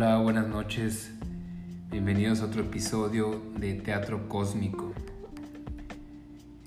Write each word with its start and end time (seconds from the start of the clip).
Hola, 0.00 0.18
buenas 0.18 0.46
noches. 0.46 1.10
Bienvenidos 1.90 2.40
a 2.40 2.44
otro 2.44 2.60
episodio 2.60 3.42
de 3.58 3.74
Teatro 3.74 4.28
Cósmico. 4.28 4.92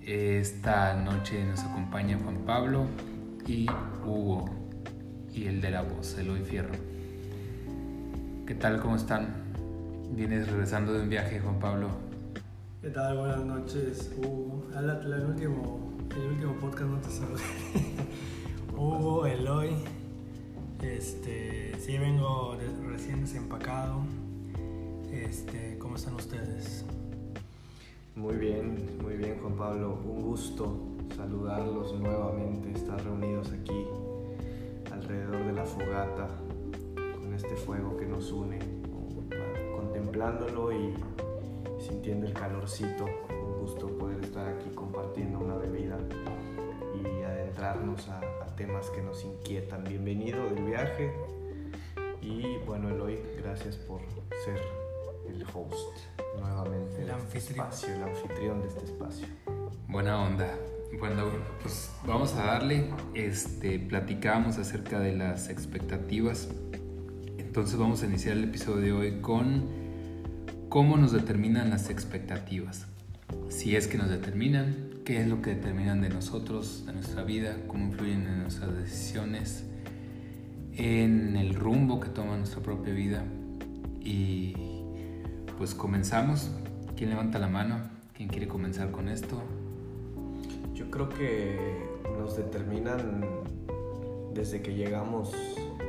Esta 0.05 0.93
noche 0.95 1.45
nos 1.45 1.61
acompaña 1.61 2.19
Juan 2.21 2.39
Pablo 2.45 2.87
y 3.47 3.67
Hugo 4.05 4.49
y 5.33 5.45
el 5.45 5.61
de 5.61 5.71
la 5.71 5.81
voz, 5.81 6.17
Eloy 6.17 6.41
Fierro. 6.41 6.73
¿Qué 8.45 8.53
tal? 8.53 8.81
¿Cómo 8.81 8.97
están? 8.97 9.29
Vienes 10.11 10.49
regresando 10.49 10.91
de 10.91 11.03
un 11.03 11.07
viaje, 11.07 11.39
Juan 11.39 11.57
Pablo. 11.57 11.87
¿Qué 12.81 12.89
tal? 12.89 13.17
Buenas 13.17 13.45
noches, 13.45 14.11
Hugo. 14.17 14.67
Último, 14.75 15.93
el 16.17 16.27
último 16.33 16.55
podcast 16.59 16.89
no 16.89 16.97
te 16.97 17.09
saludé. 17.09 17.43
Hugo, 18.75 19.25
Eloy. 19.25 20.00
Este, 20.83 21.73
sí, 21.79 21.97
vengo 21.97 22.57
recién 22.87 23.21
desempacado. 23.21 24.01
Este, 25.11 25.77
¿Cómo 25.77 25.95
están 25.95 26.15
ustedes? 26.15 26.85
Muy 28.15 28.35
bien, 28.35 28.97
muy 29.01 29.15
bien 29.15 29.39
Juan 29.41 29.53
Pablo. 29.53 29.99
Un 30.03 30.23
gusto 30.23 30.75
saludarlos 31.15 31.93
nuevamente, 31.99 32.71
estar 32.71 33.03
reunidos 33.03 33.51
aquí 33.51 33.85
alrededor 34.91 35.45
de 35.45 35.53
la 35.53 35.65
fogata 35.65 36.27
con 37.21 37.33
este 37.33 37.55
fuego 37.55 37.95
que 37.97 38.05
nos 38.05 38.31
une, 38.31 38.59
contemplándolo 39.75 40.71
y 40.71 40.95
sintiendo 41.79 42.25
el 42.25 42.33
calorcito. 42.33 43.05
Un 43.29 43.61
gusto 43.61 43.87
adentrarnos 48.07 48.07
a, 48.09 48.55
temas 48.55 48.89
que 48.89 49.01
nos 49.01 49.23
inquietan. 49.23 49.83
Bienvenido 49.83 50.49
del 50.49 50.63
viaje 50.65 51.11
y 52.21 52.57
bueno 52.65 52.89
Eloy, 52.89 53.19
gracias 53.41 53.75
por 53.75 54.01
ser 54.45 54.59
el 55.27 55.43
host 55.43 55.97
nuevamente. 56.39 57.01
El 57.01 57.11
anfitrión. 57.11 57.67
Espacio, 57.67 57.95
el 57.95 58.03
anfitrión 58.03 58.61
de 58.61 58.67
este 58.67 58.85
espacio. 58.85 59.27
Buena 59.87 60.21
onda. 60.21 60.47
Bueno, 60.99 61.23
pues 61.61 61.91
vamos 62.05 62.33
a 62.35 62.45
darle. 62.45 62.89
Este, 63.13 63.79
platicábamos 63.79 64.57
acerca 64.57 64.99
de 64.99 65.15
las 65.15 65.49
expectativas. 65.49 66.49
Entonces 67.37 67.77
vamos 67.77 68.03
a 68.03 68.05
iniciar 68.05 68.37
el 68.37 68.45
episodio 68.45 68.81
de 68.81 68.91
hoy 68.93 69.21
con 69.21 69.65
cómo 70.69 70.97
nos 70.97 71.11
determinan 71.11 71.69
las 71.69 71.89
expectativas. 71.89 72.87
Si 73.49 73.75
es 73.75 73.87
que 73.87 73.97
nos 73.97 74.09
determinan, 74.09 74.90
qué 75.05 75.21
es 75.21 75.27
lo 75.27 75.41
que 75.41 75.55
determinan 75.55 76.01
de 76.01 76.09
nosotros, 76.09 76.85
de 76.85 76.93
nuestra 76.93 77.23
vida, 77.23 77.57
cómo 77.67 77.85
influyen 77.85 78.27
en 78.27 78.41
nuestras 78.41 78.75
decisiones, 78.75 79.65
en 80.73 81.35
el 81.35 81.55
rumbo 81.55 81.99
que 81.99 82.09
toma 82.09 82.37
nuestra 82.37 82.61
propia 82.61 82.93
vida. 82.93 83.23
Y 83.99 84.53
pues 85.57 85.73
comenzamos. 85.73 86.51
¿Quién 86.95 87.09
levanta 87.09 87.39
la 87.39 87.47
mano? 87.47 87.79
¿Quién 88.13 88.29
quiere 88.29 88.47
comenzar 88.47 88.91
con 88.91 89.09
esto? 89.09 89.41
Yo 90.75 90.91
creo 90.91 91.09
que 91.09 91.57
nos 92.19 92.37
determinan 92.37 93.25
desde 94.33 94.61
que 94.61 94.75
llegamos 94.75 95.33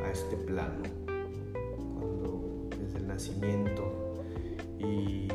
a 0.04 0.10
este 0.10 0.36
plano, 0.36 0.82
desde 2.80 2.98
el 2.98 3.06
nacimiento 3.06 4.24
y, 4.78 5.28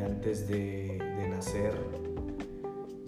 antes 0.00 0.48
de 0.48 0.98
nacer 1.28 1.74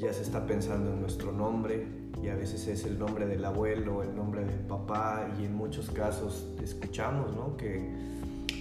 ya 0.01 0.12
se 0.15 0.23
está 0.23 0.47
pensando 0.47 0.93
en 0.95 1.01
nuestro 1.01 1.31
nombre 1.31 1.87
y 2.23 2.29
a 2.29 2.34
veces 2.34 2.67
es 2.69 2.84
el 2.87 2.98
nombre 2.98 3.27
del 3.27 3.45
abuelo, 3.45 4.03
el 4.03 4.17
nombre 4.17 4.45
del 4.45 4.61
papá 4.61 5.29
y 5.39 5.45
en 5.45 5.55
muchos 5.55 5.91
casos 5.91 6.48
escuchamos 6.62 7.37
¿no? 7.37 7.56
que 7.59 7.77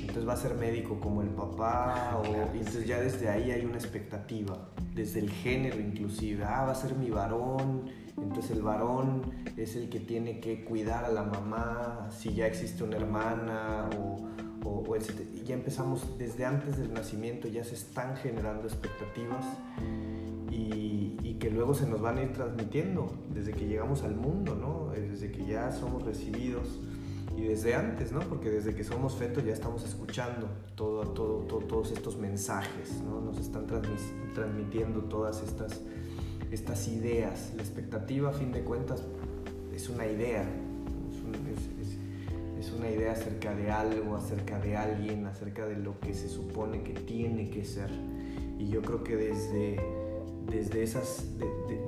entonces 0.02 0.28
va 0.28 0.34
a 0.34 0.38
ser 0.38 0.56
médico 0.56 1.00
como 1.00 1.22
el 1.22 1.30
papá, 1.30 2.20
o, 2.22 2.26
entonces 2.54 2.86
ya 2.86 2.99
desde 2.99 3.30
ahí 3.30 3.52
hay 3.52 3.64
una 3.64 3.78
expectativa, 3.78 4.70
desde 4.95 5.20
el 5.20 5.30
género 5.30 5.80
inclusive, 5.80 6.44
ah, 6.44 6.66
va 6.66 6.72
a 6.72 6.76
ser 6.76 6.95
mi 6.95 7.10
varón, 7.11 7.86
entonces 8.17 8.52
el 8.52 8.64
varón 8.64 9.22
es 9.55 9.76
el 9.76 9.88
que 9.89 9.99
tiene 9.99 10.39
que 10.39 10.66
cuidar 10.66 11.05
a 11.05 11.10
la 11.10 11.23
mamá, 11.23 12.10
si 12.11 12.33
ya 12.33 12.48
existe 12.48 12.83
una 12.83 12.98
hermana, 12.98 13.88
o, 13.99 14.28
o, 14.66 14.98
ya 15.45 15.54
empezamos 15.54 16.17
desde 16.17 16.44
antes 16.44 16.78
del 16.78 16.92
nacimiento, 16.92 17.48
ya 17.48 17.64
se 17.64 17.76
están 17.76 18.17
generando 18.17 18.67
expectativas 18.67 19.45
luego 21.52 21.73
se 21.73 21.87
nos 21.87 22.02
van 22.02 22.17
a 22.17 22.23
ir 22.23 22.33
transmitiendo 22.33 23.11
desde 23.33 23.54
que 23.54 23.67
llegamos 23.67 24.04
al 24.04 24.15
mundo, 24.15 24.55
¿no? 24.55 24.92
desde 24.93 25.32
que 25.32 25.45
ya 25.45 25.71
somos 25.71 26.04
recibidos 26.04 26.80
y 27.36 27.43
desde 27.43 27.76
antes, 27.76 28.11
¿no? 28.11 28.20
Porque 28.20 28.49
desde 28.49 28.76
que 28.76 28.83
somos 28.83 29.15
fetos 29.15 29.45
ya 29.45 29.54
estamos 29.54 29.83
escuchando 29.86 30.49
todo, 30.76 31.08
todo, 31.10 31.60
todos 31.60 31.92
estos 31.92 32.17
mensajes, 32.17 33.02
¿no? 33.02 33.21
Nos 33.21 33.39
están 33.39 33.65
transmitiendo 33.65 35.02
todas 35.04 35.42
estas, 35.42 35.82
estas 36.52 36.87
ideas. 36.89 37.54
La 37.55 37.61
expectativa, 37.61 38.30
a 38.30 38.33
fin 38.33 38.52
de 38.52 38.61
cuentas, 38.61 39.04
es 39.73 39.87
una 39.89 40.05
idea, 40.05 40.43
es, 41.49 42.67
es, 42.67 42.73
una 42.73 42.89
idea 42.89 43.14
acerca 43.14 43.55
de 43.55 43.71
algo, 43.71 44.16
acerca 44.16 44.60
de 44.60 44.76
alguien, 44.76 45.26
acerca 45.26 45.66
de 45.66 45.77
lo 45.77 45.99
que 45.99 46.14
se 46.14 46.27
supone 46.27 46.83
que 46.83 46.93
tiene 46.93 47.49
que 47.49 47.64
ser. 47.64 47.89
Y 48.58 48.67
yo 48.67 48.81
creo 48.81 49.04
que 49.04 49.16
desde, 49.16 49.80
desde, 50.49 50.83
esas, 50.83 51.27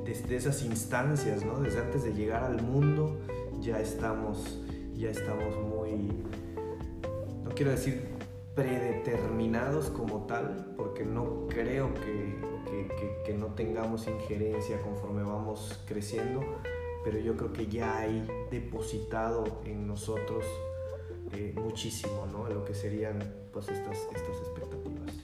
desde 0.06 0.36
esas 0.36 0.64
instancias, 0.64 1.46
¿no? 1.46 1.60
Desde 1.60 1.80
antes 1.80 2.04
de 2.04 2.14
llegar 2.14 2.44
al 2.44 2.62
mundo, 2.62 3.18
ya 3.62 3.80
estamos 3.80 4.62
ya 5.02 5.10
estamos 5.10 5.58
muy, 5.58 6.12
no 7.44 7.50
quiero 7.56 7.72
decir 7.72 8.08
predeterminados 8.54 9.90
como 9.90 10.28
tal, 10.28 10.76
porque 10.78 11.04
no 11.04 11.48
creo 11.48 11.92
que, 11.96 12.40
que, 13.26 13.34
no 13.34 13.48
tengamos 13.48 14.08
injerencia 14.08 14.80
conforme 14.82 15.24
vamos 15.24 15.82
creciendo, 15.88 16.42
pero 17.04 17.18
yo 17.18 17.36
creo 17.36 17.52
que 17.52 17.66
ya 17.66 17.98
hay 17.98 18.28
depositado 18.52 19.62
en 19.66 19.88
nosotros 19.88 20.46
eh, 21.32 21.54
muchísimo, 21.56 22.28
¿no? 22.32 22.48
Lo 22.48 22.64
que 22.64 22.76
serían 22.76 23.18
pues 23.52 23.70
estas, 23.70 23.98
estas 24.14 24.38
expectativas. 24.38 25.16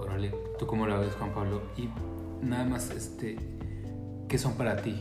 Órale, 0.00 0.34
¿tú 0.58 0.66
cómo 0.66 0.86
la 0.86 0.98
ves, 0.98 1.14
Juan 1.14 1.32
Pablo? 1.32 1.62
Y 1.76 1.88
nada 2.42 2.64
más, 2.64 2.90
este, 2.90 3.36
¿qué 4.28 4.38
son 4.38 4.54
para 4.54 4.76
ti? 4.76 4.94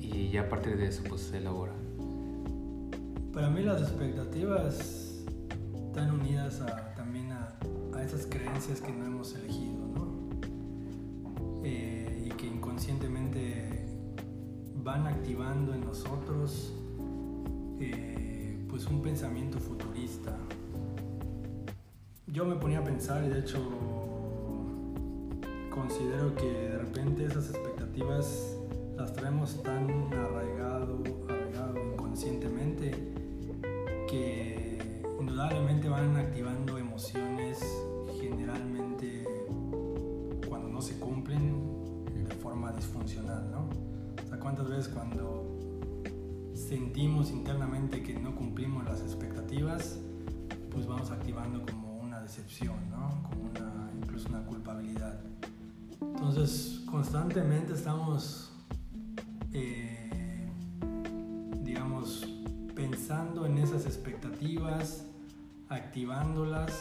Y 0.00 0.30
ya 0.30 0.42
a 0.42 0.48
partir 0.48 0.76
de 0.76 0.88
eso, 0.88 1.02
pues 1.08 1.22
se 1.22 1.38
elabora. 1.38 1.72
Para 3.32 3.50
mí 3.50 3.62
las 3.62 3.82
expectativas 3.82 5.24
están 5.86 6.10
unidas 6.12 6.62
también 6.96 7.32
a, 7.32 7.58
esas 8.02 8.26
creencias 8.26 8.80
que 8.80 8.92
no 8.92 9.04
hemos 9.06 9.34
elegido, 9.34 9.86
¿no? 9.94 10.30
Eh, 11.64 12.26
y 12.26 12.30
que 12.30 12.46
inconscientemente 12.46 13.88
van 14.84 15.06
activando 15.08 15.74
en 15.74 15.80
nosotros 15.80 16.72
eh, 17.80 18.64
pues 18.68 18.86
un 18.86 19.02
pensamiento 19.02 19.58
futurista. 19.58 20.36
Yo 22.28 22.44
me 22.44 22.54
ponía 22.54 22.78
a 22.78 22.84
pensar 22.84 23.24
y 23.24 23.28
de 23.28 23.40
hecho 23.40 24.07
considero 25.88 26.34
que 26.34 26.44
de 26.44 26.78
repente 26.78 27.24
esas 27.24 27.48
expectativas 27.48 28.58
las 28.96 29.10
traemos 29.14 29.62
tan 29.62 29.88
arraigado, 30.12 30.47
constantemente 57.38 57.72
estamos... 57.74 58.50
Eh, 59.52 59.94
pensando 62.74 63.44
en 63.44 63.58
esas 63.58 63.86
expectativas, 63.86 65.04
activándolas 65.68 66.72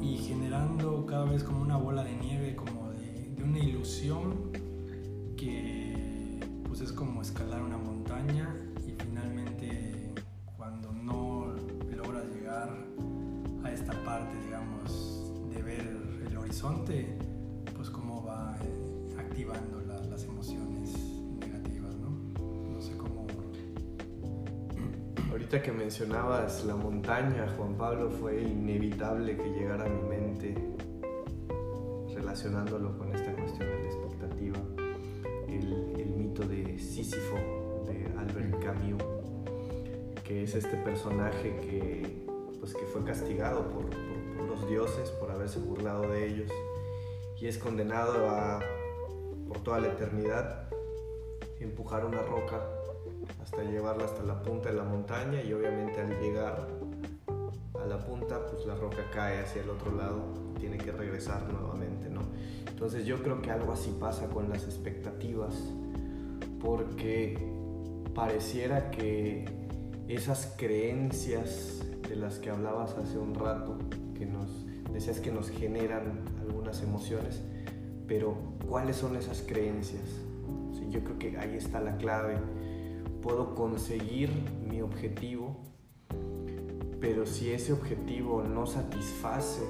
y 0.00 0.16
generando 0.16 1.04
cada 1.06 1.24
vez 1.24 1.42
como 1.42 1.60
una 1.60 1.76
bola 1.76 2.04
de 2.04 2.16
nieve, 2.16 2.54
como 2.54 2.90
de, 2.92 3.34
una 3.42 3.58
ilusión 3.58 4.52
que 5.36 6.38
pues 6.68 6.80
es 6.82 6.92
como 6.92 7.20
escalar 7.20 7.62
una 7.62 7.78
montaña 7.78 8.54
y 8.86 8.92
finalmente 8.92 10.14
cuando 10.56 10.92
no 10.92 11.56
logras 11.96 12.24
llegar 12.26 12.70
a 13.64 13.72
esta 13.72 13.92
parte, 14.04 14.40
digamos, 14.44 15.32
de 15.52 15.62
ver 15.62 16.26
el 16.28 16.36
horizonte, 16.36 17.18
activando 19.32 19.80
las 20.10 20.24
emociones 20.24 20.92
Ahorita 25.30 25.62
que 25.62 25.72
mencionabas 25.72 26.66
la 26.66 26.76
montaña, 26.76 27.48
Juan 27.56 27.78
Pablo, 27.78 28.10
fue 28.10 28.42
inevitable 28.42 29.38
que 29.38 29.48
llegara 29.48 29.86
a 29.86 29.88
mi 29.88 30.02
mente 30.02 30.54
relacionándolo 32.14 32.98
con 32.98 33.14
esta 33.14 33.32
cuestión 33.32 33.70
de 33.70 33.78
la 33.78 33.86
expectativa, 33.86 34.58
el, 35.48 35.94
el 35.98 36.10
mito 36.10 36.42
de 36.42 36.78
Sísifo 36.78 37.36
de 37.86 38.12
Albert 38.18 38.62
Camus, 38.62 39.02
que 40.24 40.42
es 40.42 40.54
este 40.54 40.76
personaje 40.76 41.56
que, 41.62 42.26
pues, 42.60 42.74
que 42.74 42.84
fue 42.84 43.02
castigado 43.02 43.70
por, 43.70 43.88
por, 43.88 44.36
por 44.36 44.46
los 44.46 44.68
dioses 44.68 45.08
por 45.12 45.30
haberse 45.30 45.58
burlado 45.58 46.06
de 46.08 46.26
ellos 46.26 46.50
y 47.40 47.46
es 47.46 47.56
condenado 47.56 48.28
a, 48.28 48.60
por 49.52 49.62
toda 49.62 49.80
la 49.80 49.88
eternidad, 49.88 50.64
empujar 51.60 52.06
una 52.06 52.22
roca 52.22 52.62
hasta 53.42 53.62
llevarla 53.62 54.06
hasta 54.06 54.22
la 54.22 54.42
punta 54.42 54.70
de 54.70 54.76
la 54.76 54.82
montaña 54.82 55.42
y 55.42 55.52
obviamente 55.52 56.00
al 56.00 56.18
llegar 56.22 56.66
a 57.74 57.86
la 57.86 57.98
punta, 57.98 58.46
pues 58.46 58.64
la 58.64 58.74
roca 58.76 59.10
cae 59.12 59.40
hacia 59.40 59.60
el 59.62 59.68
otro 59.68 59.94
lado, 59.94 60.22
tiene 60.58 60.78
que 60.78 60.90
regresar 60.90 61.52
nuevamente, 61.52 62.08
¿no? 62.08 62.22
Entonces 62.66 63.04
yo 63.04 63.22
creo 63.22 63.42
que 63.42 63.50
algo 63.50 63.72
así 63.72 63.94
pasa 64.00 64.26
con 64.28 64.48
las 64.48 64.64
expectativas, 64.64 65.54
porque 66.58 67.36
pareciera 68.14 68.90
que 68.90 69.44
esas 70.08 70.54
creencias 70.56 71.82
de 72.08 72.16
las 72.16 72.38
que 72.38 72.48
hablabas 72.48 72.96
hace 72.96 73.18
un 73.18 73.34
rato, 73.34 73.76
que 74.16 74.24
nos 74.24 74.64
decías 74.94 75.20
que 75.20 75.30
nos 75.30 75.50
generan 75.50 76.24
algunas 76.40 76.82
emociones, 76.82 77.42
pero 78.06 78.36
¿cuáles 78.68 78.96
son 78.96 79.16
esas 79.16 79.42
creencias? 79.42 80.02
Sí, 80.72 80.86
yo 80.90 81.02
creo 81.04 81.18
que 81.18 81.38
ahí 81.38 81.56
está 81.56 81.80
la 81.80 81.96
clave. 81.96 82.36
Puedo 83.22 83.54
conseguir 83.54 84.30
mi 84.68 84.82
objetivo, 84.82 85.56
pero 87.00 87.26
si 87.26 87.50
ese 87.50 87.72
objetivo 87.72 88.42
no 88.42 88.66
satisface 88.66 89.62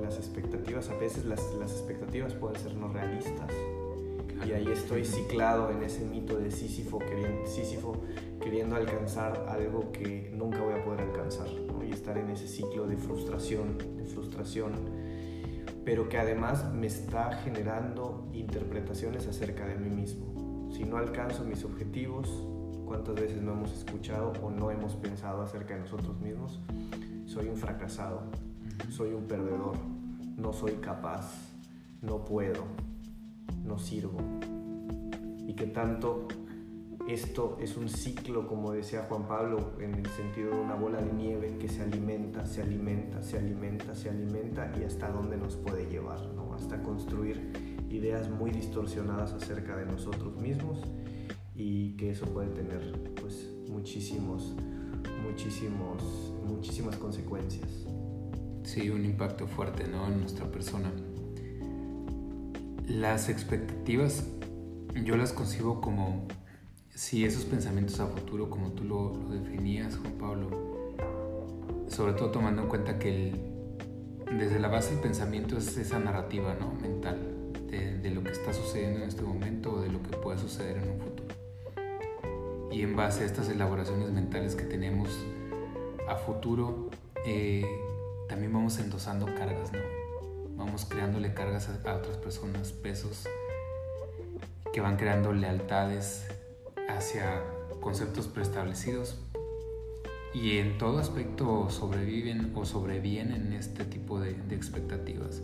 las 0.00 0.16
expectativas, 0.16 0.88
a 0.88 0.96
veces 0.96 1.24
las, 1.24 1.42
las 1.54 1.72
expectativas 1.72 2.34
pueden 2.34 2.60
ser 2.60 2.74
no 2.74 2.88
realistas. 2.88 3.50
Y 4.46 4.52
ahí 4.52 4.68
estoy 4.68 5.04
ciclado 5.04 5.70
en 5.70 5.82
ese 5.82 6.04
mito 6.04 6.38
de 6.38 6.50
Sísifo 6.50 6.98
queriendo, 6.98 7.46
Sísifo 7.46 7.92
queriendo 8.40 8.76
alcanzar 8.76 9.46
algo 9.48 9.92
que 9.92 10.32
nunca 10.34 10.62
voy 10.62 10.74
a 10.74 10.84
poder 10.84 11.02
alcanzar. 11.02 11.48
¿no? 11.52 11.84
Y 11.84 11.90
estar 11.90 12.16
en 12.16 12.30
ese 12.30 12.48
ciclo 12.48 12.86
de 12.86 12.96
frustración, 12.96 13.76
de 13.98 14.04
frustración, 14.06 14.72
pero 15.84 16.08
que 16.08 16.18
además 16.18 16.72
me 16.72 16.86
está 16.86 17.32
generando 17.38 18.28
interpretaciones 18.32 19.26
acerca 19.26 19.66
de 19.66 19.76
mí 19.76 19.88
mismo. 19.88 20.70
Si 20.72 20.84
no 20.84 20.96
alcanzo 20.96 21.44
mis 21.44 21.64
objetivos, 21.64 22.28
¿cuántas 22.86 23.14
veces 23.14 23.42
no 23.42 23.52
hemos 23.52 23.72
escuchado 23.72 24.32
o 24.42 24.50
no 24.50 24.70
hemos 24.70 24.94
pensado 24.96 25.42
acerca 25.42 25.74
de 25.74 25.80
nosotros 25.80 26.20
mismos? 26.20 26.60
Soy 27.26 27.48
un 27.48 27.56
fracasado, 27.56 28.22
soy 28.90 29.14
un 29.14 29.24
perdedor, 29.24 29.76
no 30.36 30.52
soy 30.52 30.72
capaz, 30.74 31.32
no 32.02 32.24
puedo, 32.24 32.64
no 33.64 33.78
sirvo. 33.78 34.18
Y 35.46 35.54
que 35.54 35.66
tanto 35.66 36.28
esto 37.12 37.58
es 37.60 37.76
un 37.76 37.88
ciclo, 37.88 38.46
como 38.46 38.72
decía 38.72 39.06
Juan 39.08 39.26
Pablo, 39.26 39.72
en 39.80 39.94
el 39.94 40.06
sentido 40.06 40.54
de 40.54 40.60
una 40.60 40.74
bola 40.74 41.00
de 41.00 41.12
nieve 41.12 41.56
que 41.58 41.68
se 41.68 41.82
alimenta, 41.82 42.46
se 42.46 42.62
alimenta, 42.62 43.22
se 43.22 43.38
alimenta, 43.38 43.94
se 43.94 44.10
alimenta 44.10 44.72
y 44.80 44.84
hasta 44.84 45.10
dónde 45.10 45.36
nos 45.36 45.56
puede 45.56 45.90
llevar, 45.90 46.20
¿no? 46.34 46.54
hasta 46.54 46.82
construir 46.82 47.78
ideas 47.90 48.30
muy 48.30 48.52
distorsionadas 48.52 49.32
acerca 49.32 49.76
de 49.76 49.86
nosotros 49.86 50.36
mismos 50.36 50.78
y 51.56 51.96
que 51.96 52.10
eso 52.10 52.26
puede 52.26 52.48
tener 52.50 53.14
pues 53.20 53.50
muchísimos, 53.68 54.54
muchísimos, 55.22 56.32
muchísimas 56.46 56.96
consecuencias. 56.96 57.86
Sí, 58.62 58.88
un 58.88 59.04
impacto 59.04 59.48
fuerte 59.48 59.88
¿no? 59.88 60.06
en 60.06 60.20
nuestra 60.20 60.46
persona. 60.46 60.92
Las 62.86 63.28
expectativas 63.28 64.24
yo 65.04 65.16
las 65.16 65.32
concibo 65.32 65.80
como 65.80 66.26
si 67.00 67.24
esos 67.24 67.46
pensamientos 67.46 67.98
a 67.98 68.06
futuro, 68.06 68.50
como 68.50 68.72
tú 68.72 68.84
lo, 68.84 69.16
definías, 69.30 69.96
Juan 69.96 70.12
Pablo, 70.18 70.94
sobre 71.88 72.12
todo 72.12 72.30
tomando 72.30 72.60
en 72.60 72.68
cuenta 72.68 72.98
que 72.98 73.32
desde 74.36 74.60
la 74.60 74.68
base 74.68 74.90
del 74.90 75.00
pensamiento 75.00 75.56
es 75.56 75.78
esa 75.78 75.98
narrativa 75.98 76.54
¿no? 76.60 76.72
mental 76.74 77.16
de, 77.70 78.10
lo 78.10 78.22
que 78.22 78.32
está 78.32 78.52
sucediendo 78.52 79.00
en 79.00 79.08
este 79.08 79.22
momento 79.22 79.72
o 79.72 79.80
de 79.80 79.88
lo 79.88 80.02
que 80.02 80.14
pueda 80.18 80.36
suceder 80.36 80.76
en 80.76 80.90
un 80.90 81.00
futuro. 81.00 81.34
Y 82.70 82.82
en 82.82 82.94
base 82.94 83.22
a 83.22 83.26
estas 83.26 83.48
elaboraciones 83.48 84.10
mentales 84.10 84.54
que 84.54 84.64
tenemos 84.64 85.08
a 86.06 86.16
futuro, 86.16 86.90
eh, 87.24 87.64
también 88.28 88.52
vamos 88.52 88.78
endosando 88.78 89.24
cargas, 89.24 89.72
¿no? 89.72 89.78
Vamos 90.56 90.84
creándole 90.84 91.32
cargas 91.32 91.70
a 91.70 91.96
otras 91.96 92.18
personas, 92.18 92.72
pesos, 92.72 93.26
que 94.70 94.82
van 94.82 94.98
creando 94.98 95.32
lealtades 95.32 96.26
hacia 96.96 97.42
conceptos 97.80 98.28
preestablecidos 98.28 99.18
y 100.32 100.58
en 100.58 100.78
todo 100.78 100.98
aspecto 100.98 101.68
sobreviven 101.70 102.52
o 102.54 102.64
sobrevienen 102.64 103.52
este 103.52 103.84
tipo 103.84 104.20
de, 104.20 104.34
de, 104.34 104.54
expectativas. 104.54 105.42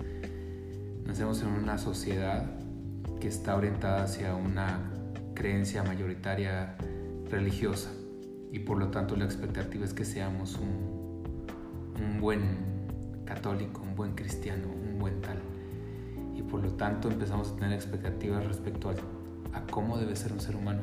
Nacemos 1.05 1.43
en 1.43 1.49
una 1.49 1.79
sociedad 1.79 2.45
que 3.21 3.29
está 3.29 3.57
orientada 3.57 4.05
hacia 4.05 4.35
una 4.35 4.93
creencia 5.35 5.83
mayoritaria 5.83 6.77
religiosa 7.31 7.91
y 8.53 8.61
por 8.61 8.79
lo 8.79 8.89
tanto 8.89 9.17
la 9.17 9.25
expectativa 9.25 9.85
es 9.85 9.93
que 9.93 10.05
seamos 10.05 10.57
un, 10.57 11.25
un 12.01 12.21
buen 12.21 12.43
católico, 13.25 13.83
un 13.83 13.97
buen 13.97 14.15
cristiano, 14.15 14.69
un 14.69 14.99
buen 14.99 15.21
tal. 15.21 15.39
Y 16.37 16.43
por 16.43 16.63
lo 16.63 16.73
tanto 16.73 17.11
empezamos 17.11 17.51
a 17.51 17.57
tener 17.57 17.73
expectativas 17.73 18.47
respecto 18.47 18.91
a, 18.91 18.95
a 19.57 19.67
cómo 19.67 19.99
debe 19.99 20.15
ser 20.15 20.33
un 20.33 20.41
ser 20.41 20.55
humano 20.55 20.83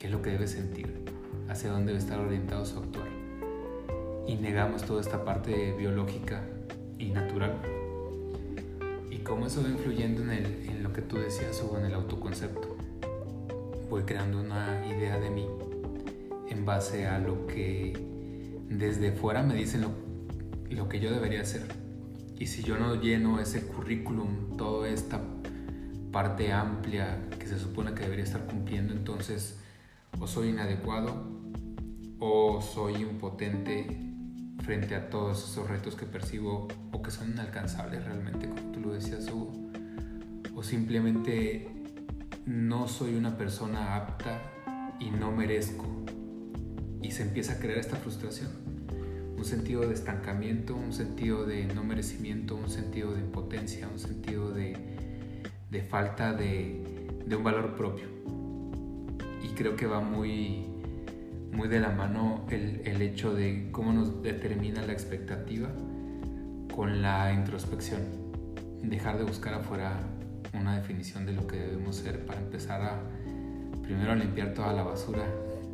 qué 0.00 0.06
es 0.06 0.12
lo 0.12 0.22
que 0.22 0.30
debe 0.30 0.48
sentir, 0.48 1.04
hacia 1.48 1.70
dónde 1.70 1.92
debe 1.92 1.98
estar 1.98 2.18
orientado 2.18 2.64
su 2.64 2.78
actuar. 2.78 3.06
Y 4.26 4.36
negamos 4.36 4.82
toda 4.82 5.02
esta 5.02 5.24
parte 5.24 5.74
biológica 5.76 6.42
y 6.98 7.10
natural. 7.10 7.60
Y 9.10 9.18
cómo 9.18 9.46
eso 9.46 9.62
va 9.62 9.68
influyendo 9.68 10.22
en, 10.32 10.82
lo 10.82 10.94
que 10.94 11.02
tú 11.02 11.18
decías 11.18 11.62
o 11.62 11.78
en 11.78 11.84
el 11.84 11.92
autoconcepto. 11.92 12.76
Voy 13.90 14.04
creando 14.04 14.40
una 14.40 14.86
idea 14.86 15.20
de 15.20 15.28
mí 15.28 15.46
en 16.48 16.64
base 16.64 17.06
a 17.06 17.18
lo 17.18 17.46
que 17.46 17.92
desde 18.70 19.12
fuera 19.12 19.42
me 19.42 19.54
dicen 19.54 19.82
lo, 19.82 19.90
lo 20.70 20.88
que 20.88 20.98
yo 20.98 21.12
debería 21.12 21.42
hacer. 21.42 21.66
Y 22.38 22.46
si 22.46 22.62
yo 22.62 22.78
no 22.78 22.94
lleno 22.94 23.38
ese 23.38 23.66
currículum, 23.66 24.56
toda 24.56 24.88
esta 24.88 25.20
parte 26.10 26.52
amplia 26.52 27.28
que 27.38 27.46
se 27.46 27.58
supone 27.58 27.92
que 27.92 28.04
debería 28.04 28.24
estar 28.24 28.46
cumpliendo, 28.46 28.94
entonces 28.94 29.59
o 30.18 30.26
soy 30.26 30.48
inadecuado 30.48 31.40
o 32.20 32.60
soy 32.60 32.96
impotente 32.96 33.86
frente 34.62 34.94
a 34.94 35.08
todos 35.08 35.42
esos 35.50 35.68
retos 35.68 35.94
que 35.94 36.04
percibo 36.04 36.68
o 36.92 37.02
que 37.02 37.10
son 37.10 37.30
inalcanzables 37.30 38.04
realmente, 38.04 38.48
como 38.48 38.72
tú 38.72 38.80
lo 38.80 38.92
decías, 38.92 39.28
Hugo. 39.30 39.52
O 40.54 40.62
simplemente 40.62 41.66
no 42.44 42.86
soy 42.86 43.14
una 43.14 43.38
persona 43.38 43.96
apta 43.96 44.42
y 45.00 45.10
no 45.10 45.32
merezco. 45.32 45.86
Y 47.02 47.12
se 47.12 47.22
empieza 47.22 47.54
a 47.54 47.58
crear 47.58 47.78
esta 47.78 47.96
frustración. 47.96 48.50
Un 49.36 49.44
sentido 49.46 49.80
de 49.80 49.94
estancamiento, 49.94 50.76
un 50.76 50.92
sentido 50.92 51.46
de 51.46 51.64
no 51.64 51.82
merecimiento, 51.82 52.54
un 52.54 52.68
sentido 52.68 53.14
de 53.14 53.20
impotencia, 53.20 53.88
un 53.88 53.98
sentido 53.98 54.50
de, 54.52 54.76
falta 55.88 56.34
de, 56.34 57.22
de 57.24 57.36
un 57.36 57.42
valor 57.42 57.74
propio 57.74 58.19
creo 59.48 59.76
que 59.76 59.86
va 59.86 60.00
muy, 60.00 60.66
muy 61.52 61.68
de 61.68 61.80
la 61.80 61.90
mano 61.90 62.46
el, 62.50 62.82
el 62.84 63.02
hecho 63.02 63.34
de 63.34 63.68
cómo 63.72 63.92
nos 63.92 64.22
determina 64.22 64.82
la 64.82 64.92
expectativa 64.92 65.70
con 66.74 67.02
la 67.02 67.32
introspección. 67.32 68.00
Dejar 68.82 69.18
de 69.18 69.24
buscar 69.24 69.54
afuera 69.54 69.92
una 70.52 70.76
definición 70.76 71.26
de 71.26 71.32
lo 71.32 71.46
que 71.46 71.56
debemos 71.56 71.96
ser 71.96 72.24
para 72.24 72.40
empezar 72.40 72.82
a 72.82 73.00
primero 73.82 74.12
a 74.12 74.14
limpiar 74.14 74.54
toda 74.54 74.72
la 74.72 74.82
basura 74.82 75.24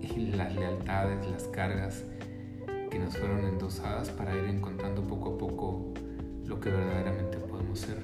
y 0.01 0.33
las 0.33 0.55
lealtades, 0.55 1.27
las 1.31 1.45
cargas 1.45 2.05
que 2.91 2.99
nos 2.99 3.17
fueron 3.17 3.45
endosadas 3.45 4.11
para 4.11 4.35
ir 4.35 4.45
encontrando 4.45 5.03
poco 5.03 5.35
a 5.35 5.39
poco 5.39 5.95
lo 6.47 6.61
que 6.61 6.71
verdaderamente 6.71 7.39
podemos 7.39 7.79
ser. 7.79 7.99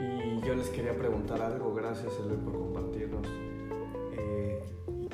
Y 0.00 0.44
yo 0.46 0.54
les 0.54 0.68
quería 0.68 0.96
preguntar 0.96 1.40
algo, 1.40 1.74
gracias 1.74 2.12
Eloy 2.20 2.36
por. 2.38 2.73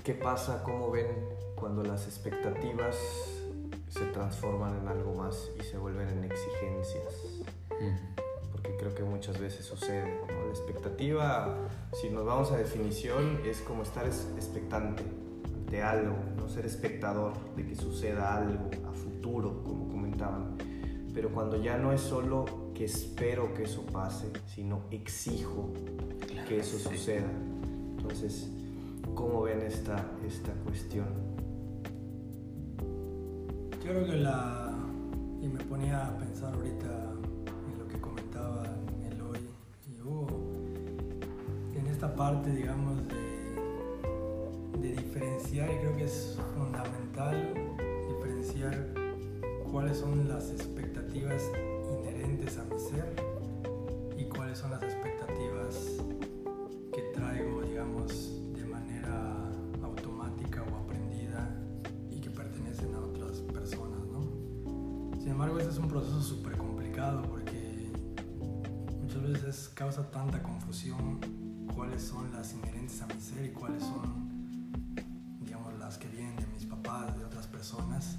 ¿Qué 0.05 0.15
pasa? 0.15 0.63
¿Cómo 0.63 0.91
ven 0.91 1.09
cuando 1.57 1.83
las 1.83 2.07
expectativas 2.07 2.97
se 3.89 4.07
transforman 4.07 4.79
en 4.79 4.89
algo 4.89 5.15
más 5.15 5.51
y 5.59 5.63
se 5.63 5.77
vuelven 5.77 6.09
en 6.09 6.25
exigencias? 6.25 7.15
Porque 8.51 8.77
creo 8.79 8.95
que 8.95 9.03
muchas 9.03 9.39
veces 9.39 9.67
sucede. 9.67 10.23
¿no? 10.27 10.45
La 10.45 10.51
expectativa, 10.51 11.55
si 12.01 12.09
nos 12.09 12.25
vamos 12.25 12.51
a 12.51 12.57
definición, 12.57 13.43
es 13.45 13.61
como 13.61 13.83
estar 13.83 14.07
expectante. 14.07 15.03
de 15.71 15.83
algo, 15.83 16.17
no 16.37 16.49
ser 16.49 16.67
espectador 16.67 17.35
de 17.55 17.65
que 17.65 17.77
suceda 17.77 18.37
algo 18.37 18.71
a 18.89 18.93
futuro, 18.93 19.63
como 19.63 19.89
comentaban. 19.89 20.57
Pero 21.13 21.29
cuando 21.31 21.63
ya 21.63 21.77
no 21.77 21.93
es 21.93 22.01
solo 22.01 22.73
que 22.75 22.87
espero 22.87 23.53
que 23.55 23.65
eso 23.65 23.85
pase, 23.87 24.33
sino 24.47 24.83
exijo 24.91 25.73
que 26.49 26.59
eso 26.59 26.79
suceda. 26.79 27.31
Entonces, 27.99 28.51
¿cómo 29.15 29.43
ven 29.43 29.61
esta, 29.63 30.05
esta 30.27 30.53
cuestión? 30.65 31.07
Yo 33.85 33.91
creo 33.91 34.07
que 34.07 34.17
la... 34.17 34.77
Y 35.41 35.49
me 35.49 35.65
ponía 35.65 36.07
a 36.07 36.19
pensar 36.19 36.55
ahorita 36.55 37.13
en 37.73 37.79
lo 37.79 37.89
que 37.89 37.99
comentaba 38.01 38.65
Eloy 39.11 39.39
y 39.89 40.01
Hugo, 40.03 40.29
en 41.75 41.87
esta 41.87 42.15
parte, 42.15 42.51
digamos, 42.51 42.99
de, 43.09 44.81
de 44.81 44.97
diferenciar, 44.97 45.71
y 45.71 45.77
creo 45.79 45.97
que 45.97 46.05
es 46.05 46.39
fundamental 46.55 47.55
diferenciar 48.09 48.89
cuáles 49.73 49.99
son 49.99 50.29
las 50.29 50.51
expectativas 50.51 51.51
inherentes 51.91 52.59
a 52.59 52.65
mi 52.65 52.79
ser 52.79 53.15
y 54.19 54.25
cuáles 54.25 54.59
son 54.59 54.73
las 54.73 54.83
expectativas 54.83 55.10
es 65.71 65.79
un 65.79 65.87
proceso 65.87 66.21
súper 66.21 66.57
complicado 66.57 67.23
porque 67.23 67.93
muchas 69.01 69.23
veces 69.23 69.71
causa 69.73 70.11
tanta 70.11 70.43
confusión 70.43 71.21
cuáles 71.73 72.03
son 72.03 72.33
las 72.33 72.53
inherentes 72.53 73.01
a 73.03 73.07
mi 73.07 73.21
ser 73.21 73.45
y 73.47 73.51
cuáles 73.51 73.85
son, 73.85 74.93
digamos, 75.41 75.79
las 75.79 75.97
que 75.97 76.09
vienen 76.09 76.35
de 76.35 76.47
mis 76.49 76.67
papás, 76.67 77.17
de 77.17 77.25
otras 77.25 77.47
personas. 77.47 78.19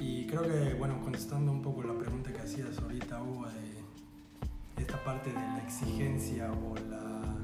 Y 0.00 0.26
creo 0.26 0.44
que, 0.44 0.72
bueno, 0.78 0.98
contestando 1.02 1.52
un 1.52 1.60
poco 1.60 1.82
la 1.82 1.92
pregunta 1.98 2.32
que 2.32 2.40
hacías 2.40 2.78
ahorita, 2.78 3.22
Hugo, 3.22 3.44
de 4.76 4.80
esta 4.82 5.04
parte 5.04 5.28
de 5.28 5.36
la 5.36 5.62
exigencia 5.62 6.50
o 6.50 6.74
la, 6.88 7.36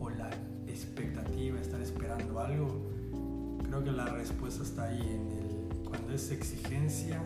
o 0.00 0.08
la 0.08 0.30
expectativa, 0.66 1.60
estar 1.60 1.80
esperando 1.82 2.40
algo, 2.40 2.90
creo 3.68 3.84
que 3.84 3.92
la 3.92 4.06
respuesta 4.06 4.62
está 4.62 4.84
ahí 4.84 4.98
en 4.98 5.30
el, 5.30 5.84
cuando 5.84 6.14
es 6.14 6.30
exigencia, 6.30 7.22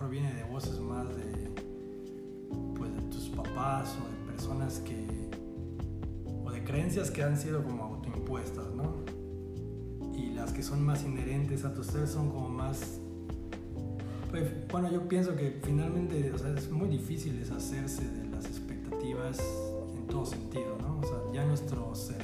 mejor 0.00 0.10
viene 0.10 0.32
de 0.32 0.44
voces 0.44 0.78
más 0.80 1.06
de, 1.14 1.50
pues, 2.74 2.94
de 2.94 3.02
tus 3.10 3.28
papás 3.28 3.94
o 4.00 4.08
de 4.08 4.32
personas 4.32 4.78
que, 4.80 5.06
o 6.42 6.50
de 6.50 6.64
creencias 6.64 7.10
que 7.10 7.22
han 7.22 7.36
sido 7.36 7.62
como 7.62 7.84
autoimpuestas, 7.84 8.72
¿no? 8.74 8.94
Y 10.16 10.32
las 10.32 10.52
que 10.52 10.62
son 10.62 10.82
más 10.82 11.04
inherentes 11.04 11.66
a 11.66 11.74
tu 11.74 11.84
ser 11.84 12.08
son 12.08 12.30
como 12.30 12.48
más 12.48 12.98
pues, 14.30 14.44
bueno, 14.68 14.90
yo 14.90 15.06
pienso 15.08 15.34
que 15.36 15.60
finalmente 15.62 16.32
o 16.32 16.38
sea, 16.38 16.54
es 16.56 16.70
muy 16.70 16.88
difícil 16.88 17.38
deshacerse 17.38 18.08
de 18.08 18.28
las 18.28 18.46
expectativas 18.46 19.38
en 19.96 20.06
todo 20.06 20.24
sentido, 20.24 20.78
¿no? 20.80 21.00
O 21.00 21.02
sea, 21.02 21.18
ya 21.34 21.44
nuestro 21.44 21.94
cerebro, 21.94 22.19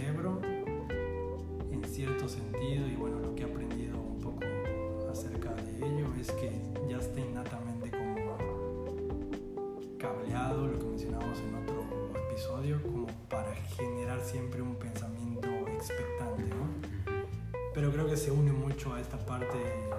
a 18.97 19.01
esta 19.01 19.19
parte 19.19 19.59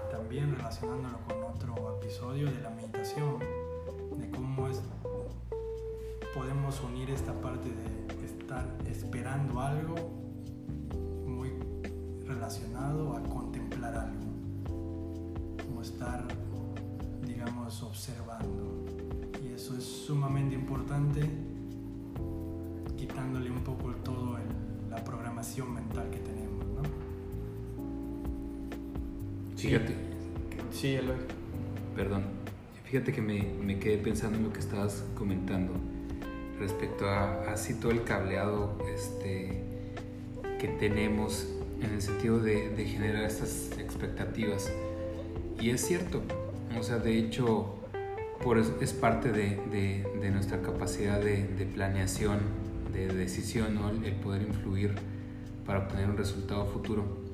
también 0.10 0.56
relacionándolo 0.56 1.20
con 1.28 1.44
otro 1.44 2.00
episodio 2.02 2.52
de 2.52 2.60
la 2.62 2.72
meditación, 2.72 3.38
de 4.18 4.30
cómo 4.32 4.68
es, 4.68 4.82
podemos 6.34 6.82
unir 6.82 7.12
esta 7.12 7.32
parte 7.34 7.70
de 7.70 8.26
estar 8.26 8.66
esperando 8.88 9.60
algo 9.62 9.96
muy 11.28 11.52
relacionado 12.26 13.16
a 13.16 13.22
contemplar 13.22 13.96
algo, 13.96 14.32
como 15.64 15.82
estar, 15.84 16.28
digamos, 17.24 17.84
observando. 17.84 18.84
Y 19.44 19.54
eso 19.54 19.78
es 19.78 19.84
sumamente 19.84 20.56
importante, 20.56 21.22
quitándole 22.98 23.52
un 23.52 23.64
poco 23.64 23.92
todo 24.04 24.38
el, 24.40 24.90
la 24.90 25.04
programación 25.04 25.72
mental 25.72 26.10
que 26.10 26.18
Fíjate, 29.58 29.94
Sí, 30.72 30.94
Eloy. 30.96 31.16
perdón, 31.96 32.24
fíjate 32.86 33.12
que 33.12 33.22
me, 33.22 33.42
me 33.64 33.80
quedé 33.80 33.98
pensando 33.98 34.38
en 34.38 34.44
lo 34.44 34.54
que 34.54 34.60
estabas 34.60 35.04
comentando 35.16 35.74
respecto 36.60 37.08
a 37.10 37.52
así 37.52 37.74
todo 37.76 37.92
el 37.92 38.04
cableado 38.04 38.78
este, 38.94 39.62
que 40.60 40.68
tenemos 40.80 41.48
en 41.82 41.92
el 41.92 42.02
sentido 42.02 42.40
de, 42.40 42.70
de 42.70 42.86
generar 42.86 43.24
estas 43.24 43.72
expectativas. 43.80 44.72
Y 45.60 45.72
es 45.72 45.82
cierto, 45.86 46.22
o 46.80 46.84
sea, 46.84 46.98
de 47.00 47.18
hecho, 47.18 47.76
por 48.44 48.60
eso 48.60 48.76
es 48.82 48.94
parte 48.94 49.32
de, 49.32 49.60
de, 49.72 50.06
de 50.22 50.30
nuestra 50.32 50.62
capacidad 50.62 51.20
de, 51.20 51.48
de 51.48 51.66
planeación, 51.66 52.40
de 52.94 53.08
decisión, 53.08 53.76
¿no? 53.76 53.90
el 53.90 54.14
poder 54.16 54.44
influir 54.44 54.94
para 55.66 55.80
obtener 55.80 56.10
un 56.10 56.18
resultado 56.18 56.66
futuro. 56.68 57.27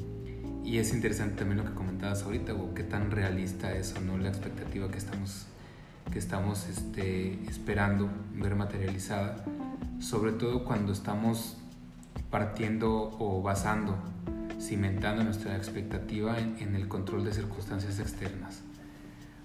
Y 0.63 0.77
es 0.77 0.93
interesante 0.93 1.35
también 1.35 1.57
lo 1.57 1.65
que 1.65 1.73
comentabas 1.73 2.23
ahorita, 2.23 2.53
o 2.53 2.73
qué 2.73 2.83
tan 2.83 3.11
realista 3.11 3.73
es 3.73 3.93
o 3.95 4.01
no 4.01 4.17
la 4.17 4.29
expectativa 4.29 4.89
que 4.89 4.97
estamos, 4.97 5.45
que 6.11 6.19
estamos 6.19 6.67
este, 6.69 7.43
esperando 7.49 8.09
ver 8.35 8.55
materializada, 8.55 9.43
sobre 9.99 10.31
todo 10.31 10.63
cuando 10.63 10.93
estamos 10.93 11.57
partiendo 12.31 13.15
o 13.19 13.41
basando, 13.41 13.97
cimentando 14.59 15.23
nuestra 15.23 15.57
expectativa 15.57 16.39
en, 16.39 16.57
en 16.59 16.75
el 16.75 16.87
control 16.87 17.25
de 17.25 17.33
circunstancias 17.33 17.99
externas. 17.99 18.61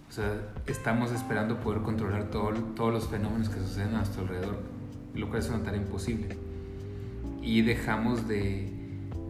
O 0.09 0.13
sea, 0.13 0.41
estamos 0.67 1.13
esperando 1.13 1.61
poder 1.61 1.83
controlar 1.83 2.31
todo, 2.31 2.53
todos 2.75 2.93
los 2.93 3.09
fenómenos 3.09 3.49
que 3.49 3.61
suceden 3.61 3.95
a 3.95 3.99
nuestro 3.99 4.23
alrededor, 4.23 4.59
lo 5.15 5.29
cual 5.29 5.41
es 5.41 5.49
una 5.51 5.63
tarea 5.63 5.81
imposible. 5.81 6.39
Y 7.43 7.63
dejamos 7.63 8.27
de, 8.27 8.78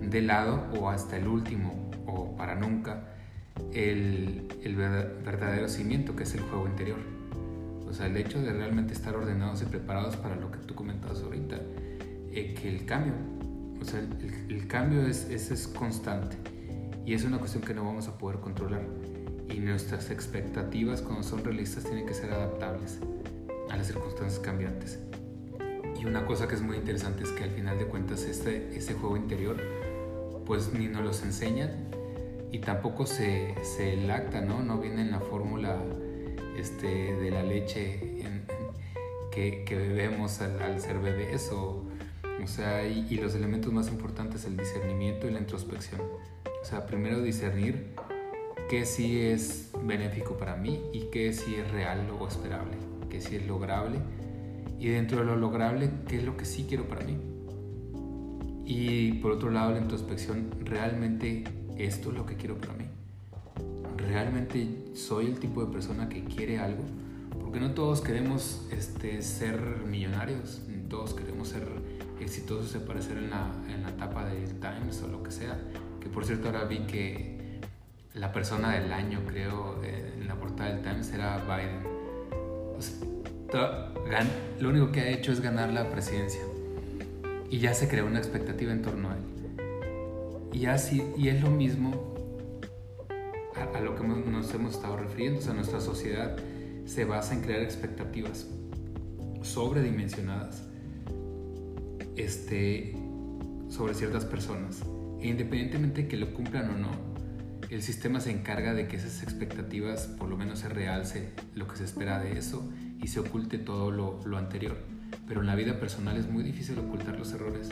de 0.01 0.23
lado 0.23 0.65
o 0.79 0.89
hasta 0.91 1.17
el 1.17 1.29
último 1.29 1.91
o 2.07 2.37
para 2.37 2.55
nunca 2.55 3.05
el, 3.73 4.49
el 4.63 4.77
verdadero 4.77 5.69
cimiento 5.69 6.17
que 6.17 6.25
es 6.25 6.35
el 6.35 6.41
juego 6.43 6.67
interior. 6.67 6.99
O 7.89 7.95
sea, 7.95 8.07
el 8.07 8.17
hecho 8.17 8.41
de 8.41 8.53
realmente 8.53 8.93
estar 8.93 9.17
ordenados 9.17 9.63
y 9.63 9.65
preparados 9.65 10.17
para 10.17 10.37
lo 10.37 10.51
que 10.51 10.59
tú 10.59 10.75
comentabas 10.75 11.23
ahorita, 11.23 11.57
eh, 12.31 12.55
que 12.55 12.69
el 12.69 12.85
cambio, 12.85 13.15
o 13.81 13.85
sea, 13.85 14.01
el, 14.01 14.67
cambio 14.67 15.07
es, 15.07 15.31
es, 15.31 15.67
constante 15.69 16.37
y 17.07 17.15
es 17.15 17.25
una 17.25 17.39
cuestión 17.39 17.63
que 17.63 17.73
no 17.73 17.85
vamos 17.85 18.07
a 18.09 18.19
poder 18.19 18.41
controlar. 18.41 18.83
Y 19.49 19.61
nuestras 19.61 20.11
expectativas 20.11 21.01
cuando 21.01 21.23
son 21.23 21.43
realistas 21.43 21.85
tienen 21.85 22.05
que 22.05 22.13
ser 22.13 22.31
adaptables 22.31 22.99
a 23.71 23.77
las 23.77 23.87
circunstancias 23.87 24.39
cambiantes. 24.39 24.99
Y 25.99 26.05
una 26.05 26.27
cosa 26.27 26.47
que 26.47 26.55
es 26.55 26.61
muy 26.61 26.77
interesante 26.77 27.25
es 27.25 27.31
que 27.31 27.45
al 27.45 27.51
final 27.51 27.79
de 27.79 27.87
cuentas 27.87 28.25
este, 28.25 28.77
ese 28.77 28.93
juego 28.93 29.17
interior 29.17 29.57
pues 30.49 30.73
ni 30.73 30.89
nos 30.89 31.05
los 31.05 31.23
enseñan 31.23 31.71
y 32.51 32.59
tampoco 32.61 33.07
se, 33.07 33.55
se 33.63 33.97
lacta, 33.97 34.41
¿no? 34.41 34.63
No 34.63 34.79
viene 34.79 35.03
en 35.03 35.13
la 35.13 35.21
fórmula 35.21 35.77
este, 36.57 37.15
de 37.15 37.31
la 37.31 37.45
leche 37.45 38.01
que, 39.31 39.77
bebemos 39.77 40.41
al, 40.41 40.61
al, 40.61 40.81
ser 40.81 40.99
bebés 40.99 41.53
o, 41.53 41.85
sea, 42.47 42.85
y, 42.89 43.07
y, 43.09 43.19
los 43.19 43.37
elementos 43.37 43.73
más 43.73 43.87
importantes, 43.89 44.45
el 44.47 44.57
discernimiento 44.57 45.29
y 45.29 45.31
la 45.31 45.39
introspección. 45.39 46.01
O 46.61 46.65
sea, 46.65 46.87
primero 46.87 47.23
discernir 47.23 47.95
qué 48.69 48.85
sí 48.85 49.21
es 49.21 49.71
benéfico 49.85 50.37
para 50.37 50.57
mí 50.57 50.83
y 50.93 51.11
qué 51.13 51.33
sí 51.33 51.55
es 51.55 51.71
real 51.71 52.09
o 52.19 52.27
esperable, 52.27 52.77
qué 53.09 53.21
sí 53.21 53.37
es 53.37 53.47
lograble 53.47 54.01
y 54.79 54.89
dentro 54.89 55.19
de 55.19 55.25
lo 55.25 55.37
lograble, 55.37 55.91
qué 56.09 56.17
es 56.17 56.25
lo 56.25 56.37
que 56.37 56.45
sí 56.45 56.67
quiero 56.69 56.89
para 56.89 57.05
mí. 57.05 57.17
Y 58.71 59.15
por 59.15 59.33
otro 59.33 59.51
lado, 59.51 59.73
la 59.73 59.79
introspección, 59.79 60.51
¿realmente 60.63 61.43
esto 61.79 62.11
es 62.11 62.19
lo 62.19 62.27
que 62.27 62.37
quiero 62.37 62.59
para 62.59 62.75
mí? 62.75 62.85
¿Realmente 63.97 64.93
soy 64.95 65.25
el 65.25 65.39
tipo 65.39 65.65
de 65.65 65.73
persona 65.73 66.11
que 66.11 66.23
quiere 66.25 66.59
algo? 66.59 66.85
Porque 67.41 67.61
no 67.61 67.71
todos 67.71 68.03
queremos 68.03 68.69
este, 68.71 69.23
ser 69.23 69.59
millonarios, 69.87 70.61
todos 70.91 71.15
queremos 71.15 71.49
ser 71.49 71.67
exitosos, 72.21 72.77
aparecer 72.77 73.17
en 73.17 73.31
la, 73.31 73.51
en 73.75 73.85
la 73.85 73.97
tapa 73.97 74.27
del 74.27 74.61
Times 74.61 75.03
o 75.03 75.09
lo 75.09 75.23
que 75.23 75.31
sea. 75.31 75.59
Que 75.99 76.11
por 76.11 76.27
cierto 76.27 76.49
ahora 76.49 76.65
vi 76.65 76.81
que 76.81 77.61
la 78.13 78.33
persona 78.33 78.75
del 78.75 78.93
año, 78.93 79.23
creo, 79.27 79.83
en 79.83 80.29
la 80.29 80.35
portada 80.35 80.75
del 80.75 80.83
Times 80.83 81.11
era 81.15 81.39
Biden. 81.39 81.87
O 82.77 82.83
sea, 82.83 83.95
lo 84.61 84.69
único 84.69 84.93
que 84.93 85.01
ha 85.01 85.09
hecho 85.09 85.33
es 85.33 85.41
ganar 85.41 85.73
la 85.73 85.89
presidencia 85.89 86.43
y 87.51 87.59
ya 87.59 87.75
se 87.75 87.89
creó 87.89 88.07
una 88.07 88.19
expectativa 88.19 88.73
en 88.73 88.83
torno 88.83 89.11
a 89.11 89.17
él. 89.17 89.23
Y, 90.53 90.67
así, 90.67 91.03
y 91.17 91.29
es 91.29 91.43
lo 91.43 91.51
mismo 91.51 92.15
a, 93.55 93.81
lo 93.81 93.97
que 93.97 94.05
nos 94.05 94.53
hemos 94.55 94.75
estado 94.75 94.97
refiriendo. 94.97 95.41
O 95.41 95.43
sea, 95.43 95.55
nuestra 95.55 95.81
sociedad 95.81 96.37
se 96.87 97.05
basa 97.05 97.35
en 97.35 97.43
crear 97.43 97.63
expectativas 97.63 98.47
sobredimensionadas 99.43 100.63
este, 102.17 102.97
sobre 103.69 103.95
ciertas 103.95 104.25
personas. 104.25 104.83
E 105.21 105.29
independientemente 105.29 106.03
de 106.03 106.09
que 106.09 106.17
lo 106.17 106.33
cumplan 106.33 106.71
o 106.71 106.79
no, 106.79 106.91
el 107.71 107.83
sistema 107.83 108.21
se 108.21 108.31
encarga 108.31 108.73
de 108.73 108.89
que 108.89 108.97
esas 108.97 109.23
expectativas 109.23 110.07
por 110.07 110.29
lo 110.29 110.37
menos 110.37 110.61
se 110.61 110.69
realce 110.69 111.31
lo 111.55 111.69
que 111.69 111.77
se 111.77 111.85
espera 111.85 112.19
de 112.19 112.39
eso 112.39 112.71
y 113.01 113.09
se 113.09 113.21
oculte 113.21 113.59
todo 113.59 113.91
lo, 113.91 114.21
lo 114.25 114.39
anterior. 114.39 114.79
Pero 115.29 115.43
en 115.43 115.47
la 115.47 115.55
vida 115.55 115.79
personal 115.79 116.17
es 116.17 116.29
muy 116.29 116.43
difícil 116.43 116.79
ocultar 116.79 117.19
los 117.19 117.33
errores 117.33 117.69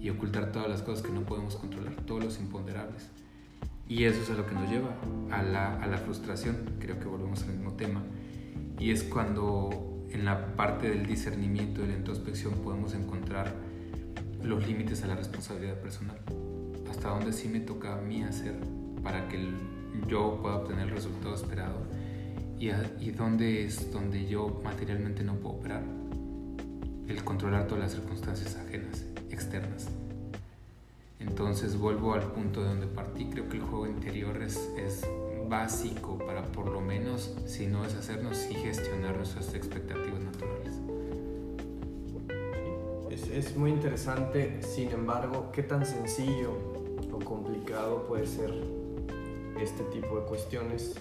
y 0.00 0.10
ocultar 0.10 0.52
todas 0.52 0.68
las 0.68 0.82
cosas 0.82 1.06
que 1.06 1.12
no 1.12 1.22
podemos 1.22 1.56
controlar, 1.56 1.94
todos 2.04 2.24
los 2.24 2.38
imponderables. 2.40 3.08
Y 3.88 4.04
eso 4.04 4.20
es 4.20 4.30
a 4.30 4.34
lo 4.34 4.46
que 4.46 4.54
nos 4.54 4.68
lleva, 4.68 4.94
a 5.30 5.42
la, 5.42 5.80
a 5.82 5.86
la 5.86 5.98
frustración, 5.98 6.56
creo 6.80 6.98
que 6.98 7.06
volvemos 7.06 7.42
al 7.44 7.50
mismo 7.50 7.72
tema. 7.72 8.02
Y 8.78 8.90
es 8.90 9.04
cuando 9.04 9.94
en 10.10 10.24
la 10.24 10.56
parte 10.56 10.90
del 10.90 11.06
discernimiento 11.06 11.84
y 11.84 11.88
la 11.88 11.96
introspección 11.96 12.54
podemos 12.54 12.94
encontrar 12.94 13.52
los 14.42 14.66
límites 14.66 15.02
a 15.02 15.06
la 15.06 15.16
responsabilidad 15.16 15.80
personal. 15.80 16.18
Hasta 16.90 17.08
dónde 17.08 17.32
sí 17.32 17.48
me 17.48 17.60
toca 17.60 17.98
a 17.98 18.00
mí 18.00 18.22
hacer 18.22 18.54
para 19.02 19.28
que 19.28 19.48
yo 20.08 20.38
pueda 20.40 20.56
obtener 20.56 20.88
el 20.88 20.94
resultado 20.94 21.34
esperado 21.34 21.86
y, 22.58 22.68
y 23.00 23.10
dónde 23.10 23.64
es 23.64 23.92
donde 23.92 24.26
yo 24.26 24.60
materialmente 24.64 25.22
no 25.24 25.34
puedo 25.34 25.56
operar. 25.56 26.03
El 27.08 27.22
controlar 27.24 27.66
todas 27.66 27.84
las 27.84 27.92
circunstancias 27.92 28.56
ajenas, 28.56 29.04
externas. 29.30 29.88
Entonces 31.18 31.78
vuelvo 31.78 32.14
al 32.14 32.22
punto 32.32 32.62
de 32.62 32.68
donde 32.68 32.86
partí. 32.86 33.26
Creo 33.26 33.48
que 33.48 33.56
el 33.56 33.62
juego 33.62 33.86
interior 33.86 34.42
es, 34.42 34.56
es 34.76 35.02
básico 35.48 36.18
para 36.18 36.42
por 36.42 36.68
lo 36.68 36.80
menos, 36.80 37.34
si 37.46 37.66
no 37.66 37.84
es 37.84 37.94
hacernos 37.94 38.46
y 38.50 38.54
gestionar 38.54 39.16
nuestras 39.16 39.54
expectativas 39.54 40.20
naturales. 40.20 40.74
Es, 43.10 43.28
es 43.28 43.56
muy 43.56 43.70
interesante, 43.70 44.60
sin 44.62 44.90
embargo, 44.90 45.50
qué 45.52 45.62
tan 45.62 45.86
sencillo 45.86 46.52
o 47.12 47.18
complicado 47.20 48.06
puede 48.06 48.26
ser 48.26 48.52
este 49.60 49.84
tipo 49.84 50.18
de 50.20 50.26
cuestiones. 50.26 50.94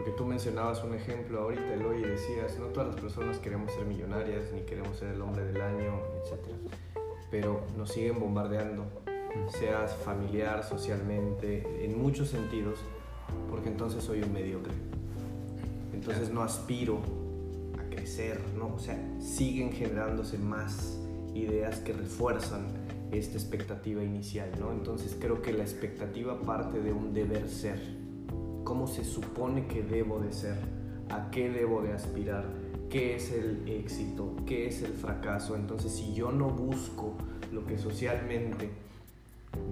Porque 0.00 0.12
tú 0.16 0.24
mencionabas 0.24 0.82
un 0.82 0.94
ejemplo 0.94 1.40
ahorita, 1.40 1.74
Eloy, 1.74 1.98
y 1.98 2.04
decías, 2.04 2.58
no 2.58 2.68
todas 2.68 2.88
las 2.88 3.00
personas 3.02 3.36
queremos 3.36 3.70
ser 3.70 3.84
millonarias, 3.84 4.50
ni 4.50 4.62
queremos 4.62 4.96
ser 4.96 5.08
el 5.08 5.20
hombre 5.20 5.44
del 5.44 5.60
año, 5.60 6.00
etc. 6.24 6.54
Pero 7.30 7.60
nos 7.76 7.90
siguen 7.92 8.18
bombardeando 8.18 8.86
seas 9.50 9.94
familiar, 9.96 10.64
socialmente, 10.64 11.84
en 11.84 12.00
muchos 12.00 12.30
sentidos, 12.30 12.78
porque 13.50 13.68
entonces 13.68 14.02
soy 14.02 14.22
un 14.22 14.32
mediocre. 14.32 14.72
Entonces 15.92 16.30
no 16.30 16.40
aspiro 16.40 17.02
a 17.78 17.94
crecer, 17.94 18.40
¿no? 18.56 18.76
O 18.76 18.78
sea, 18.78 18.98
siguen 19.20 19.70
generándose 19.70 20.38
más 20.38 20.98
ideas 21.34 21.80
que 21.80 21.92
refuerzan 21.92 22.68
esta 23.12 23.36
expectativa 23.36 24.02
inicial, 24.02 24.50
¿no? 24.58 24.72
Entonces 24.72 25.14
creo 25.20 25.42
que 25.42 25.52
la 25.52 25.62
expectativa 25.62 26.40
parte 26.40 26.80
de 26.80 26.90
un 26.90 27.12
deber 27.12 27.46
ser. 27.50 27.99
¿Cómo 28.70 28.86
se 28.86 29.02
supone 29.02 29.66
que 29.66 29.82
debo 29.82 30.20
de 30.20 30.32
ser? 30.32 30.54
¿A 31.08 31.32
qué 31.32 31.50
debo 31.50 31.82
de 31.82 31.92
aspirar? 31.92 32.44
¿Qué 32.88 33.16
es 33.16 33.32
el 33.32 33.68
éxito? 33.68 34.36
¿Qué 34.46 34.68
es 34.68 34.82
el 34.82 34.92
fracaso? 34.92 35.56
Entonces 35.56 35.90
si 35.90 36.14
yo 36.14 36.30
no 36.30 36.50
busco 36.50 37.14
lo 37.52 37.66
que 37.66 37.76
socialmente 37.76 38.70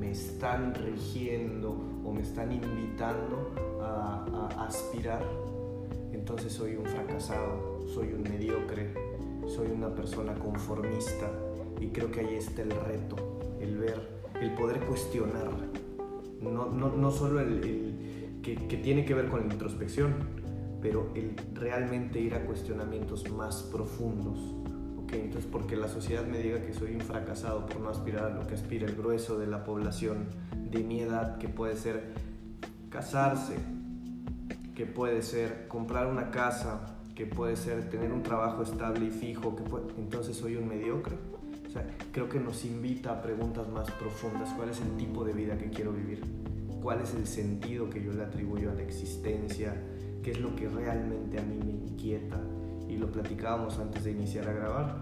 me 0.00 0.11
están 0.11 0.75
rigiendo 0.75 1.81
o 2.05 2.12
me 2.12 2.23
están 2.23 2.50
invitando 2.50 3.52
a, 3.80 4.67
aspirar, 4.67 5.25
entonces 6.13 6.52
soy 6.52 6.75
un 6.75 6.84
fracasado, 6.84 7.87
soy 7.95 8.13
un 8.13 8.25
mediocre, 8.25 8.95
soy 9.47 9.69
una 9.69 9.95
persona 9.95 10.34
conformista 10.34 11.30
y 11.80 11.87
creo 11.91 12.11
que 12.11 12.19
ahí 12.19 12.34
está 12.34 12.63
el 12.63 12.73
reto, 12.73 13.15
el 13.61 13.78
ver, 13.78 14.08
el 14.41 14.52
poder 14.54 14.80
cuestionar, 14.80 15.52
no, 16.43 16.67
no, 16.67 16.97
no 16.97 17.11
solo 17.13 17.41
el, 17.41 17.63
el 17.63 17.87
que, 18.56 18.76
tiene 18.76 19.04
que 19.04 19.15
ver 19.15 19.28
con 19.28 19.47
la 19.47 19.52
introspección, 19.52 20.15
pero 20.80 21.11
el 21.15 21.34
realmente 21.54 22.21
ir 22.21 22.34
a 22.34 22.45
cuestionamientos 22.45 23.30
más 23.30 23.63
profundos 23.65 24.54
entonces 25.17 25.49
porque 25.50 25.76
la 25.76 25.89
sociedad 25.89 26.26
me 26.26 26.39
diga 26.39 26.61
que 26.63 26.73
soy 26.75 26.95
un 26.95 27.00
fracasado 27.00 27.67
por 27.67 27.80
no 27.80 27.89
aspirar 27.89 28.25
a 28.25 28.30
lo 28.30 28.47
que 28.47 28.54
aspira 28.54 28.87
el 28.87 28.95
grueso 28.95 29.39
de 29.39 29.47
la 29.47 29.65
población 29.65 30.26
de 30.71 30.82
mi 30.82 31.00
edad, 31.00 31.39
que 31.39 31.49
puede 31.49 31.76
ser 31.76 32.13
casarse, 32.91 33.56
que 34.75 34.87
puede 34.87 35.23
ser 35.23 35.67
comprar 35.69 36.06
una 36.06 36.30
casa, 36.30 36.99
que 37.15 37.26
puede 37.26 37.56
ser 37.56 37.89
tener 37.89 38.13
un 38.13 38.23
trabajo 38.23 38.63
estable 38.63 39.06
y 39.06 39.11
fijo, 39.11 39.56
que 39.56 39.63
entonces 39.99 40.37
soy 40.37 40.56
un 40.56 40.69
mediocre. 40.69 41.17
O 41.67 41.71
sea, 41.71 41.87
creo 42.13 42.28
que 42.28 42.39
nos 42.39 42.65
invita 42.65 43.13
a 43.13 43.23
preguntas 43.23 43.69
más 43.69 43.91
profundas. 43.93 44.50
¿Cuál 44.54 44.71
es 44.71 44.80
el 44.80 44.97
tipo 44.97 45.25
de 45.25 45.32
vida 45.32 45.58
que 45.58 45.69
quiero 45.69 45.93
vivir? 45.93 46.23
¿Cuál 46.82 47.02
es 47.02 47.14
el 47.14 47.26
sentido 47.26 47.91
que 47.91 48.02
yo 48.02 48.12
le 48.12 48.23
atribuyo 48.23 48.71
a 48.71 48.75
la 48.75 48.82
existencia? 48.82 49.75
¿Qué 50.23 50.32
es 50.32 50.41
lo 50.41 50.54
que 50.56 50.69
realmente 50.69 51.38
a 51.38 51.43
mí 51.43 51.58
me 51.64 51.73
inquieta? 51.73 52.41
y 52.88 52.97
lo 52.97 53.12
platicábamos 53.12 53.78
antes 53.78 54.04
de 54.04 54.12
iniciar 54.12 54.49
a 54.49 54.52
grabar, 54.52 54.97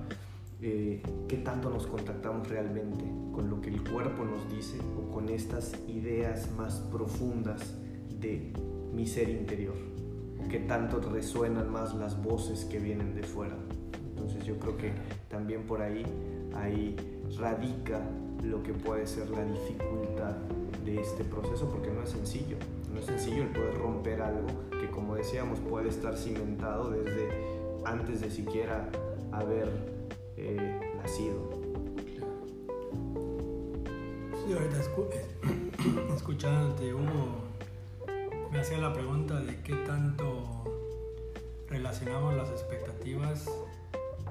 eh, 0.61 1.03
qué 1.29 1.37
tanto 1.39 1.71
nos 1.71 1.87
contactamos 1.87 2.49
realmente 2.49 3.05
con 3.33 3.49
lo 3.49 3.61
que 3.61 3.71
el 3.71 3.83
cuerpo 3.89 4.25
nos 4.25 4.51
dice 4.51 4.79
o 4.99 5.11
con 5.11 5.29
estas 5.29 5.75
ideas 5.87 6.51
más 6.57 6.81
profundas 6.91 7.75
de 8.21 8.53
mi 8.93 9.07
ser 9.07 9.29
interior, 9.29 9.75
qué 10.51 10.61
tanto 10.61 11.01
resuenan 11.01 11.71
más 11.71 11.95
las 11.95 12.23
voces 12.23 12.65
que 12.65 12.79
vienen 12.79 13.15
de 13.15 13.23
fuera. 13.23 13.57
Entonces 14.11 14.45
yo 14.45 14.59
creo 14.59 14.77
que 14.77 14.93
también 15.29 15.65
por 15.65 15.83
ahí, 15.83 16.05
ahí 16.55 16.97
radica 17.39 18.01
lo 18.43 18.63
que 18.63 18.73
puede 18.73 19.07
ser 19.07 19.29
la 19.31 19.45
dificultad 19.45 20.37
de 20.87 21.01
este 21.01 21.25
proceso, 21.25 21.69
porque 21.69 21.91
no 21.91 22.03
es 22.03 22.11
sencillo, 22.11 22.57
no 22.93 23.01
es 23.01 23.07
sencillo 23.07 23.43
el 23.43 23.49
poder 23.49 23.77
romper 23.77 24.23
algo 24.23 24.47
que 24.81 24.89
como 24.89 25.17
decíamos 25.17 25.59
puede 25.59 25.89
estar 25.89 26.17
cimentado 26.17 26.91
desde 26.91 27.29
antes 27.85 28.21
de 28.21 28.31
siquiera 28.31 28.89
haber 29.33 29.69
eh, 30.37 30.81
nacido. 31.03 31.51
Sí, 34.33 34.53
ahorita 34.53 34.77
eh, 35.13 35.27
escuchándote, 36.17 36.95
Hugo, 36.95 37.43
me 38.53 38.61
hacía 38.61 38.79
la 38.79 38.93
pregunta 38.93 39.41
de 39.41 39.61
qué 39.63 39.75
tanto 39.75 40.65
relacionamos 41.69 42.35
las 42.35 42.49
expectativas 42.51 43.51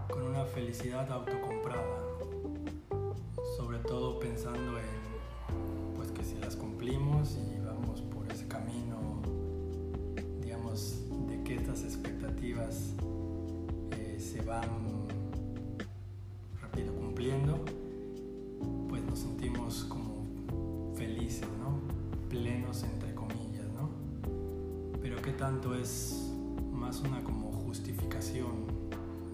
con 0.10 0.24
una 0.24 0.46
felicidad 0.46 1.12
autocomprada, 1.12 2.00
sobre 3.58 3.80
todo 3.80 4.20
pensando 4.20 4.80
en 4.80 4.95
las 6.46 6.56
cumplimos 6.56 7.40
y 7.40 7.60
vamos 7.66 8.02
por 8.02 8.32
ese 8.32 8.48
camino, 8.48 9.20
digamos, 10.44 11.00
de 11.28 11.42
que 11.44 11.56
estas 11.56 11.84
expectativas 11.84 12.94
se 14.20 14.42
van, 14.44 14.70
rápido 16.62 16.94
cumpliendo, 16.94 17.66
pues 18.88 19.04
nos 19.06 19.20
sentimos 19.20 19.86
como 19.86 20.94
felices, 20.96 21.48
¿no? 21.60 21.80
Plenos 22.30 22.84
entre 22.84 23.16
comillas, 23.16 23.66
¿no? 23.74 23.90
Pero 25.02 25.20
qué 25.24 25.32
tanto 25.32 25.74
es 25.74 26.32
más 26.72 27.02
una 27.02 27.24
como 27.24 27.54
justificación 27.54 28.68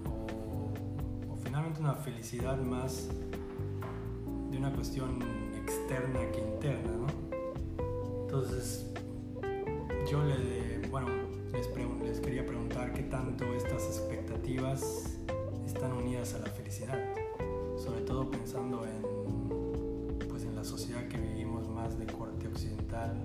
o, 0.06 1.34
o 1.34 1.36
finalmente 1.44 1.82
una 1.82 1.96
felicidad 1.96 2.58
más 2.62 3.10
de 4.50 4.58
una 4.58 4.72
cuestión 4.72 5.51
externa 5.62 6.20
que 6.32 6.40
interna, 6.40 6.92
¿no? 6.92 7.08
Entonces, 8.24 8.86
yo 10.10 10.24
le, 10.24 10.88
bueno, 10.90 11.10
les, 11.52 11.68
les 12.04 12.20
quería 12.20 12.46
preguntar 12.46 12.94
qué 12.94 13.04
tanto 13.04 13.46
estas 13.54 13.84
expectativas 13.86 15.18
están 15.66 15.94
unidas 15.94 16.34
a 16.36 16.40
la 16.40 16.48
felicidad, 16.48 17.00
sobre 17.78 18.02
todo 18.02 18.30
pensando 18.30 18.86
en, 18.86 20.20
pues 20.30 20.44
en 20.44 20.56
la 20.56 20.64
sociedad 20.64 21.08
que 21.08 21.18
vivimos 21.18 21.68
más 21.70 21.98
de 21.98 22.06
corte 22.08 22.48
occidental 22.48 23.16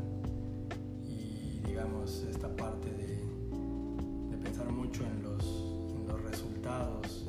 y 1.04 1.60
digamos 1.66 2.24
esta 2.30 2.54
parte 2.54 2.90
de, 2.90 3.16
de 4.30 4.36
pensar 4.42 4.70
mucho 4.70 5.04
en 5.04 5.22
los, 5.22 5.62
resultados 6.22 7.25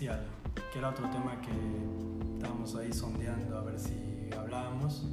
que 0.00 0.78
era 0.78 0.88
otro 0.88 1.06
tema 1.10 1.38
que 1.42 1.50
estábamos 2.36 2.74
ahí 2.76 2.90
sondeando 2.94 3.58
a 3.58 3.62
ver 3.62 3.78
si 3.78 4.30
hablábamos, 4.38 5.06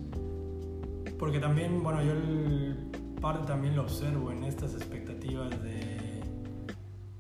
Porque 1.18 1.39
también, 1.39 1.84
bueno, 1.84 2.02
yo 2.02 2.13
el 2.13 2.78
parte 3.20 3.46
también 3.46 3.76
lo 3.76 3.82
observo 3.82 4.32
en 4.32 4.46
estas 4.46 4.74
expectativas 4.76 5.50
de, 5.62 6.24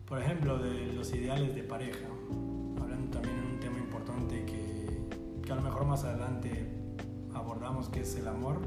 por 0.05 0.21
ejemplo, 0.21 0.57
de 0.57 0.93
los 0.93 1.13
ideales 1.13 1.53
de 1.53 1.63
pareja. 1.63 2.07
Hablando 2.81 3.11
también 3.11 3.35
de 3.35 3.53
un 3.53 3.59
tema 3.59 3.77
importante 3.77 4.45
que, 4.45 4.97
que 5.45 5.51
a 5.51 5.55
lo 5.55 5.61
mejor 5.61 5.85
más 5.85 6.05
adelante 6.05 6.65
abordamos, 7.33 7.89
que 7.89 8.01
es 8.01 8.15
el 8.15 8.29
amor. 8.29 8.61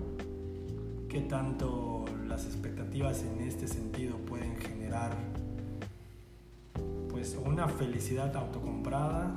¿Qué 1.09 1.23
tanto 1.23 2.05
las 2.27 2.45
expectativas 2.45 3.23
en 3.23 3.41
este 3.41 3.67
sentido 3.67 4.19
pueden 4.19 4.55
generar 4.59 5.17
una 7.45 7.69
felicidad 7.69 8.37
autocomprada 8.37 9.33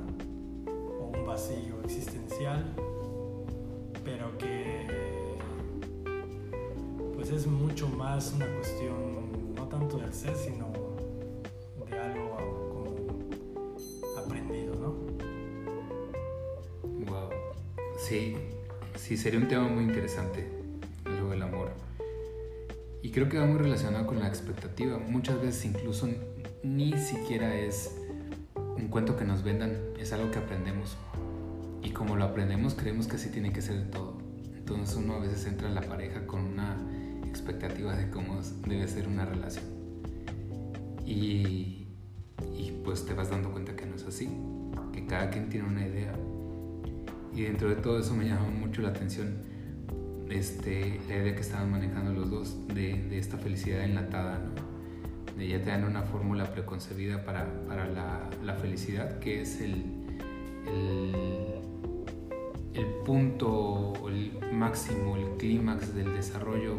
o 1.00 1.12
un 1.16 1.26
vacío 1.28 1.84
existencial, 1.84 2.74
pero 4.04 4.36
que 4.40 4.88
pues 7.14 7.30
es 7.30 7.46
mucho 7.46 7.88
más 7.88 8.34
una 8.34 8.48
cuestión 8.56 9.54
no 9.54 9.68
tanto 9.68 10.00
del 10.00 10.12
ser, 10.12 10.36
sino 10.36 10.74
de 11.88 12.00
algo 12.00 12.38
como 12.74 14.20
aprendido, 14.20 14.74
¿no? 14.76 14.96
Wow. 17.06 17.30
Sí, 18.00 18.36
sí, 18.96 19.16
sería 19.16 19.40
un 19.40 19.48
tema 19.48 19.68
muy 19.68 19.84
interesante, 19.84 20.50
lo 21.06 21.30
del 21.30 21.44
amor. 21.44 21.70
Y 23.04 23.12
creo 23.12 23.30
que 23.30 23.38
va 23.38 23.46
muy 23.46 23.60
relacionado 23.60 24.08
con 24.08 24.18
la 24.20 24.28
expectativa. 24.28 24.98
Muchas 24.98 25.40
veces 25.40 25.66
incluso 25.66 26.08
ni 26.66 26.94
siquiera 26.98 27.56
es 27.56 27.96
un 28.78 28.88
cuento 28.88 29.16
que 29.16 29.24
nos 29.24 29.44
vendan, 29.44 29.78
es 30.00 30.12
algo 30.12 30.32
que 30.32 30.40
aprendemos. 30.40 30.98
Y 31.84 31.92
como 31.92 32.16
lo 32.16 32.26
aprendemos, 32.26 32.74
creemos 32.74 33.08
que 33.08 33.18
así 33.18 33.30
tiene 33.30 33.54
que 33.54 33.62
ser 33.62 33.90
todo. 33.92 34.18
Entonces 34.56 34.96
uno 34.96 35.16
a 35.16 35.20
veces 35.20 35.46
entra 35.46 35.68
en 35.68 35.76
la 35.76 35.82
pareja 35.82 36.26
con 36.26 36.42
una 36.42 36.76
expectativa 37.28 37.96
de 37.96 38.10
cómo 38.10 38.42
debe 38.68 38.88
ser 38.88 39.08
una 39.08 39.26
relación. 39.26 39.66
Y, 41.06 41.88
y 42.58 42.82
pues 42.84 43.06
te 43.06 43.14
vas 43.14 43.30
dando 43.30 43.52
cuenta 43.52 43.76
que 43.76 43.86
no 43.86 43.96
es 43.96 44.04
así, 44.04 44.28
que 44.92 45.06
cada 45.06 45.30
quien 45.30 45.50
tiene 45.50 45.68
una 45.68 45.86
idea. 45.86 46.14
Y 47.34 47.44
dentro 47.44 47.70
de 47.70 47.76
todo 47.76 48.00
eso 48.00 48.16
me 48.16 48.26
llama 48.26 48.50
mucho 48.50 48.82
la 48.82 48.90
atención 48.90 49.44
este, 50.30 51.00
la 51.08 51.18
idea 51.18 51.36
que 51.36 51.42
estaban 51.42 51.70
manejando 51.70 52.12
los 52.12 52.32
dos 52.32 52.68
de, 52.70 53.04
de 53.04 53.20
esta 53.20 53.38
felicidad 53.38 53.84
enlatada, 53.84 54.40
¿no? 54.40 54.65
Ya 55.38 55.62
te 55.62 55.70
dan 55.70 55.84
una 55.84 56.02
fórmula 56.04 56.46
preconcebida 56.52 57.26
para, 57.26 57.46
para 57.68 57.88
la, 57.88 58.30
la, 58.44 58.54
felicidad, 58.56 59.20
que 59.20 59.42
es 59.42 59.60
el, 59.60 59.84
el, 60.68 61.16
el 62.74 62.86
punto, 63.06 63.94
el 64.08 64.40
máximo, 64.54 65.18
el 65.18 65.38
clímax 65.38 65.94
del 65.94 66.14
desarrollo 66.14 66.78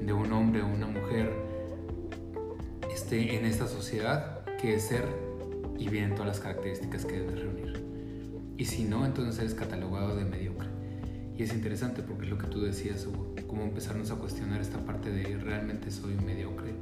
de 0.00 0.12
un 0.12 0.32
hombre 0.32 0.62
o 0.62 0.66
una 0.66 0.86
mujer 0.86 1.32
este, 2.92 3.36
en 3.36 3.44
esta 3.44 3.66
sociedad, 3.66 4.44
que 4.60 4.76
es 4.76 4.84
ser 4.84 5.04
y 5.76 5.88
vienen 5.88 6.10
todas 6.12 6.28
las 6.28 6.40
características 6.40 7.04
que 7.04 7.18
debes 7.18 7.40
reunir. 7.40 7.84
Y 8.56 8.66
si 8.66 8.84
no, 8.84 9.04
entonces 9.06 9.38
eres 9.40 9.54
catalogado 9.54 10.14
de 10.14 10.24
mediocre. 10.24 10.68
Y 11.36 11.42
es 11.42 11.54
interesante 11.54 12.02
porque 12.02 12.24
es 12.24 12.30
lo 12.30 12.36
que 12.36 12.46
tú 12.46 12.60
decías, 12.60 13.06
Hugo, 13.06 13.34
cómo 13.46 13.62
empezarnos 13.62 14.10
a 14.10 14.16
cuestionar 14.16 14.60
esta 14.60 14.78
parte 14.84 15.10
de 15.10 15.36
realmente 15.38 15.90
soy 15.90 16.14
mediocre 16.14 16.74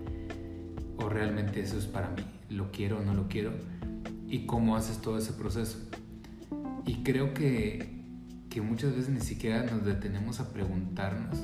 realmente 1.09 1.61
eso 1.61 1.79
es 1.79 1.87
para 1.87 2.11
mí, 2.11 2.25
lo 2.51 2.71
quiero 2.71 2.99
o 2.99 3.03
no 3.03 3.15
lo 3.15 3.29
quiero, 3.29 3.53
y 4.27 4.47
cómo 4.47 4.77
haces 4.77 4.99
todo 5.01 5.19
ese 5.19 5.33
proceso. 5.33 5.79
Y 6.87 7.03
creo 7.03 7.35
que, 7.35 8.03
que 8.49 8.61
muchas 8.61 8.97
veces 8.97 9.11
ni 9.11 9.21
siquiera 9.21 9.63
nos 9.65 9.85
detenemos 9.85 10.41
a 10.41 10.53
preguntarnos 10.53 11.39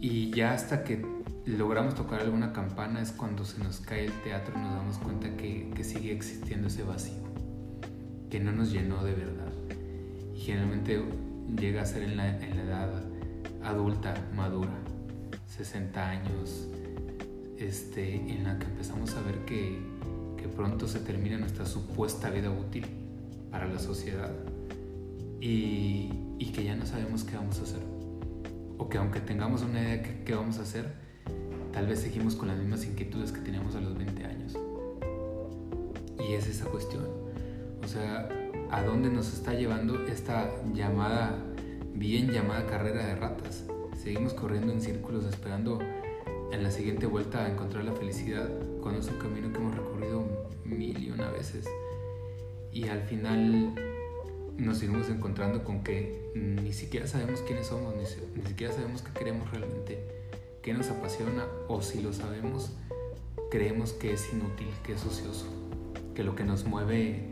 y 0.00 0.30
ya 0.30 0.54
hasta 0.54 0.84
que 0.84 1.04
logramos 1.44 1.94
tocar 1.94 2.20
alguna 2.20 2.52
campana 2.52 3.00
es 3.00 3.10
cuando 3.10 3.44
se 3.44 3.62
nos 3.62 3.80
cae 3.80 4.04
el 4.04 4.12
teatro 4.22 4.54
y 4.56 4.60
nos 4.60 4.74
damos 4.74 4.98
cuenta 4.98 5.36
que, 5.36 5.70
que 5.74 5.82
sigue 5.82 6.12
existiendo 6.12 6.68
ese 6.68 6.84
vacío, 6.84 7.22
que 8.30 8.38
no 8.38 8.52
nos 8.52 8.70
llenó 8.70 9.02
de 9.02 9.14
verdad. 9.14 9.52
Y 10.34 10.40
generalmente 10.40 11.02
llega 11.58 11.82
a 11.82 11.86
ser 11.86 12.04
en 12.04 12.16
la, 12.16 12.28
en 12.38 12.56
la 12.56 12.62
edad 12.62 13.02
adulta, 13.64 14.14
madura, 14.36 14.78
60 15.46 16.08
años, 16.08 16.68
este, 17.58 18.14
en 18.14 18.44
la 18.44 18.58
que 18.58 18.66
empezamos 18.66 19.14
a 19.14 19.22
ver 19.22 19.44
que, 19.44 19.98
pronto 20.56 20.88
se 20.88 20.98
termina 20.98 21.38
nuestra 21.38 21.64
supuesta 21.66 22.30
vida 22.30 22.50
útil 22.50 22.84
para 23.48 23.68
la 23.68 23.78
sociedad 23.78 24.32
y, 25.40 26.10
y 26.36 26.50
que 26.52 26.64
ya 26.64 26.74
no 26.74 26.84
sabemos 26.84 27.22
qué 27.22 27.36
vamos 27.36 27.60
a 27.60 27.62
hacer 27.62 27.78
o 28.78 28.88
que 28.88 28.98
aunque 28.98 29.20
tengamos 29.20 29.62
una 29.62 29.80
idea 29.80 29.96
de 29.98 30.24
qué 30.24 30.34
vamos 30.34 30.58
a 30.58 30.62
hacer, 30.62 30.94
tal 31.72 31.86
vez 31.86 32.00
seguimos 32.00 32.34
con 32.36 32.48
las 32.48 32.58
mismas 32.58 32.84
inquietudes 32.86 33.32
que 33.32 33.40
teníamos 33.40 33.74
a 33.74 33.80
los 33.80 33.96
20 33.96 34.24
años. 34.24 34.56
Y 36.18 36.32
es 36.32 36.46
esa 36.46 36.64
cuestión. 36.66 37.06
O 37.84 37.88
sea, 37.88 38.28
¿a 38.70 38.82
dónde 38.82 39.10
nos 39.10 39.32
está 39.32 39.54
llevando 39.54 40.06
esta 40.06 40.50
llamada, 40.72 41.36
bien 41.94 42.30
llamada 42.30 42.66
carrera 42.66 43.06
de 43.06 43.16
ratas? 43.16 43.64
Seguimos 43.96 44.32
corriendo 44.32 44.72
en 44.72 44.80
círculos 44.80 45.24
esperando 45.24 45.80
en 46.58 46.64
la 46.64 46.70
siguiente 46.72 47.06
vuelta 47.06 47.44
a 47.44 47.52
encontrar 47.52 47.84
la 47.84 47.92
felicidad 47.92 48.50
cuando 48.82 49.00
es 49.00 49.08
un 49.08 49.18
camino 49.18 49.52
que 49.52 49.58
hemos 49.58 49.76
recorrido 49.76 50.24
mil 50.64 51.02
y 51.02 51.10
una 51.10 51.30
veces. 51.30 51.66
Y 52.72 52.88
al 52.88 53.02
final 53.02 53.74
nos 54.56 54.78
seguimos 54.78 55.08
encontrando 55.08 55.62
con 55.62 55.84
que 55.84 56.32
ni 56.34 56.72
siquiera 56.72 57.06
sabemos 57.06 57.42
quiénes 57.42 57.68
somos, 57.68 57.94
ni, 57.94 58.06
siquiera 58.44 58.74
sabemos 58.74 59.02
qué 59.02 59.12
queremos 59.12 59.48
realmente, 59.52 60.04
qué 60.60 60.74
nos 60.74 60.90
apasiona 60.90 61.46
o 61.68 61.80
si 61.80 62.02
lo 62.02 62.12
sabemos, 62.12 62.72
creemos 63.52 63.92
que 63.92 64.12
es 64.12 64.32
inútil, 64.32 64.68
que 64.82 64.94
es 64.94 65.06
ocioso, 65.06 65.46
que 66.14 66.24
lo 66.24 66.34
que 66.34 66.42
nos 66.42 66.64
mueve 66.64 67.28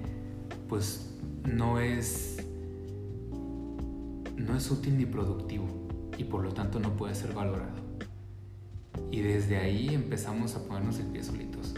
pues 0.68 1.10
no 1.44 1.80
es 1.80 2.36
no 4.36 4.56
es 4.56 4.70
útil 4.70 4.96
ni 4.96 5.06
productivo 5.06 5.66
y 6.16 6.24
por 6.24 6.44
lo 6.44 6.52
tanto 6.52 6.78
no 6.78 6.96
puede 6.96 7.16
ser 7.16 7.32
valorado. 7.32 7.75
Y 9.11 9.21
desde 9.21 9.57
ahí 9.57 9.95
empezamos 9.95 10.57
a 10.57 10.64
ponernos 10.64 10.99
el 10.99 11.07
pie 11.07 11.23
solitos. 11.23 11.75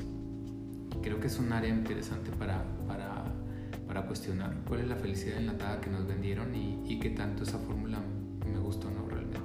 Creo 1.02 1.20
que 1.20 1.28
es 1.28 1.38
un 1.38 1.52
área 1.52 1.70
interesante 1.70 2.30
para, 2.32 2.64
para 2.86 3.28
para 3.88 4.02
cuestionar 4.02 4.54
cuál 4.68 4.80
es 4.80 4.88
la 4.88 4.96
felicidad 4.96 5.38
enlatada 5.38 5.80
que 5.80 5.88
nos 5.88 6.06
vendieron 6.06 6.54
y, 6.54 6.84
y 6.86 7.00
qué 7.00 7.10
tanto 7.10 7.44
esa 7.44 7.58
fórmula 7.58 7.98
me 8.46 8.58
gustó 8.58 8.90
no 8.90 9.08
realmente. 9.08 9.40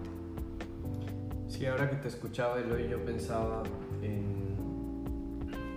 Sí, 1.48 1.66
ahora 1.66 1.90
que 1.90 1.96
te 1.96 2.10
escuchaba 2.10 2.60
Eloy, 2.60 2.90
yo 2.90 3.04
pensaba 3.06 3.64
en 4.02 4.44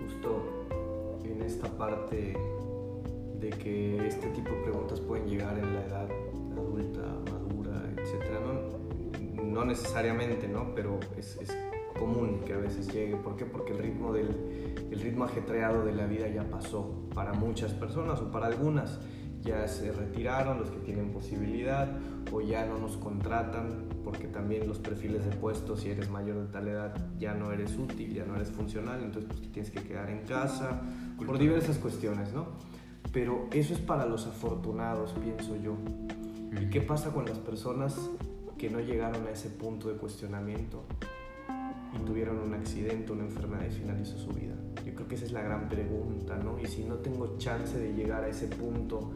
justo 0.03 0.67
en 1.23 1.41
esta 1.41 1.69
parte 1.77 2.35
de 3.39 3.49
que 3.51 4.05
este 4.05 4.27
tipo 4.31 4.49
de 4.49 4.63
preguntas 4.63 4.99
pueden 4.99 5.27
llegar 5.27 5.57
en 5.57 5.73
la 5.73 5.85
edad 5.85 6.09
adulta, 6.51 7.01
madura, 7.31 7.81
etc. 7.95 8.41
No, 9.35 9.43
no 9.43 9.65
necesariamente, 9.65 10.47
¿no? 10.49 10.75
Pero 10.75 10.99
es, 11.15 11.37
es 11.37 11.55
común 11.97 12.41
que 12.45 12.53
a 12.53 12.57
veces 12.57 12.87
llegue. 12.91 13.15
¿Por 13.17 13.35
qué? 13.35 13.45
Porque 13.45 13.73
el 13.73 13.79
ritmo, 13.79 14.13
del, 14.13 14.29
el 14.91 14.99
ritmo 14.99 15.25
ajetreado 15.25 15.83
de 15.83 15.93
la 15.93 16.05
vida 16.05 16.27
ya 16.27 16.43
pasó 16.43 17.07
para 17.13 17.33
muchas 17.33 17.73
personas 17.73 18.21
o 18.21 18.31
para 18.31 18.47
algunas. 18.47 18.99
Ya 19.41 19.67
se 19.67 19.91
retiraron 19.91 20.59
los 20.59 20.69
que 20.69 20.79
tienen 20.79 21.11
posibilidad 21.11 21.89
o 22.31 22.41
ya 22.41 22.65
no 22.65 22.77
nos 22.77 22.97
contratan 22.97 23.85
porque 24.03 24.27
también 24.27 24.67
los 24.67 24.79
perfiles 24.79 25.25
de 25.25 25.35
puestos, 25.35 25.81
si 25.81 25.89
eres 25.89 26.09
mayor 26.09 26.37
de 26.37 26.47
tal 26.47 26.67
edad, 26.69 26.95
ya 27.19 27.33
no 27.33 27.51
eres 27.51 27.77
útil, 27.77 28.13
ya 28.13 28.25
no 28.25 28.35
eres 28.35 28.49
funcional, 28.49 29.03
entonces 29.03 29.29
pues, 29.29 29.51
tienes 29.51 29.69
que 29.69 29.81
quedar 29.81 30.09
en 30.09 30.25
casa 30.25 30.81
por 31.25 31.37
diversas 31.37 31.77
cuestiones, 31.77 32.31
¿no? 32.33 32.47
Pero 33.11 33.47
eso 33.51 33.73
es 33.73 33.79
para 33.79 34.05
los 34.05 34.25
afortunados, 34.25 35.13
pienso 35.21 35.57
yo. 35.57 35.75
¿Y 36.61 36.69
qué 36.69 36.79
pasa 36.79 37.11
con 37.11 37.25
las 37.25 37.37
personas 37.37 37.97
que 38.57 38.69
no 38.69 38.79
llegaron 38.79 39.27
a 39.27 39.31
ese 39.31 39.49
punto 39.49 39.89
de 39.89 39.95
cuestionamiento? 39.95 40.83
Y 41.99 42.05
tuvieron 42.05 42.39
un 42.39 42.53
accidente, 42.53 43.11
una 43.11 43.23
enfermedad 43.23 43.65
y 43.67 43.71
finalizó 43.71 44.17
su 44.17 44.31
vida? 44.31 44.55
Yo 44.85 44.93
creo 44.93 45.07
que 45.07 45.15
esa 45.15 45.25
es 45.25 45.31
la 45.31 45.41
gran 45.41 45.67
pregunta, 45.69 46.37
¿no? 46.37 46.59
Y 46.59 46.65
si 46.65 46.83
no 46.83 46.95
tengo 46.95 47.37
chance 47.37 47.77
de 47.77 47.93
llegar 47.93 48.23
a 48.23 48.29
ese 48.29 48.47
punto 48.47 49.11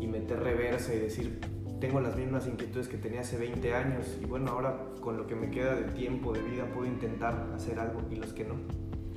y 0.00 0.06
meter 0.06 0.40
reversa 0.40 0.94
y 0.94 0.98
decir, 0.98 1.40
tengo 1.80 2.00
las 2.00 2.16
mismas 2.16 2.46
inquietudes 2.46 2.88
que 2.88 2.98
tenía 2.98 3.20
hace 3.20 3.38
20 3.38 3.74
años 3.74 4.18
y 4.22 4.26
bueno, 4.26 4.50
ahora 4.50 4.78
con 5.00 5.16
lo 5.16 5.26
que 5.26 5.34
me 5.34 5.50
queda 5.50 5.74
de 5.74 5.84
tiempo, 5.92 6.32
de 6.32 6.42
vida, 6.42 6.64
puedo 6.72 6.86
intentar 6.86 7.50
hacer 7.54 7.78
algo 7.78 8.02
y 8.10 8.16
los 8.16 8.32
que 8.32 8.44
no. 8.44 8.54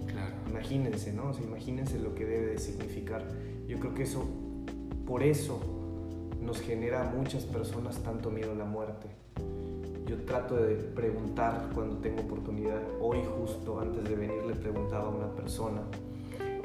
Claro. 0.08 0.36
Imagínense, 0.49 1.13
¿no? 1.13 1.30
O 1.30 1.34
sea, 1.34 1.43
imagínense 1.43 1.99
lo 1.99 2.15
que 2.15 2.26
debe 2.26 2.47
de 2.47 2.58
significar. 2.58 3.28
Yo 3.67 3.80
creo 3.80 3.93
que 3.93 4.04
eso, 4.04 4.26
por 5.06 5.23
eso, 5.23 5.60
nos 6.41 6.60
genera 6.62 7.10
a 7.10 7.13
muchas 7.13 7.43
personas 7.45 8.02
tanto 8.04 8.30
miedo 8.30 8.52
a 8.52 8.56
la 8.56 8.65
muerte 8.65 9.08
trato 10.26 10.56
de 10.56 10.76
preguntar 10.76 11.70
cuando 11.74 11.98
tengo 11.98 12.22
oportunidad. 12.22 12.82
Hoy 13.02 13.20
justo 13.38 13.80
antes 13.80 14.04
de 14.04 14.16
venir 14.16 14.44
le 14.46 14.56
preguntaba 14.56 15.06
a 15.06 15.10
una 15.10 15.36
persona 15.36 15.82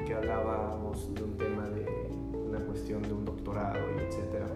que 0.05 0.13
hablábamos 0.13 1.13
de 1.13 1.23
un 1.23 1.37
tema 1.37 1.69
de 1.69 1.85
una 2.33 2.59
cuestión 2.59 3.01
de 3.01 3.13
un 3.13 3.25
doctorado 3.25 3.79
y 3.97 4.03
etcétera. 4.03 4.47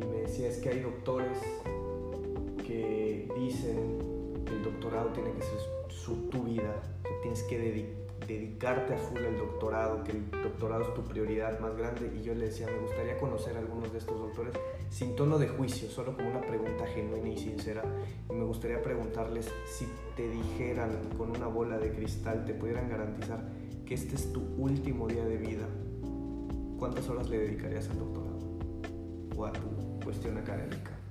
Y 0.00 0.04
me 0.04 0.22
decía 0.22 0.48
es 0.48 0.58
que 0.58 0.70
hay 0.70 0.80
doctores 0.80 1.38
que 2.66 3.28
dicen 3.38 3.98
que 4.46 4.52
el 4.54 4.62
doctorado 4.62 5.10
tiene 5.10 5.32
que 5.32 5.42
ser 5.42 5.58
su, 5.88 6.16
tu 6.30 6.42
vida, 6.44 6.82
que 7.02 7.14
tienes 7.22 7.42
que 7.44 7.58
dedicarte 8.32 8.94
a 8.94 8.98
full 8.98 9.18
al 9.18 9.36
doctorado, 9.36 10.04
que 10.04 10.12
el 10.12 10.30
doctorado 10.30 10.82
es 10.82 10.94
tu 10.94 11.02
prioridad 11.02 11.58
más 11.60 11.76
grande. 11.76 12.12
Y 12.16 12.22
yo 12.22 12.34
le 12.34 12.46
decía, 12.46 12.66
me 12.66 12.78
gustaría 12.78 13.16
conocer 13.18 13.56
a 13.56 13.60
algunos 13.60 13.92
de 13.92 13.98
estos 13.98 14.18
doctores 14.18 14.54
sin 14.90 15.16
tono 15.16 15.38
de 15.38 15.48
juicio, 15.48 15.88
solo 15.88 16.16
como 16.16 16.30
una 16.30 16.40
pregunta 16.40 16.86
genuina 16.86 17.28
y 17.28 17.38
sincera. 17.38 17.82
Y 18.30 18.32
me 18.32 18.44
gustaría 18.44 18.82
preguntarles 18.82 19.50
si 19.66 19.86
te 20.16 20.28
dijeran 20.28 20.90
con 21.16 21.30
una 21.30 21.46
bola 21.46 21.78
de 21.78 21.92
cristal, 21.92 22.44
te 22.44 22.54
pudieran 22.54 22.88
garantizar 22.88 23.48
que 23.84 23.94
este 23.94 24.16
es 24.16 24.32
tu 24.32 24.40
último 24.56 25.08
día 25.08 25.24
de 25.24 25.36
vida, 25.36 25.66
¿cuántas 26.78 27.08
horas 27.08 27.28
le 27.28 27.38
dedicarías 27.38 27.88
al 27.90 27.98
doctorado 27.98 28.38
o 29.36 29.44
a 29.44 29.52
tu 29.52 30.00
cuestión 30.04 30.38
académica? 30.38 31.01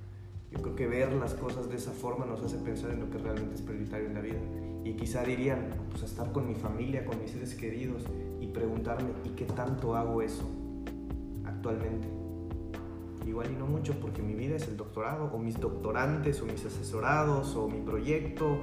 Yo 0.52 0.62
creo 0.62 0.74
que 0.74 0.86
ver 0.86 1.12
las 1.14 1.34
cosas 1.34 1.68
de 1.68 1.76
esa 1.76 1.92
forma 1.92 2.26
nos 2.26 2.42
hace 2.42 2.58
pensar 2.58 2.90
en 2.90 3.00
lo 3.00 3.10
que 3.10 3.18
realmente 3.18 3.54
es 3.54 3.62
prioritario 3.62 4.06
en 4.06 4.14
la 4.14 4.20
vida. 4.20 4.38
Y 4.84 4.94
quizá 4.94 5.22
dirían, 5.22 5.70
pues 5.90 6.02
estar 6.02 6.32
con 6.32 6.48
mi 6.48 6.54
familia, 6.54 7.04
con 7.04 7.20
mis 7.20 7.30
seres 7.30 7.54
queridos 7.54 8.02
y 8.40 8.48
preguntarme, 8.48 9.10
¿y 9.24 9.30
qué 9.30 9.44
tanto 9.44 9.94
hago 9.94 10.22
eso 10.22 10.48
actualmente? 11.44 12.08
Igual 13.26 13.52
y 13.52 13.56
no 13.56 13.66
mucho 13.66 13.94
porque 14.00 14.20
mi 14.20 14.34
vida 14.34 14.56
es 14.56 14.66
el 14.66 14.76
doctorado, 14.76 15.30
o 15.32 15.38
mis 15.38 15.58
doctorantes, 15.58 16.42
o 16.42 16.46
mis 16.46 16.64
asesorados, 16.64 17.54
o 17.54 17.68
mi 17.68 17.80
proyecto. 17.80 18.58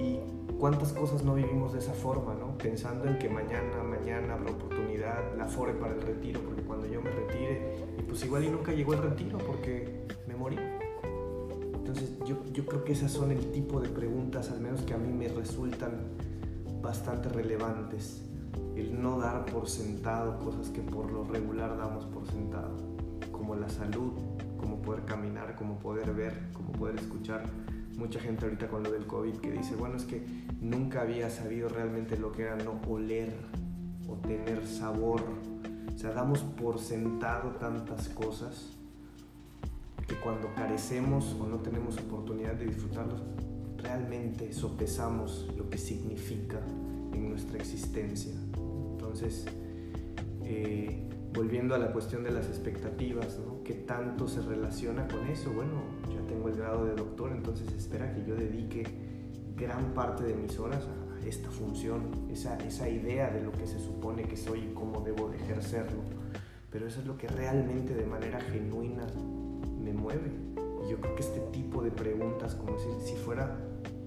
Y 0.00 0.18
cuántas 0.58 0.92
cosas 0.92 1.22
no 1.24 1.34
vivimos 1.34 1.72
de 1.72 1.78
esa 1.78 1.92
forma, 1.92 2.34
¿no? 2.34 2.58
Pensando 2.58 3.06
en 3.06 3.18
que 3.18 3.28
mañana, 3.28 3.82
mañana 3.82 4.34
habrá 4.34 4.50
oportunidad, 4.50 5.36
la 5.36 5.46
fore 5.46 5.74
para 5.74 5.94
el 5.94 6.02
retiro, 6.02 6.40
porque 6.40 6.62
cuando 6.62 6.86
yo 6.86 7.00
me 7.00 7.10
retire, 7.10 7.76
pues 8.08 8.24
igual 8.24 8.44
y 8.44 8.48
nunca 8.48 8.72
llegó 8.72 8.94
el 8.94 9.02
retiro 9.02 9.38
porque 9.38 10.06
me 10.26 10.34
morí. 10.34 10.56
Entonces 11.90 12.16
yo, 12.24 12.36
yo 12.52 12.64
creo 12.66 12.84
que 12.84 12.92
esas 12.92 13.10
son 13.10 13.32
el 13.32 13.50
tipo 13.50 13.80
de 13.80 13.88
preguntas, 13.88 14.52
al 14.52 14.60
menos 14.60 14.82
que 14.82 14.94
a 14.94 14.96
mí 14.96 15.12
me 15.12 15.26
resultan 15.26 15.90
bastante 16.80 17.28
relevantes. 17.28 18.22
El 18.76 19.02
no 19.02 19.18
dar 19.18 19.44
por 19.46 19.68
sentado 19.68 20.38
cosas 20.38 20.68
que 20.68 20.82
por 20.82 21.10
lo 21.10 21.24
regular 21.24 21.76
damos 21.76 22.04
por 22.06 22.28
sentado, 22.28 22.76
como 23.32 23.56
la 23.56 23.68
salud, 23.68 24.12
como 24.56 24.80
poder 24.80 25.04
caminar, 25.04 25.56
como 25.56 25.80
poder 25.80 26.14
ver, 26.14 26.52
como 26.52 26.70
poder 26.70 26.94
escuchar 26.94 27.42
mucha 27.96 28.20
gente 28.20 28.44
ahorita 28.44 28.68
con 28.68 28.84
lo 28.84 28.92
del 28.92 29.08
COVID 29.08 29.38
que 29.38 29.50
dice, 29.50 29.74
bueno, 29.74 29.96
es 29.96 30.04
que 30.04 30.24
nunca 30.60 31.02
había 31.02 31.28
sabido 31.28 31.68
realmente 31.68 32.16
lo 32.16 32.30
que 32.30 32.42
era 32.42 32.54
no 32.54 32.80
oler 32.88 33.34
o 34.08 34.14
tener 34.14 34.64
sabor. 34.64 35.22
O 35.92 35.98
sea, 35.98 36.12
damos 36.12 36.38
por 36.38 36.78
sentado 36.78 37.50
tantas 37.56 38.08
cosas 38.10 38.79
que 40.10 40.16
cuando 40.16 40.52
carecemos 40.56 41.36
o 41.40 41.46
no 41.46 41.58
tenemos 41.58 41.96
oportunidad 41.98 42.54
de 42.54 42.66
disfrutarlos, 42.66 43.22
realmente 43.78 44.52
sopesamos 44.52 45.48
lo 45.56 45.70
que 45.70 45.78
significa 45.78 46.60
en 47.12 47.28
nuestra 47.28 47.58
existencia. 47.58 48.32
Entonces, 48.56 49.46
eh, 50.42 51.08
volviendo 51.32 51.76
a 51.76 51.78
la 51.78 51.92
cuestión 51.92 52.24
de 52.24 52.32
las 52.32 52.48
expectativas, 52.48 53.38
¿no? 53.38 53.62
¿Qué 53.62 53.74
tanto 53.74 54.26
se 54.26 54.42
relaciona 54.42 55.06
con 55.06 55.28
eso? 55.28 55.52
Bueno, 55.52 55.80
ya 56.12 56.26
tengo 56.26 56.48
el 56.48 56.56
grado 56.56 56.86
de 56.86 56.96
doctor, 56.96 57.30
entonces 57.30 57.72
espera 57.72 58.12
que 58.12 58.24
yo 58.24 58.34
dedique 58.34 58.82
gran 59.54 59.94
parte 59.94 60.24
de 60.24 60.34
mis 60.34 60.58
horas 60.58 60.88
a 60.88 61.24
esta 61.24 61.52
función, 61.52 62.02
esa, 62.32 62.58
esa 62.66 62.88
idea 62.88 63.30
de 63.30 63.42
lo 63.42 63.52
que 63.52 63.68
se 63.68 63.78
supone 63.78 64.24
que 64.24 64.36
soy 64.36 64.58
y 64.58 64.74
cómo 64.74 65.02
debo 65.02 65.28
de 65.28 65.36
ejercerlo. 65.36 66.00
Pero 66.72 66.88
eso 66.88 66.98
es 66.98 67.06
lo 67.06 67.16
que 67.16 67.28
realmente 67.28 67.94
de 67.94 68.06
manera 68.06 68.40
genuina 68.40 69.06
me 69.92 70.00
mueve. 70.00 70.30
Y 70.84 70.90
yo 70.90 71.00
creo 71.00 71.14
que 71.14 71.22
este 71.22 71.40
tipo 71.52 71.82
de 71.82 71.90
preguntas, 71.90 72.54
como 72.54 72.78
si, 72.78 72.88
si 73.00 73.16
fuera 73.16 73.58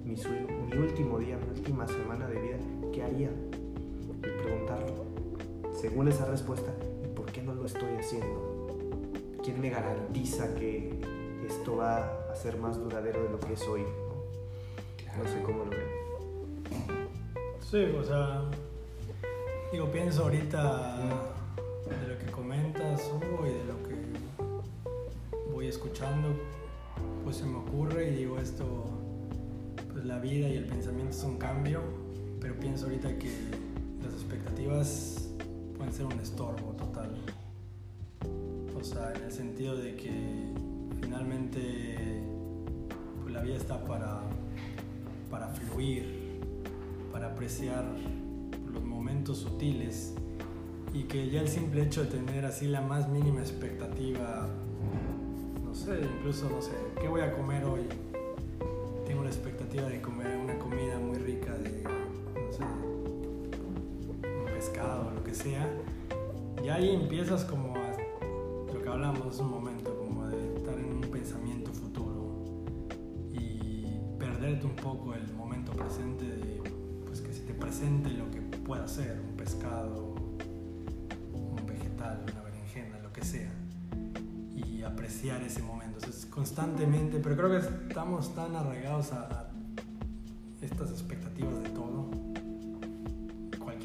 mi, 0.04 0.16
mi 0.16 0.78
último 0.78 1.20
día, 1.20 1.38
mi 1.38 1.58
última 1.58 1.88
semana 1.88 2.28
de 2.28 2.42
vida, 2.42 2.58
¿qué 2.92 3.04
haría? 3.04 3.30
Y 3.30 4.42
preguntarlo. 4.42 5.06
Según 5.74 6.08
esa 6.08 6.26
respuesta, 6.26 6.72
qué 7.34 7.42
no 7.42 7.56
lo 7.56 7.66
estoy 7.66 7.96
haciendo? 7.98 8.68
¿Quién 9.44 9.60
me 9.60 9.70
garantiza 9.72 10.54
que 10.54 11.02
esto 11.48 11.78
va 11.78 12.30
a 12.32 12.36
ser 12.36 12.58
más 12.58 12.78
duradero 12.78 13.24
de 13.24 13.30
lo 13.30 13.40
que 13.40 13.54
es 13.54 13.68
hoy? 13.68 13.84
No, 15.18 15.24
sé 15.26 15.42
cómo 15.44 15.66
lo 15.66 15.72
ven. 15.72 17.10
Sí, 17.60 17.84
o 17.98 18.04
sea, 18.04 18.44
digo, 19.72 19.92
pienso 19.92 20.24
ahorita 20.24 21.00
de 21.90 22.08
lo 22.08 22.20
que 22.20 22.32
comentas, 22.32 23.12
Hugo, 23.12 23.46
y 23.48 23.54
de 23.54 23.66
lo 23.66 23.84
que 23.84 23.93
escuchando, 25.74 26.36
pues 27.24 27.38
se 27.38 27.46
me 27.46 27.58
ocurre 27.58 28.12
y 28.12 28.16
digo 28.18 28.38
esto, 28.38 28.86
pues 29.92 30.06
la 30.06 30.20
vida 30.20 30.48
y 30.48 30.56
el 30.56 30.66
pensamiento 30.66 31.10
es 31.10 31.24
un 31.24 31.38
cambio, 31.40 31.82
pero 32.40 32.54
pienso 32.60 32.86
ahorita 32.86 33.18
que 33.18 33.32
las 34.04 34.14
expectativas 34.14 35.30
pueden 35.76 35.92
ser 35.92 36.06
un 36.06 36.20
estorbo 36.20 36.74
total. 36.74 37.10
O 38.80 38.84
sea, 38.84 39.14
en 39.16 39.24
el 39.24 39.32
sentido 39.32 39.76
de 39.76 39.96
que 39.96 40.54
finalmente 41.02 42.22
pues, 43.24 43.34
la 43.34 43.42
vida 43.42 43.56
está 43.56 43.84
para, 43.84 44.22
para 45.32 45.48
fluir, 45.48 46.40
para 47.12 47.32
apreciar 47.32 47.84
los 48.72 48.84
momentos 48.84 49.40
sutiles 49.40 50.14
y 50.94 51.04
que 51.04 51.32
ya 51.32 51.42
el 51.42 51.48
simple 51.48 51.82
hecho 51.82 52.04
de 52.04 52.12
tener 52.12 52.46
así 52.46 52.68
la 52.68 52.82
más 52.82 53.10
mínima 53.10 53.40
expectativa, 53.40 54.48
sé, 55.84 56.00
incluso 56.02 56.50
no 56.50 56.62
sé, 56.62 56.72
¿qué 57.02 57.10
voy 57.10 57.20
a 57.20 57.34
comer 57.34 57.66
hoy? 57.66 57.82
Tengo 59.06 59.24
la 59.24 59.30
expectativa 59.30 59.84
de 59.90 60.02
comer 60.02 60.38
una 60.38 60.58
comida 60.58 60.98
muy 60.98 61.18
rica 61.18 61.54
de, 61.58 61.84
sé, 62.52 62.64
pescado 64.46 65.10
o 65.10 65.12
lo 65.12 65.24
que 65.26 65.34
sea, 65.34 65.70
y 66.64 66.70
ahí 66.70 66.96
empiezas 66.96 67.44
como 67.44 67.74
lo 68.74 68.82
que 68.82 68.88
hablamos 68.88 69.38
un 69.40 69.50
momento, 69.50 69.98
como 69.98 70.26
de 70.28 70.56
estar 70.56 70.74
en 70.80 70.86
un 70.86 71.02
pensamiento 71.02 71.70
futuro 71.74 72.32
y 73.34 73.86
perderte 74.18 74.66
un 74.66 74.78
poco 74.78 75.14
el 75.14 75.34
momento 75.34 75.74
presente 75.74 76.24
de, 76.24 76.62
pues 77.06 77.20
que 77.20 77.34
se 77.34 77.42
te 77.42 77.54
presente 77.54 78.10
lo 78.12 78.32
que 78.32 78.40
pueda 78.60 78.88
ser, 78.88 79.20
un 79.20 79.36
pescado, 79.36 80.13
apreciar 85.32 85.44
ese 85.44 85.62
momento. 85.62 86.00
Entonces, 86.00 86.26
constantemente, 86.26 87.20
pero 87.20 87.36
creo 87.36 87.50
que 87.50 87.58
estamos 87.88 88.34
tan 88.36 88.56
arraigados 88.56 89.12
a, 89.14 89.24
a 89.24 89.52
estas 90.62 90.92
expectativas 90.92 91.62
de 91.64 91.70
todo 91.70 92.24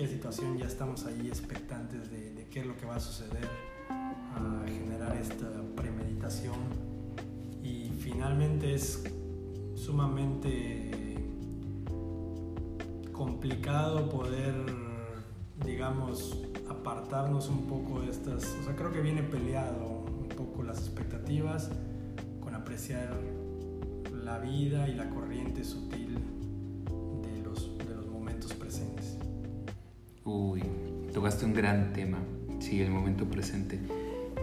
situación 0.07 0.57
ya 0.57 0.67
estamos 0.67 1.05
ahí 1.07 1.27
expectantes 1.27 2.11
de, 2.11 2.47
qué 2.51 2.61
es 2.61 2.67
lo 2.67 2.77
que 2.77 2.87
va 2.87 2.97
a 2.97 3.01
suceder, 3.01 3.49
a 3.91 4.65
generar 4.67 5.17
esta 5.17 5.49
premeditación 5.75 6.57
y 7.63 7.91
finalmente 7.99 8.75
es 8.75 9.03
sumamente 9.75 11.19
complicado 13.13 14.09
poder, 14.09 14.55
digamos, 15.65 16.39
apartarnos 16.69 17.49
un 17.49 17.67
poco 17.67 18.01
de 18.01 18.11
estas, 18.11 18.45
o 18.61 18.65
sea, 18.65 18.77
creo 18.77 18.93
que 18.93 19.01
viene 19.01 19.23
peleado 19.23 19.98
poco 20.39 20.63
las 20.63 20.79
expectativas 20.79 21.71
con 22.41 22.55
apreciar 22.55 23.11
la 24.25 24.39
vida 24.39 24.89
y 24.89 24.95
la 24.95 25.11
corriente 25.11 25.65
sutil 25.65 26.09
Uy, 30.31 30.63
tocaste 31.15 31.47
un 31.47 31.55
gran 31.55 31.95
tema, 31.95 32.19
sí, 32.59 32.83
el 32.83 32.91
momento 32.91 33.25
presente. 33.25 33.81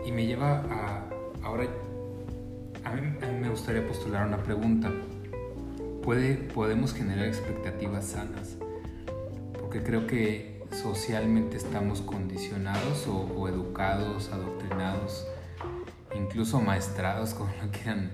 Y 0.04 0.12
me 0.12 0.26
lleva 0.26 0.64
a, 0.68 1.08
ahora, 1.44 1.68
a 2.84 2.94
mí, 2.96 3.02
me 3.40 3.50
gustaría 3.52 3.88
postular 3.88 4.26
una 4.26 4.42
pregunta. 4.42 4.92
¿Puede, 6.02 6.38
¿Podemos 6.38 6.92
generar 6.92 7.28
expectativas 7.28 8.06
sanas? 8.06 8.58
Porque 9.60 9.84
creo 9.84 10.08
que 10.08 10.64
socialmente 10.72 11.56
estamos 11.56 12.02
condicionados 12.02 13.06
o, 13.08 13.48
educados, 13.48 14.32
adoctrinados, 14.32 15.28
incluso 16.36 16.60
maestrados, 16.60 17.34
como 17.34 17.50
lo 17.64 17.72
quieran 17.72 18.12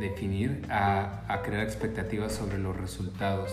definir, 0.00 0.62
a, 0.70 1.22
a 1.28 1.42
crear 1.42 1.62
expectativas 1.62 2.32
sobre 2.32 2.56
los 2.56 2.74
resultados. 2.74 3.52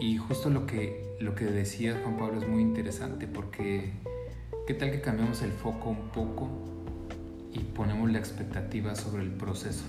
Y 0.00 0.16
justo 0.16 0.50
lo 0.50 0.66
que 0.66 1.06
lo 1.20 1.36
que 1.36 1.44
decía 1.44 2.00
Juan 2.02 2.16
Pablo 2.16 2.40
es 2.40 2.48
muy 2.48 2.62
interesante 2.62 3.26
porque 3.26 3.92
¿qué 4.66 4.74
tal 4.74 4.90
que 4.90 5.00
cambiamos 5.00 5.42
el 5.42 5.52
foco 5.52 5.90
un 5.90 6.08
poco 6.10 6.48
y 7.52 7.60
ponemos 7.60 8.10
la 8.10 8.18
expectativa 8.18 8.96
sobre 8.96 9.22
el 9.22 9.30
proceso? 9.30 9.84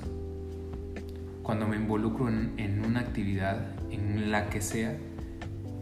Cuando 1.42 1.68
me 1.68 1.76
involucro 1.76 2.30
en, 2.30 2.84
una 2.86 3.00
actividad, 3.00 3.74
en 3.90 4.32
la 4.32 4.50
que 4.50 4.62
sea, 4.62 4.96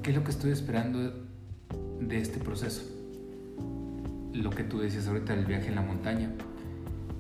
¿qué 0.04 0.12
es 0.12 0.16
lo 0.16 0.24
que 0.24 0.32
estoy 0.32 0.52
esperando 0.52 1.14
de 2.00 2.22
este 2.22 2.40
proceso? 2.40 2.84
Lo 4.34 4.50
que 4.52 4.64
tú 4.64 4.80
decías 4.80 5.08
ahorita 5.08 5.36
del 5.36 5.46
viaje 5.46 5.68
en 5.68 5.76
la 5.76 5.82
montaña. 5.82 6.32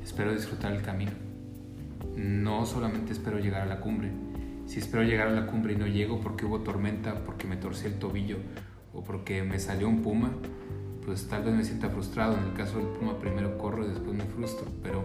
Espero 0.08 0.32
disfrutar 0.32 0.72
el 0.72 0.82
camino. 0.84 1.12
No, 2.16 2.66
solamente 2.66 3.12
espero 3.12 3.40
llegar 3.40 3.64
a 3.64 3.66
la 3.66 3.82
cumbre. 3.82 4.10
Si 4.66 4.80
espero 4.80 5.04
llegar 5.04 5.28
a 5.28 5.32
la 5.32 5.48
cumbre 5.48 5.74
y 5.74 5.76
no 5.76 5.86
llego 5.86 6.22
porque 6.22 6.46
hubo 6.46 6.62
tormenta, 6.62 7.26
porque 7.26 7.46
me 7.46 7.58
torcí 7.58 7.88
el 7.88 8.00
tobillo 8.00 8.38
o 8.94 9.04
porque 9.04 9.44
me 9.44 9.60
salió 9.60 9.90
un 9.90 10.04
puma, 10.04 10.32
pues 11.06 11.28
tal 11.28 11.44
vez 11.44 11.56
me 11.56 11.66
sienta 11.66 11.90
frustrado. 11.90 12.38
En 12.38 12.46
el 12.46 12.54
caso 12.54 12.78
del 12.78 12.88
puma 12.88 13.20
primero 13.20 13.58
corro 13.58 13.84
y 13.84 13.90
después 13.90 14.16
me 14.16 14.24
frustro, 14.24 14.66
pero 14.82 15.04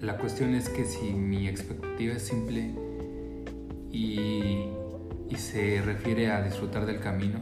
la 0.00 0.18
cuestión 0.18 0.54
es 0.54 0.68
que 0.68 0.84
si 0.84 1.14
mi 1.14 1.48
expectativa 1.48 2.12
es 2.12 2.24
simple 2.24 2.74
y, 3.90 4.66
y 5.30 5.36
se 5.36 5.80
refiere 5.80 6.30
a 6.30 6.42
disfrutar 6.42 6.84
del 6.84 7.00
camino, 7.00 7.40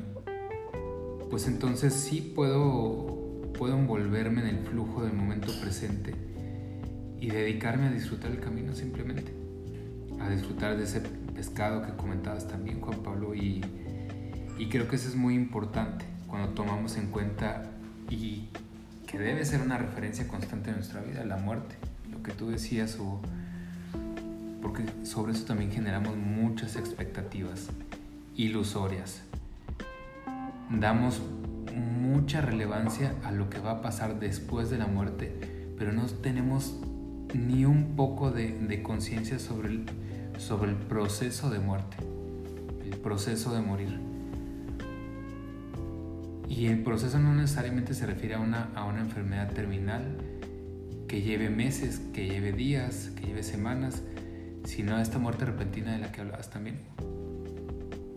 pues 1.28 1.48
entonces 1.48 1.92
sí 1.92 2.20
puedo, 2.20 3.19
puedo 3.58 3.78
envolverme 3.78 4.40
en 4.42 4.48
el 4.48 4.58
flujo 4.58 5.02
del 5.02 5.12
momento 5.12 5.52
presente 5.60 6.14
y 7.20 7.28
dedicarme 7.28 7.86
a 7.86 7.90
disfrutar 7.90 8.30
el 8.30 8.40
camino 8.40 8.74
simplemente, 8.74 9.32
a 10.20 10.28
disfrutar 10.30 10.76
de 10.76 10.84
ese 10.84 11.00
pescado 11.34 11.82
que 11.82 11.92
comentabas 11.92 12.48
también 12.48 12.80
Juan 12.80 13.02
Pablo 13.02 13.34
y, 13.34 13.62
y 14.58 14.68
creo 14.68 14.88
que 14.88 14.96
eso 14.96 15.08
es 15.08 15.16
muy 15.16 15.34
importante 15.34 16.04
cuando 16.26 16.50
tomamos 16.50 16.96
en 16.96 17.08
cuenta 17.08 17.70
y 18.08 18.48
que 19.06 19.18
debe 19.18 19.44
ser 19.44 19.60
una 19.60 19.76
referencia 19.76 20.26
constante 20.28 20.70
en 20.70 20.76
nuestra 20.76 21.00
vida, 21.00 21.24
la 21.24 21.36
muerte, 21.36 21.74
lo 22.10 22.22
que 22.22 22.32
tú 22.32 22.50
decías 22.50 22.98
o 23.00 23.20
porque 24.62 24.84
sobre 25.04 25.32
eso 25.32 25.44
también 25.46 25.72
generamos 25.72 26.16
muchas 26.16 26.76
expectativas 26.76 27.68
ilusorias. 28.36 29.22
Damos 30.70 31.20
mucha 31.72 32.40
relevancia 32.40 33.14
a 33.24 33.32
lo 33.32 33.50
que 33.50 33.58
va 33.58 33.72
a 33.72 33.82
pasar 33.82 34.18
después 34.20 34.70
de 34.70 34.78
la 34.78 34.86
muerte, 34.86 35.32
pero 35.76 35.92
no 35.92 36.06
tenemos 36.06 36.80
ni 37.34 37.64
un 37.64 37.96
poco 37.96 38.30
de, 38.30 38.82
conciencia 38.82 39.38
sobre 39.38 39.68
el, 39.70 40.76
proceso 40.88 41.50
de 41.50 41.58
muerte, 41.58 41.96
el 42.84 42.96
proceso 42.98 43.54
de 43.54 43.60
morir. 43.60 43.98
Y 46.48 46.66
el 46.66 46.82
proceso 46.82 47.18
no 47.18 47.32
necesariamente 47.34 47.94
se 47.94 48.06
refiere 48.06 48.34
a 48.34 48.40
una, 48.40 48.70
enfermedad 48.98 49.52
terminal 49.52 50.18
que 51.06 51.22
lleve 51.22 51.48
meses, 51.50 52.00
que 52.12 52.26
lleve 52.26 52.52
días, 52.52 53.10
que 53.16 53.26
lleve 53.26 53.42
semanas, 53.42 54.02
sino 54.64 54.96
a 54.96 55.02
esta 55.02 55.18
muerte 55.18 55.44
repentina 55.44 55.92
de 55.92 55.98
la 55.98 56.12
que 56.12 56.20
hablabas 56.20 56.50
también. 56.50 56.80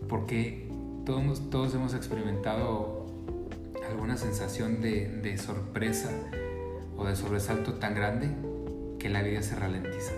Porque 0.08 0.68
todos 1.04 1.74
hemos 1.74 1.94
experimentado 1.94 2.93
alguna 3.88 4.16
sensación 4.16 4.80
de, 4.80 5.08
de 5.08 5.38
sorpresa 5.38 6.10
o 6.96 7.04
de 7.04 7.16
sobresalto 7.16 7.74
tan 7.74 7.94
grande 7.94 8.30
que 8.98 9.08
la 9.08 9.22
vida 9.22 9.42
se 9.42 9.54
ralentiza, 9.56 10.12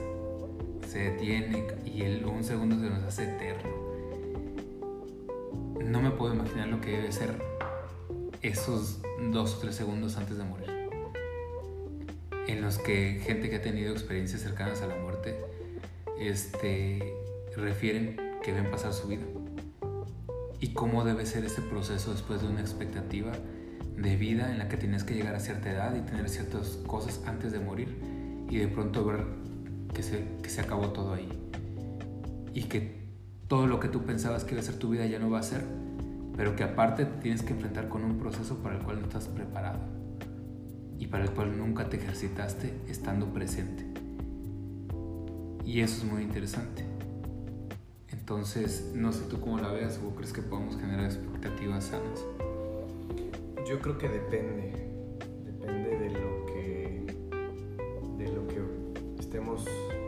se 0.86 1.10
detiene 1.10 1.66
y 1.84 2.02
el, 2.02 2.24
un 2.24 2.44
segundo 2.44 2.78
se 2.78 2.90
nos 2.90 3.02
hace 3.02 3.24
eterno. 3.24 3.70
No 5.84 6.00
me 6.00 6.10
puedo 6.10 6.34
imaginar 6.34 6.68
lo 6.68 6.80
que 6.80 6.92
debe 6.92 7.12
ser 7.12 7.40
esos 8.42 9.00
dos 9.32 9.56
o 9.56 9.58
tres 9.58 9.74
segundos 9.74 10.16
antes 10.16 10.38
de 10.38 10.44
morir, 10.44 10.70
en 12.46 12.60
los 12.60 12.78
que 12.78 13.20
gente 13.24 13.50
que 13.50 13.56
ha 13.56 13.62
tenido 13.62 13.92
experiencias 13.92 14.42
cercanas 14.42 14.82
a 14.82 14.86
la 14.86 14.96
muerte 14.96 15.36
este, 16.20 17.14
refieren 17.56 18.16
que 18.42 18.52
ven 18.52 18.70
pasar 18.70 18.92
su 18.92 19.08
vida 19.08 19.24
y 20.66 20.70
cómo 20.70 21.04
debe 21.04 21.24
ser 21.26 21.44
ese 21.44 21.62
proceso 21.62 22.10
después 22.10 22.42
de 22.42 22.48
una 22.48 22.60
expectativa 22.60 23.30
de 23.96 24.16
vida 24.16 24.50
en 24.50 24.58
la 24.58 24.68
que 24.68 24.76
tienes 24.76 25.04
que 25.04 25.14
llegar 25.14 25.36
a 25.36 25.38
cierta 25.38 25.70
edad 25.70 25.94
y 25.94 26.00
tener 26.00 26.28
ciertas 26.28 26.80
cosas 26.88 27.22
antes 27.24 27.52
de 27.52 27.60
morir 27.60 27.96
y 28.50 28.56
de 28.56 28.66
pronto 28.66 29.04
ver 29.04 29.24
que 29.94 30.02
se, 30.02 30.24
que 30.42 30.50
se 30.50 30.60
acabó 30.60 30.88
todo 30.88 31.14
ahí. 31.14 31.28
Y 32.52 32.64
que 32.64 33.06
todo 33.46 33.68
lo 33.68 33.78
que 33.78 33.86
tú 33.86 34.04
pensabas 34.04 34.42
que 34.42 34.54
iba 34.54 34.60
a 34.60 34.64
ser 34.64 34.76
tu 34.76 34.90
vida 34.90 35.06
ya 35.06 35.20
no 35.20 35.30
va 35.30 35.38
a 35.38 35.44
ser, 35.44 35.62
pero 36.36 36.56
que 36.56 36.64
aparte 36.64 37.04
te 37.04 37.20
tienes 37.20 37.42
que 37.42 37.52
enfrentar 37.52 37.88
con 37.88 38.02
un 38.02 38.18
proceso 38.18 38.56
para 38.56 38.76
el 38.76 38.82
cual 38.82 38.98
no 38.98 39.06
estás 39.06 39.28
preparado 39.28 39.78
y 40.98 41.06
para 41.06 41.22
el 41.22 41.30
cual 41.30 41.56
nunca 41.56 41.88
te 41.88 41.98
ejercitaste 41.98 42.74
estando 42.88 43.32
presente. 43.32 43.86
Y 45.64 45.80
eso 45.80 46.04
es 46.04 46.12
muy 46.12 46.22
interesante. 46.22 46.95
Entonces, 48.28 48.90
no 48.92 49.12
sé 49.12 49.24
tú 49.30 49.40
cómo 49.40 49.58
la 49.58 49.70
veas 49.70 50.00
o 50.04 50.14
crees 50.16 50.32
que 50.32 50.42
podemos 50.42 50.76
generar 50.76 51.04
expectativas 51.04 51.84
sanas. 51.84 52.24
Yo 53.68 53.78
creo 53.78 53.98
que 53.98 54.08
depende. 54.08 54.86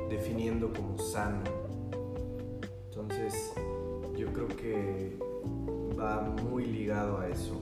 definiendo 0.09 0.73
como 0.73 0.99
sano. 0.99 1.43
Entonces, 2.91 3.53
yo 4.17 4.33
creo 4.33 4.49
que 4.49 5.17
va 5.99 6.23
muy 6.23 6.67
ligado 6.67 7.19
a 7.19 7.29
eso. 7.29 7.55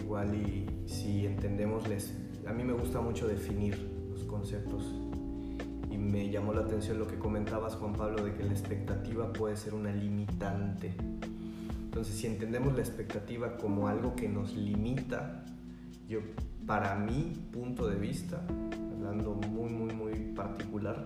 Igual 0.00 0.34
y 0.34 0.66
si 0.86 1.26
entendemos, 1.26 1.88
les, 1.88 2.12
a 2.46 2.52
mí 2.52 2.64
me 2.64 2.72
gusta 2.72 3.00
mucho 3.00 3.26
definir 3.26 3.76
los 4.10 4.24
conceptos 4.24 4.94
me 6.30 6.34
llamó 6.34 6.54
la 6.54 6.60
atención 6.60 6.96
lo 6.96 7.08
que 7.08 7.18
comentabas 7.18 7.74
Juan 7.74 7.92
Pablo 7.92 8.22
de 8.22 8.32
que 8.32 8.44
la 8.44 8.52
expectativa 8.52 9.32
puede 9.32 9.56
ser 9.56 9.74
una 9.74 9.90
limitante. 9.90 10.94
Entonces, 11.82 12.14
si 12.14 12.28
entendemos 12.28 12.72
la 12.72 12.82
expectativa 12.82 13.56
como 13.56 13.88
algo 13.88 14.14
que 14.14 14.28
nos 14.28 14.54
limita, 14.54 15.44
yo 16.06 16.20
para 16.68 16.94
mi 16.94 17.36
punto 17.50 17.88
de 17.88 17.96
vista, 17.96 18.44
hablando 18.92 19.34
muy 19.34 19.70
muy 19.70 19.92
muy 19.92 20.14
particular, 20.32 21.04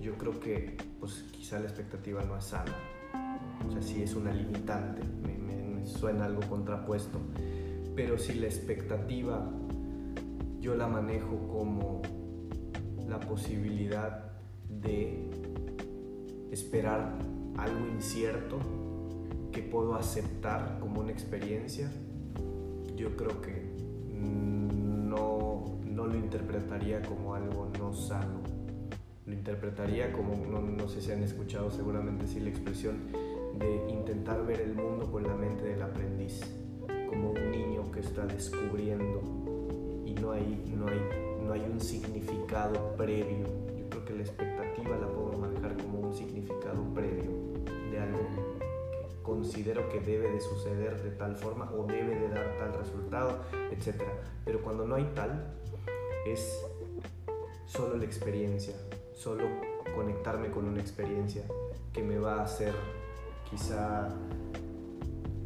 yo 0.00 0.16
creo 0.16 0.38
que 0.38 0.76
pues 1.00 1.24
quizá 1.32 1.58
la 1.58 1.64
expectativa 1.64 2.22
no 2.22 2.36
es 2.36 2.44
sana. 2.44 2.76
O 3.66 3.72
sea, 3.72 3.82
sí 3.82 4.00
es 4.00 4.14
una 4.14 4.32
limitante, 4.32 5.02
me, 5.24 5.38
me, 5.38 5.84
suena 5.86 6.26
algo 6.26 6.42
contrapuesto. 6.48 7.18
Pero 7.96 8.16
si 8.16 8.34
la 8.34 8.46
expectativa 8.46 9.44
yo 10.60 10.76
la 10.76 10.86
manejo 10.86 11.48
como 11.48 12.00
la 13.08 13.18
posibilidad 13.18 14.31
de 14.80 15.28
esperar 16.50 17.18
algo 17.56 17.86
incierto 17.86 18.58
que 19.50 19.62
puedo 19.62 19.94
aceptar 19.94 20.78
como 20.80 21.00
una 21.00 21.12
experiencia, 21.12 21.90
yo 22.96 23.16
creo 23.16 23.40
que 23.40 23.70
no, 24.12 25.78
no 25.84 26.06
lo 26.06 26.16
interpretaría 26.16 27.02
como 27.02 27.34
algo 27.34 27.70
no 27.78 27.92
sano 27.92 28.42
lo 29.26 29.34
interpretaría 29.34 30.12
como, 30.12 30.34
no, 30.36 30.88
sé 30.88 31.00
si 31.00 31.12
han 31.12 31.22
escuchado 31.22 31.70
seguramente 31.70 32.26
sí 32.26 32.40
la 32.40 32.50
expresión 32.50 32.96
de 33.58 33.88
intentar 33.88 34.44
ver 34.44 34.60
el 34.60 34.74
mundo 34.74 35.10
con 35.10 35.22
la 35.22 35.34
mente 35.34 35.64
del 35.64 35.82
aprendiz, 35.82 36.40
como 37.08 37.30
un 37.30 37.50
niño 37.50 37.90
que 37.92 38.00
está 38.00 38.26
descubriendo 38.26 39.22
y 40.04 40.14
no 40.14 40.32
hay, 40.32 40.64
no 40.76 40.88
hay, 40.88 41.00
no 41.44 41.52
hay 41.52 41.60
un 41.60 41.80
significado 41.80 42.96
previo. 42.96 43.46
Yo 43.78 43.88
creo 43.90 44.04
que 44.04 44.14
la 44.14 44.22
expectativa 44.22 44.51
considero 49.52 49.86
que 49.90 50.00
debe 50.00 50.30
de 50.30 50.40
suceder 50.40 51.02
de 51.02 51.10
tal 51.10 51.36
forma 51.36 51.70
o 51.72 51.84
debe 51.84 52.18
de 52.18 52.28
dar 52.30 52.56
tal 52.56 52.72
resultado, 52.72 53.44
etc. 53.70 54.02
Pero 54.46 54.62
cuando 54.62 54.86
no 54.86 54.94
hay 54.94 55.04
tal, 55.14 55.52
es 56.26 56.64
solo 57.66 57.98
la 57.98 58.04
experiencia, 58.06 58.74
solo 59.12 59.44
conectarme 59.94 60.50
con 60.50 60.66
una 60.66 60.80
experiencia 60.80 61.44
que 61.92 62.02
me 62.02 62.18
va 62.18 62.36
a 62.36 62.44
hacer 62.44 62.72
quizá 63.50 64.08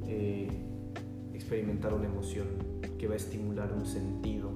eh, 0.06 0.50
experimentar 1.34 1.92
una 1.92 2.06
emoción, 2.06 2.46
que 3.00 3.08
va 3.08 3.14
a 3.14 3.16
estimular 3.16 3.72
un 3.72 3.86
sentido, 3.86 4.52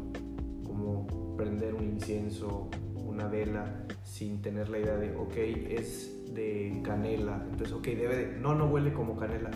como 0.64 1.34
prender 1.36 1.74
un 1.74 1.82
incienso, 1.82 2.68
una 2.94 3.26
vela, 3.26 3.84
sin 4.04 4.42
tener 4.42 4.68
la 4.68 4.78
idea 4.78 4.96
de, 4.96 5.16
ok, 5.16 5.36
es 5.70 6.19
de 6.34 6.80
canela, 6.84 7.44
entonces, 7.50 7.72
ok, 7.72 7.84
debe 7.84 8.16
de, 8.16 8.38
no, 8.38 8.54
no 8.54 8.66
huele 8.66 8.92
como 8.92 9.16
canela. 9.16 9.50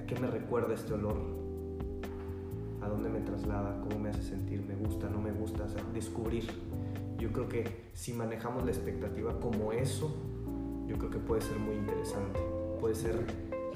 ¿A 0.00 0.06
qué 0.06 0.18
me 0.20 0.28
recuerda 0.28 0.74
este 0.74 0.94
olor? 0.94 1.16
¿A 2.82 2.88
dónde 2.88 3.08
me 3.08 3.20
traslada? 3.20 3.80
¿Cómo 3.80 3.98
me 3.98 4.10
hace 4.10 4.22
sentir? 4.22 4.64
¿Me 4.66 4.74
gusta? 4.74 5.08
¿No 5.08 5.20
me 5.20 5.32
gusta? 5.32 5.66
descubrir 5.92 6.44
yo 7.18 7.32
creo 7.32 7.48
que 7.48 7.64
si 7.92 8.12
manejamos 8.12 8.64
la 8.64 8.70
expectativa 8.70 9.38
como 9.40 9.72
eso, 9.72 10.14
yo 10.86 10.96
creo 10.98 11.10
que 11.10 11.18
puede 11.18 11.40
ser 11.40 11.58
muy 11.58 11.76
interesante, 11.76 12.40
puede 12.80 12.94
ser 12.94 13.26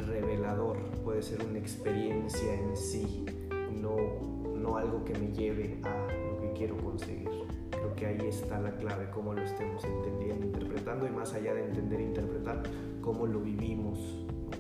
revelador, 0.07 0.79
puede 1.03 1.23
ser 1.23 1.45
una 1.45 1.59
experiencia 1.59 2.55
en 2.55 2.77
sí, 2.77 3.25
no, 3.81 3.97
no 4.57 4.77
algo 4.77 5.05
que 5.05 5.15
me 5.15 5.33
lleve 5.33 5.81
a 5.85 6.07
lo 6.33 6.41
que 6.41 6.53
quiero 6.53 6.77
conseguir. 6.77 7.30
Que 8.01 8.07
ahí 8.07 8.27
está 8.27 8.59
la 8.59 8.75
clave, 8.77 9.11
cómo 9.11 9.35
lo 9.35 9.43
estemos 9.43 9.85
entendiendo, 9.85 10.47
interpretando 10.47 11.07
y 11.07 11.11
más 11.11 11.35
allá 11.35 11.53
de 11.53 11.67
entender 11.67 12.01
e 12.01 12.05
interpretar, 12.05 12.63
cómo 13.03 13.27
lo 13.27 13.41
vivimos, 13.41 13.99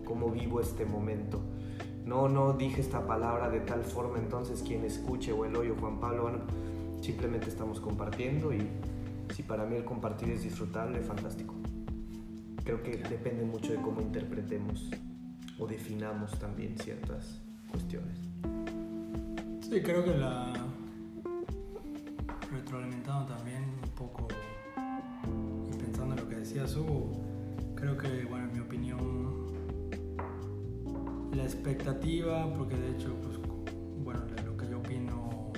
cómo 0.05 0.28
vivo 0.28 0.61
este 0.61 0.84
momento. 0.84 1.41
No, 2.05 2.28
no 2.28 2.53
dije 2.53 2.82
esta 2.82 3.07
palabra 3.07 3.49
de 3.49 3.61
tal 3.61 3.82
forma, 3.82 4.18
entonces 4.18 4.62
quien 4.62 4.84
escuche 4.84 5.32
o 5.32 5.47
el 5.47 5.57
hoyo 5.57 5.74
Juan 5.80 6.01
Pablo, 6.01 6.24
bueno, 6.24 6.41
simplemente 7.01 7.49
estamos 7.49 7.80
compartiendo 7.80 8.53
y 8.53 8.68
Si 9.34 9.43
para 9.43 9.64
mí 9.64 9.76
el 9.76 9.86
compartir 9.86 10.28
es 10.28 10.43
disfrutable, 10.43 11.01
fantástico. 11.01 11.55
Creo 12.62 12.82
que 12.82 12.99
depende 12.99 13.47
mucho 13.47 13.72
de 13.72 13.80
cómo 13.80 14.03
interpretemos 14.03 14.91
o 15.59 15.66
definamos 15.66 16.38
también 16.38 16.76
ciertas 16.76 17.41
cuestiones. 17.70 18.18
Sí, 19.62 19.80
creo 19.80 20.05
que 20.05 20.14
la 20.18 20.53
retroalimentando 22.51 23.35
también 23.35 23.65
un 23.83 23.91
poco 23.91 24.29
y 25.71 25.77
pensando 25.77 26.15
en 26.15 26.21
lo 26.21 26.29
que 26.29 26.37
decía 26.37 26.65
Hugo, 26.65 27.13
creo 27.75 27.97
que, 27.97 28.25
bueno, 28.25 28.47
en 28.47 28.53
mi 28.53 28.61
opinión, 28.61 29.47
la 31.33 31.45
expectativa, 31.45 32.53
porque 32.55 32.77
de 32.77 32.91
hecho, 32.91 33.15
pues, 33.23 33.39
bueno, 34.03 34.21
lo 34.45 34.57
que 34.57 34.69
yo 34.69 34.79
opino, 34.79 35.53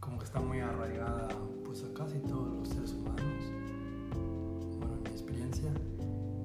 como 0.00 0.18
que 0.18 0.24
está 0.24 0.40
muy 0.40 0.60
arraigada, 0.60 1.28
pues, 1.64 1.84
a 1.84 1.92
casi 1.92 2.18
todos 2.20 2.56
los 2.56 2.68
seres 2.68 2.92
humanos, 2.92 3.44
bueno, 4.78 4.96
en 4.96 5.02
mi 5.02 5.08
experiencia, 5.10 5.70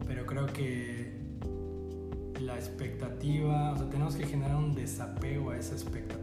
pero 0.08 0.26
creo 0.26 0.48
que 0.48 1.22
la 2.40 2.56
expectativa, 2.56 3.74
o 3.74 3.78
sea, 3.78 3.90
tenemos 3.90 4.16
que 4.16 4.26
generar 4.26 4.56
un 4.56 4.74
desapego 4.74 5.52
a 5.52 5.58
esa 5.58 5.74
expectativa. 5.74 6.23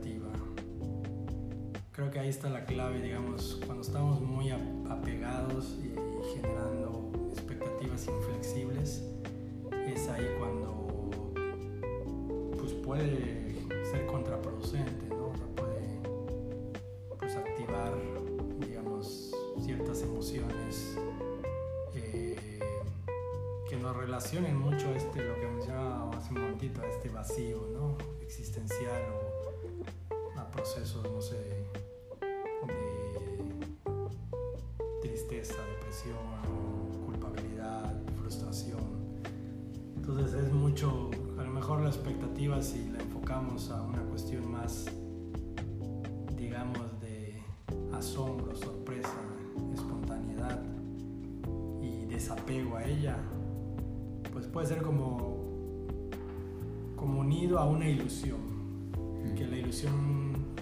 Creo 2.01 2.11
que 2.11 2.19
ahí 2.19 2.31
está 2.31 2.49
la 2.49 2.65
clave, 2.65 3.03
digamos, 3.03 3.61
cuando 3.67 3.83
estamos 3.83 4.23
muy 4.23 4.51
apegados 4.89 5.77
y 5.83 5.93
generando 6.35 7.13
expectativas 7.31 8.07
inflexibles, 8.09 9.05
es 9.87 10.09
ahí 10.09 10.27
cuando 10.39 11.35
pues 12.59 12.73
puede 12.73 13.55
ser 13.85 14.07
contraproducente, 14.07 15.15
¿no? 15.15 15.27
O 15.29 15.37
sea, 15.37 15.47
puede 15.55 16.01
pues 17.19 17.37
activar, 17.37 17.93
digamos, 18.61 19.33
ciertas 19.63 20.01
emociones 20.01 20.97
eh, 21.95 22.35
que 23.69 23.77
nos 23.77 23.95
relacionen 23.95 24.57
mucho 24.57 24.89
a 24.89 24.93
este, 24.93 25.23
lo 25.23 25.35
que 25.35 25.47
mencionaba 25.49 26.17
hace 26.17 26.33
un 26.33 26.41
momentito, 26.41 26.81
a 26.81 26.87
este 26.87 27.11
vacío, 27.11 27.69
¿no? 27.75 27.99
Existencial 28.23 29.03
o 29.13 30.41
a 30.41 30.51
procesos, 30.51 31.05
no 31.13 31.21
sé, 31.21 31.50
tristeza, 35.11 35.57
depresión, 35.77 36.17
culpabilidad, 37.05 38.01
frustración. 38.17 38.81
Entonces 39.97 40.35
es 40.35 40.53
mucho, 40.53 41.11
a 41.37 41.43
lo 41.43 41.51
mejor 41.51 41.81
la 41.81 41.89
expectativa 41.89 42.63
si 42.63 42.89
la 42.91 43.01
enfocamos 43.01 43.71
a 43.71 43.83
una 43.83 44.03
cuestión 44.05 44.49
más, 44.51 44.87
digamos, 46.37 47.01
de 47.01 47.43
asombro, 47.93 48.55
sorpresa, 48.55 49.17
espontaneidad 49.75 50.63
y 51.83 52.05
desapego 52.07 52.77
a 52.77 52.85
ella, 52.85 53.17
pues 54.33 54.47
puede 54.47 54.69
ser 54.69 54.81
como, 54.81 55.39
como 56.95 57.21
unido 57.21 57.59
a 57.59 57.67
una 57.67 57.89
ilusión, 57.89 58.39
que 59.37 59.45
la 59.45 59.57
ilusión 59.57 60.55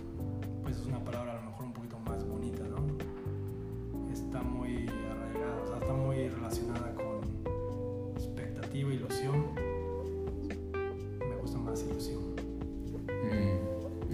pues 0.62 0.78
es 0.78 0.86
una 0.86 1.05
palabra 1.05 1.38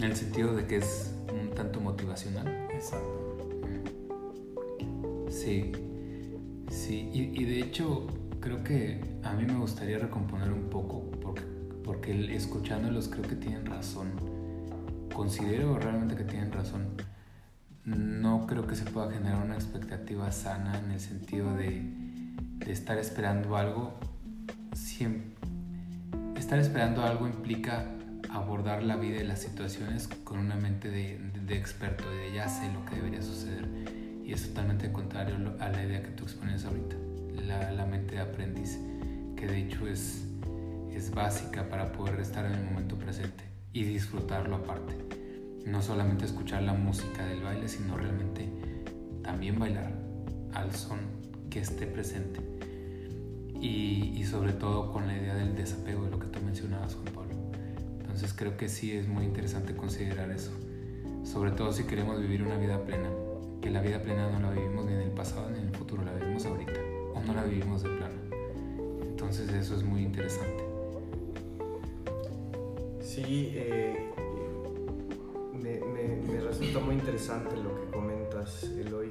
en 0.04 0.10
el 0.10 0.16
sentido 0.16 0.54
de 0.54 0.66
que 0.66 0.76
es 0.76 1.14
un 1.32 1.50
tanto 1.54 1.80
motivacional. 1.80 2.46
Exacto. 2.72 3.20
Sí, 5.30 5.72
sí, 6.70 7.10
y, 7.12 7.40
y 7.40 7.44
de 7.44 7.60
hecho 7.60 8.06
creo 8.40 8.62
que 8.62 9.00
a 9.22 9.32
mí 9.32 9.44
me 9.46 9.56
gustaría 9.58 9.98
recomponer 9.98 10.52
un 10.52 10.68
poco, 10.70 11.10
porque, 11.22 11.42
porque 11.82 12.34
escuchándolos 12.34 13.08
creo 13.08 13.22
que 13.22 13.36
tienen 13.36 13.66
razón. 13.66 14.12
Considero 15.14 15.78
realmente 15.78 16.16
que 16.16 16.24
tienen 16.24 16.52
razón. 16.52 16.88
No 17.84 18.46
creo 18.46 18.66
que 18.66 18.74
se 18.76 18.84
pueda 18.84 19.10
generar 19.12 19.44
una 19.44 19.54
expectativa 19.54 20.30
sana 20.32 20.78
en 20.78 20.90
el 20.92 21.00
sentido 21.00 21.54
de, 21.54 21.82
de 22.58 22.72
estar 22.72 22.98
esperando 22.98 23.56
algo. 23.56 23.94
Siem- 24.72 25.34
estar 26.36 26.58
esperando 26.58 27.02
algo 27.02 27.26
implica 27.26 27.86
abordar 28.34 28.82
la 28.82 28.96
vida 28.96 29.20
y 29.22 29.24
las 29.26 29.40
situaciones 29.40 30.08
con 30.24 30.38
una 30.40 30.56
mente 30.56 30.90
de, 30.90 31.18
de- 31.18 31.40
de 31.40 31.56
experto, 31.56 32.08
de 32.10 32.32
ya 32.34 32.48
sé 32.48 32.70
lo 32.72 32.84
que 32.84 32.96
debería 32.96 33.22
suceder. 33.22 33.66
Y 34.24 34.32
es 34.32 34.48
totalmente 34.48 34.90
contrario 34.90 35.36
a 35.60 35.68
la 35.68 35.84
idea 35.84 36.02
que 36.02 36.08
tú 36.10 36.24
expones 36.24 36.64
ahorita, 36.64 36.96
la, 37.46 37.70
la 37.72 37.86
mente 37.86 38.14
de 38.16 38.20
aprendiz, 38.22 38.78
que 39.36 39.46
de 39.46 39.58
hecho 39.58 39.86
es, 39.86 40.24
es 40.90 41.10
básica 41.10 41.68
para 41.68 41.92
poder 41.92 42.18
estar 42.20 42.44
en 42.46 42.52
el 42.54 42.64
momento 42.64 42.96
presente 42.96 43.44
y 43.72 43.84
disfrutarlo 43.84 44.56
aparte. 44.56 44.96
No 45.66 45.80
solamente 45.82 46.24
escuchar 46.24 46.62
la 46.62 46.72
música 46.74 47.24
del 47.26 47.42
baile, 47.42 47.68
sino 47.68 47.96
realmente 47.96 48.48
también 49.22 49.58
bailar 49.58 49.92
al 50.54 50.74
son 50.74 50.98
que 51.50 51.60
esté 51.60 51.86
presente. 51.86 52.40
Y, 53.60 54.12
y 54.16 54.24
sobre 54.24 54.52
todo 54.52 54.92
con 54.92 55.06
la 55.06 55.16
idea 55.16 55.34
del 55.34 55.54
desapego 55.54 56.04
de 56.04 56.10
lo 56.10 56.18
que 56.18 56.26
tú 56.26 56.40
mencionabas, 56.44 56.94
Juan 56.94 57.14
Pablo. 57.14 57.23
Entonces 58.14 58.32
creo 58.38 58.56
que 58.56 58.68
sí 58.68 58.96
es 58.96 59.08
muy 59.08 59.24
interesante 59.24 59.74
considerar 59.74 60.30
eso. 60.30 60.52
Sobre 61.24 61.50
todo 61.50 61.72
si 61.72 61.82
queremos 61.82 62.20
vivir 62.20 62.44
una 62.44 62.56
vida 62.56 62.78
plena. 62.84 63.10
Que 63.60 63.70
la 63.70 63.80
vida 63.80 64.00
plena 64.02 64.30
no 64.30 64.38
la 64.38 64.52
vivimos 64.52 64.84
ni 64.86 64.92
en 64.92 65.00
el 65.00 65.10
pasado 65.10 65.50
ni 65.50 65.58
en 65.58 65.64
el 65.66 65.74
futuro, 65.74 66.04
la 66.04 66.12
vivimos 66.14 66.46
ahorita. 66.46 66.80
O 67.12 67.20
no 67.26 67.34
la 67.34 67.42
vivimos 67.42 67.82
de 67.82 67.88
plano. 67.88 68.14
Entonces 69.02 69.48
eso 69.52 69.74
es 69.74 69.82
muy 69.82 70.02
interesante. 70.04 70.62
Sí, 73.00 73.50
eh, 73.54 73.96
me, 75.52 75.80
me- 75.80 76.32
me 76.32 76.40
resulta 76.40 76.78
muy 76.78 76.94
interesante 76.94 77.56
lo 77.56 77.74
que 77.80 77.90
comentas, 77.90 78.62
Eloy, 78.78 79.08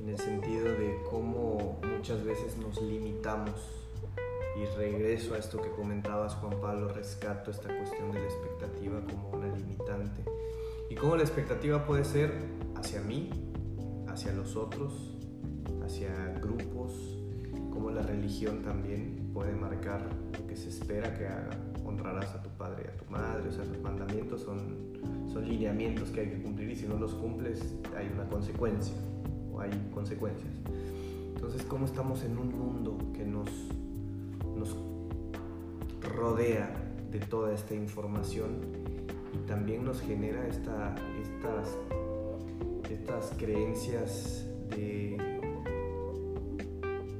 en 0.00 0.08
el 0.08 0.16
sentido 0.18 0.64
de 0.64 0.96
cómo 1.10 1.78
muchas 1.94 2.24
veces 2.24 2.56
nos 2.56 2.80
limitamos. 2.80 3.81
Y 4.56 4.66
regreso 4.76 5.34
a 5.34 5.38
esto 5.38 5.60
que 5.60 5.70
comentabas, 5.70 6.34
Juan 6.34 6.60
Pablo, 6.60 6.88
rescato 6.88 7.50
esta 7.50 7.74
cuestión 7.74 8.12
de 8.12 8.20
la 8.20 8.26
expectativa 8.26 9.00
como 9.00 9.30
una 9.30 9.46
limitante. 9.56 10.22
Y 10.90 10.94
cómo 10.94 11.16
la 11.16 11.22
expectativa 11.22 11.86
puede 11.86 12.04
ser 12.04 12.32
hacia 12.74 13.00
mí, 13.00 13.30
hacia 14.08 14.32
los 14.32 14.56
otros, 14.56 15.16
hacia 15.84 16.38
grupos, 16.40 16.92
como 17.70 17.90
la 17.90 18.02
religión 18.02 18.62
también 18.62 19.30
puede 19.32 19.54
marcar 19.54 20.06
lo 20.38 20.46
que 20.46 20.56
se 20.56 20.68
espera 20.68 21.16
que 21.16 21.26
haga. 21.26 21.50
Honrarás 21.84 22.34
a 22.34 22.42
tu 22.42 22.50
padre 22.50 22.84
y 22.84 22.88
a 22.88 22.96
tu 22.96 23.10
madre, 23.10 23.48
o 23.48 23.52
sea, 23.52 23.64
los 23.64 23.80
mandamientos 23.80 24.42
son, 24.42 24.98
son 25.32 25.48
lineamientos 25.48 26.10
que 26.10 26.20
hay 26.20 26.28
que 26.28 26.42
cumplir 26.42 26.70
y 26.70 26.76
si 26.76 26.86
no 26.86 26.96
los 26.96 27.14
cumples 27.14 27.74
hay 27.96 28.08
una 28.12 28.28
consecuencia 28.28 28.94
o 29.52 29.60
hay 29.60 29.70
consecuencias. 29.92 30.52
Entonces, 31.34 31.62
¿cómo 31.64 31.86
estamos 31.86 32.22
en 32.22 32.38
un 32.38 32.56
mundo 32.56 32.98
que 33.14 33.24
nos, 33.24 33.48
rodea 36.22 36.70
de 37.10 37.18
toda 37.18 37.52
esta 37.52 37.74
información 37.74 38.60
y 39.34 39.38
también 39.48 39.84
nos 39.84 40.00
genera 40.00 40.46
esta, 40.46 40.94
estas, 41.20 41.76
estas 42.88 43.32
creencias 43.36 44.46
de 44.70 45.16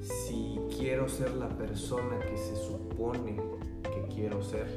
si 0.00 0.56
quiero 0.78 1.08
ser 1.08 1.32
la 1.32 1.48
persona 1.48 2.20
que 2.20 2.36
se 2.36 2.54
supone 2.54 3.40
que 3.82 4.14
quiero 4.14 4.40
ser, 4.40 4.68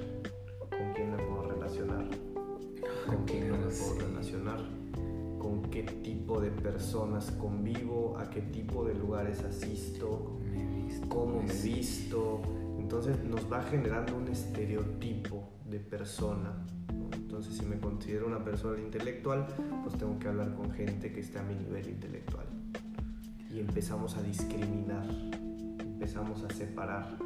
¿con 0.71 0.93
quién 0.95 1.15
me 1.15 1.21
puedo 1.21 1.43
relacionar? 1.51 2.05
¿Con 3.05 3.25
quién 3.25 3.49
no 3.49 3.57
me 3.57 3.67
puedo 3.67 4.07
relacionar? 4.07 4.59
¿Con 5.37 5.61
qué 5.69 5.83
tipo 5.83 6.41
de 6.41 6.49
personas 6.49 7.29
convivo? 7.33 8.17
¿A 8.17 8.27
qué 8.31 8.41
tipo 8.41 8.85
de 8.85 8.95
lugares 8.95 9.43
asisto? 9.43 10.39
Cómo 11.09 11.43
me 11.43 11.53
visto. 11.53 12.41
Entonces 12.85 13.17
nos 13.23 13.51
va 13.51 13.63
generando 13.63 14.15
un 14.15 14.27
estereotipo 14.27 15.49
de 15.67 15.79
persona. 15.79 16.53
Entonces 17.13 17.55
si 17.57 17.65
me 17.65 17.79
considero 17.79 18.27
una 18.27 18.43
persona 18.43 18.79
intelectual, 18.79 19.47
pues 19.81 19.97
tengo 19.97 20.19
que 20.19 20.27
hablar 20.27 20.53
con 20.53 20.69
gente 20.71 21.11
que 21.11 21.21
esté 21.21 21.39
a 21.39 21.41
mi 21.41 21.55
nivel 21.55 21.89
intelectual. 21.89 22.45
Y 23.51 23.59
empezamos 23.59 24.15
a 24.17 24.21
discriminar, 24.21 25.03
empezamos 25.79 26.43
a 26.43 26.53
separar 26.53 27.17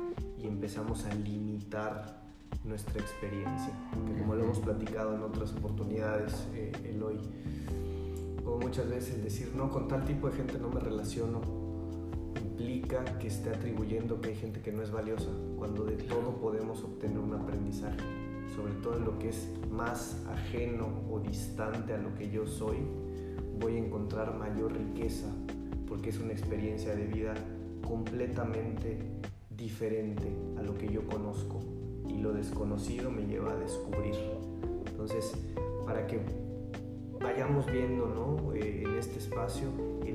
y 0.42 0.48
empezamos 0.48 1.04
a 1.04 1.14
limitar 1.14 2.22
nuestra 2.64 2.98
experiencia. 3.02 3.74
Que 4.08 4.18
como 4.18 4.36
lo 4.36 4.46
hemos 4.46 4.60
platicado 4.60 5.14
en 5.14 5.24
otras 5.24 5.52
oportunidades, 5.52 6.48
eh, 6.54 6.72
Eloy, 6.86 7.20
como 8.46 8.60
muchas 8.60 8.90
veces 8.90 9.22
decir, 9.22 9.52
no, 9.54 9.70
con 9.70 9.90
tal 9.90 10.06
tipo 10.06 10.30
de 10.30 10.38
gente 10.38 10.58
no 10.58 10.70
me 10.70 10.80
relaciono, 10.80 11.59
implica 12.60 13.06
que 13.20 13.28
esté 13.28 13.52
atribuyendo 13.52 14.20
que 14.20 14.30
hay 14.30 14.36
gente 14.36 14.60
que 14.60 14.74
no 14.74 14.84
es 14.84 14.92
valiosa, 14.92 15.30
cuando 15.58 15.86
de 15.86 15.96
todo 15.96 16.36
podemos 16.42 16.84
obtener 16.84 17.18
un 17.18 17.34
aprendizaje, 17.34 17.98
sobre 18.54 18.74
todo 18.84 18.98
en 18.98 19.06
lo 19.06 19.18
que 19.18 19.30
es 19.30 19.50
más 19.72 20.22
ajeno 20.28 20.90
o 21.10 21.20
distante 21.20 21.94
a 21.94 21.98
lo 21.98 22.14
que 22.16 22.30
yo 22.30 22.46
soy, 22.46 22.78
voy 23.62 23.76
a 23.76 23.80
encontrar 23.80 24.38
mayor 24.38 24.74
riqueza 24.74 25.28
porque 25.88 26.10
es 26.10 26.20
una 26.20 26.34
experiencia 26.34 26.94
de 26.96 27.06
vida 27.06 27.34
completamente 27.88 29.00
diferente 29.50 30.28
a 30.58 30.62
lo 30.62 30.78
que 30.78 30.92
yo 30.92 31.06
conozco 31.08 31.62
y 32.10 32.18
lo 32.18 32.34
desconocido 32.34 33.10
me 33.10 33.26
lleva 33.26 33.54
a 33.54 33.56
descubrir. 33.56 34.16
Entonces, 34.86 35.34
para 35.86 36.06
que 36.08 36.20
vayamos 37.22 37.66
viendo 37.72 38.08
¿no? 38.08 38.54
Eh, 38.54 38.84
en 38.86 38.96
este 38.96 39.18
espacio 39.18 39.68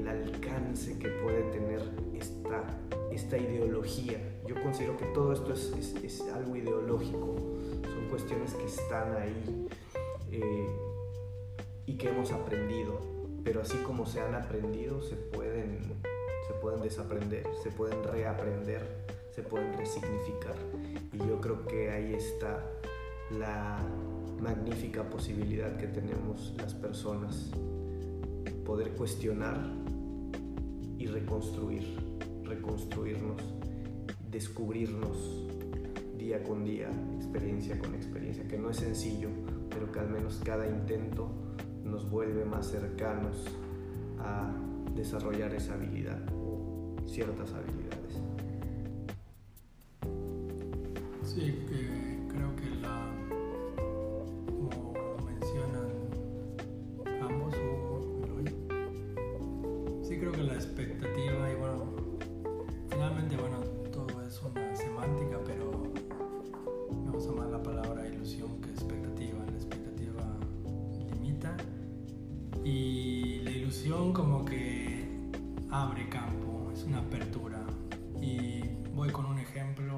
el 0.05 0.09
alcance 0.09 0.99
que 0.99 1.09
puede 1.09 1.43
tener 1.51 1.81
esta, 2.15 2.65
esta 3.11 3.39
ideología. 3.39 4.19
Yo 4.47 4.61
considero 4.63 4.97
que 4.97 5.07
todo 5.07 5.33
esto 5.33 5.53
es, 5.53 5.73
es, 6.03 6.21
algo 6.33 6.57
ideológico, 6.57 7.37
son 7.83 8.09
cuestiones 8.11 8.53
que 8.55 8.65
están 8.65 9.17
ahí 9.17 9.69
eh, 10.31 10.69
y 11.87 11.95
que 11.95 12.11
hemos 12.11 12.33
aprendido, 12.33 13.01
pero 13.43 13.63
así 13.63 13.77
como 13.79 14.05
se 14.07 14.21
han 14.21 14.35
aprendido, 14.35 15.01
se 15.03 15.17
pueden, 15.17 16.01
se 16.47 16.55
pueden 16.61 16.83
desaprender, 16.83 17.47
se 17.63 17.71
pueden 17.71 18.03
reaprender, 18.05 18.83
se 19.31 19.43
pueden 19.43 19.73
resignificar. 19.79 20.55
Y 21.13 21.19
yo 21.19 21.41
creo 21.41 21.65
que 21.67 21.91
ahí 21.91 22.15
está 22.15 22.63
la 23.31 23.79
magnífica 24.41 25.09
posibilidad 25.09 25.77
que 25.79 25.87
tenemos 25.87 26.53
las 26.59 26.75
personas, 26.75 27.51
poder 28.67 28.91
cuestionar 28.91 29.85
y 31.05 31.07
reconstruir, 31.07 31.85
reconstruirnos, 32.45 33.43
descubrirnos 34.31 35.45
día 36.17 36.43
con 36.43 36.65
día, 36.65 36.89
experiencia 37.15 37.79
con 37.79 37.95
experiencia, 37.95 38.49
que 38.49 38.57
no 38.57 38.71
es 38.71 38.79
sencillo, 38.79 39.29
pero 39.69 39.93
que 39.93 40.01
al 40.01 40.09
menos 40.09 40.41
cada 40.43 40.67
intento 40.67 41.29
nos 41.85 42.09
vuelve 42.09 42.47
más 42.47 42.69
cercanos 42.69 43.45
a 44.19 44.51
desarrollar 44.95 45.55
esa 45.55 45.75
habilidad 45.75 46.23
o 46.33 46.97
ciertas 47.07 47.53
habilidades. 47.53 48.23
Sí, 51.23 51.55
creo 51.69 52.04
como 73.93 74.47
que 74.47 75.05
abre 75.70 76.09
campo, 76.09 76.70
es 76.72 76.85
una 76.85 77.01
apertura. 77.01 77.61
Y 78.22 78.62
voy 78.95 79.11
con 79.11 79.26
un 79.26 79.39
ejemplo 79.39 79.93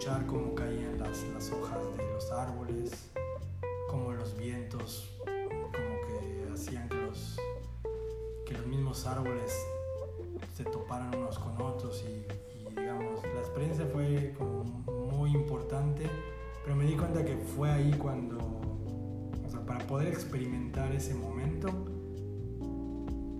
escuchar 0.00 0.26
cómo 0.26 0.54
caían 0.54 0.98
las, 0.98 1.22
las 1.34 1.52
hojas 1.52 1.78
de 1.98 2.10
los 2.10 2.32
árboles, 2.32 3.10
cómo 3.90 4.12
los 4.12 4.34
vientos 4.38 5.10
árboles 9.06 9.66
se 10.56 10.64
toparan 10.64 11.14
unos 11.16 11.38
con 11.38 11.60
otros 11.62 12.04
y, 12.08 12.70
digamos, 12.74 13.22
la 13.22 13.40
experiencia 13.40 13.86
fue 13.86 14.34
como 14.36 14.64
muy 15.10 15.30
importante, 15.30 16.06
pero 16.64 16.76
me 16.76 16.84
di 16.84 16.96
cuenta 16.96 17.24
que 17.24 17.36
fue 17.36 17.70
ahí 17.70 17.92
cuando, 17.92 18.38
o 18.38 19.50
sea, 19.50 19.64
para 19.64 19.86
poder 19.86 20.08
experimentar 20.08 20.92
ese 20.92 21.14
momento, 21.14 21.68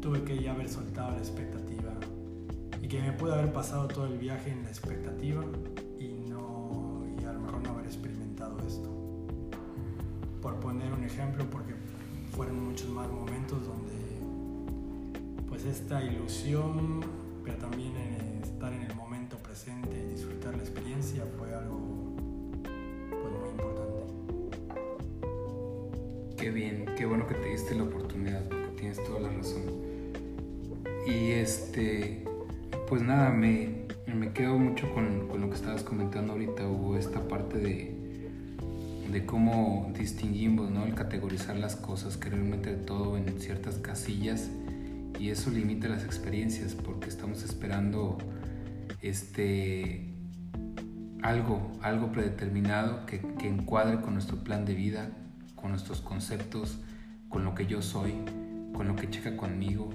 tuve 0.01 0.23
que 0.25 0.43
ya 0.43 0.53
haber 0.53 0.69
soltado 0.69 1.11
la 1.11 1.19
expectativa 1.19 1.93
y 2.81 2.89
que 2.89 3.01
me 3.01 3.13
pude 3.13 3.35
haber 3.35 3.53
pasado 3.53 3.89
todo 3.89 4.07
el 4.07 4.19
viaje 4.19 4.51
en 4.51 4.63
la 4.63 4.69
expectativa 4.71 5.43
experimentado 7.91 8.59
esto. 8.67 8.89
Por 10.41 10.59
poner 10.61 10.93
un 10.93 11.05
ejemplo, 11.05 11.45
porque 11.51 11.75
fueron 12.33 12.65
muchos 12.65 12.89
más 12.89 13.11
momentos 13.11 13.67
donde 13.67 13.93
pues, 15.49 15.65
esta 15.65 16.03
ilusión, 16.03 17.01
pero 17.45 17.59
también 17.59 17.93
estar 18.43 18.73
en 18.73 18.83
el 18.83 18.95
momento 18.95 19.37
presente 19.39 19.91
y 19.99 20.13
disfrutar 20.13 20.57
la 20.57 20.63
experiencia 20.63 21.25
fue 21.39 21.55
algo 21.55 21.79
pues, 23.11 23.33
muy 23.41 23.51
importante. 23.51 24.05
Qué 26.37 26.51
bien, 26.51 26.87
qué 26.97 27.05
bueno 27.05 27.27
que 27.27 27.35
te 27.35 27.49
diste 27.49 27.75
la 27.75 27.83
oportunidad, 27.83 28.49
porque 28.49 28.69
tienes 28.77 29.05
toda 29.05 29.21
la 29.21 29.29
razón. 29.29 29.63
Y 31.07 31.33
este, 31.33 32.25
pues 32.89 33.03
nada, 33.03 33.31
me, 33.31 33.80
me 34.15 34.33
quedo 34.33 34.59
mucho 34.59 34.93
con, 34.93 35.29
con, 35.29 35.41
lo 35.41 35.49
que 35.49 35.57
estabas 35.57 35.83
comentando 35.83 36.33
ahorita, 36.33 36.67
hubo 36.67 36.97
esta 36.97 37.27
parte 37.29 37.59
de, 37.59 38.01
de 39.11 39.27
cómo 39.27 39.91
distinguimos, 39.97 40.71
¿no? 40.71 40.85
El 40.85 40.95
categorizar 40.95 41.57
las 41.57 41.77
cosas, 41.77 42.17
querer 42.17 42.41
meter 42.41 42.85
todo 42.85 43.17
en 43.17 43.41
ciertas 43.41 43.77
casillas 43.79 44.51
y 45.19 45.31
eso 45.31 45.51
limita 45.51 45.89
las 45.89 46.05
experiencias 46.05 46.75
porque 46.75 47.09
estamos 47.09 47.43
esperando 47.43 48.19
este 49.03 50.15
algo, 51.23 51.73
algo 51.83 52.13
predeterminado 52.13 53.05
que, 53.07 53.21
que, 53.21 53.49
encuadre 53.49 54.01
con 54.01 54.15
nuestro 54.15 54.43
plan 54.43 54.65
de 54.65 54.75
vida, 54.75 55.11
con 55.55 55.71
nuestros 55.71 56.01
conceptos, 56.01 56.79
con 57.29 57.45
lo 57.45 57.55
que 57.55 57.67
yo 57.67 57.83
soy, 57.83 58.15
con 58.73 58.89
lo 58.89 58.97
que 58.97 59.11
checa 59.11 59.37
conmigo 59.37 59.91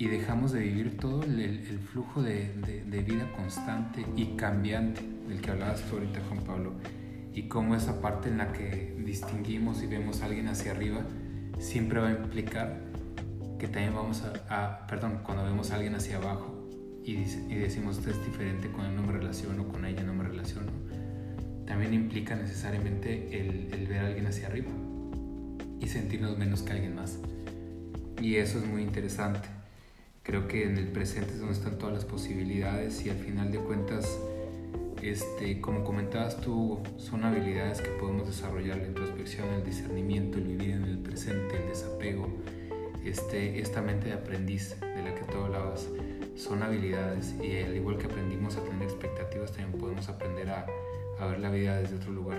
y 0.00 0.06
dejamos 0.06 0.52
de 0.52 0.60
vivir 0.60 0.96
todo 0.96 1.22
el, 1.24 1.38
el 1.38 1.78
flujo 1.78 2.22
de, 2.22 2.54
de, 2.66 2.84
de, 2.84 3.02
vida 3.02 3.30
constante 3.36 4.02
y 4.16 4.34
cambiante 4.34 5.02
del 5.28 5.42
que 5.42 5.50
hablabas 5.50 5.82
tú 5.82 5.96
ahorita 5.96 6.22
Juan 6.26 6.42
Pablo 6.42 6.72
y 7.34 7.48
cómo 7.48 7.74
esa 7.74 8.00
parte 8.00 8.30
en 8.30 8.38
la 8.38 8.50
que 8.50 8.96
distinguimos 9.04 9.82
y 9.82 9.88
vemos 9.88 10.22
a 10.22 10.24
alguien 10.24 10.48
hacia 10.48 10.72
arriba 10.72 11.02
siempre 11.58 12.00
va 12.00 12.08
a 12.08 12.12
implicar 12.12 12.80
que 13.58 13.68
también 13.68 13.94
vamos 13.94 14.22
a, 14.48 14.86
perdón, 14.86 15.20
cuando 15.22 15.44
vemos 15.44 15.70
a 15.70 15.74
alguien 15.74 15.94
hacia 15.94 16.16
abajo 16.16 16.66
y, 17.04 17.16
y, 17.16 17.56
decimos 17.56 17.98
usted 17.98 18.12
es 18.12 18.24
diferente 18.24 18.72
con 18.72 18.86
él 18.86 18.96
no 18.96 19.02
me 19.02 19.12
relaciono, 19.12 19.68
con 19.68 19.84
ella 19.84 20.02
no 20.02 20.14
me 20.14 20.24
relaciono, 20.24 20.72
también 21.66 21.92
implica 21.92 22.34
necesariamente 22.36 23.38
el, 23.38 23.68
el 23.74 23.86
ver 23.86 23.98
a 23.98 24.06
alguien 24.06 24.26
hacia 24.26 24.46
arriba 24.46 24.70
y 25.78 25.86
sentirnos 25.88 26.38
menos 26.38 26.62
que 26.62 26.72
alguien 26.72 26.94
más. 26.94 27.18
Y 28.18 28.36
eso 28.36 28.58
es 28.58 28.66
muy 28.66 28.80
interesante. 28.80 29.59
Creo 30.22 30.46
que 30.46 30.64
en 30.64 30.76
el 30.76 30.88
presente 30.88 31.32
es 31.32 31.38
donde 31.38 31.54
están 31.54 31.78
todas 31.78 31.94
las 31.94 32.04
posibilidades 32.04 33.04
y 33.06 33.10
al 33.10 33.16
final 33.16 33.50
de 33.50 33.58
cuentas, 33.58 34.18
este, 35.02 35.60
como 35.60 35.82
comentabas 35.82 36.40
tú, 36.40 36.78
son 36.98 37.24
habilidades 37.24 37.80
que 37.80 37.88
podemos 37.90 38.26
desarrollar, 38.26 38.76
la 38.76 38.86
introspección, 38.86 39.48
el 39.48 39.64
discernimiento, 39.64 40.36
el 40.38 40.44
vivir 40.44 40.72
en 40.72 40.84
el 40.84 40.98
presente, 40.98 41.56
el 41.56 41.68
desapego, 41.68 42.28
este, 43.04 43.60
esta 43.60 43.80
mente 43.80 44.08
de 44.08 44.12
aprendiz 44.12 44.78
de 44.80 45.02
la 45.02 45.14
que 45.14 45.24
tú 45.24 45.38
hablabas 45.38 45.88
son 46.36 46.62
habilidades 46.62 47.34
y 47.42 47.58
al 47.58 47.74
igual 47.74 47.96
que 47.96 48.06
aprendimos 48.06 48.56
a 48.56 48.64
tener 48.64 48.82
expectativas 48.82 49.52
también 49.52 49.78
podemos 49.80 50.08
aprender 50.08 50.50
a, 50.50 50.66
a 51.18 51.26
ver 51.26 51.40
la 51.40 51.50
vida 51.50 51.78
desde 51.78 51.96
otro 51.96 52.12
lugar. 52.12 52.38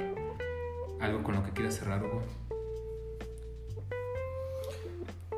¿Algo 1.00 1.24
con 1.24 1.36
lo 1.36 1.44
que 1.44 1.52
quieras 1.52 1.76
cerrar, 1.76 2.04
Hugo? 2.04 2.22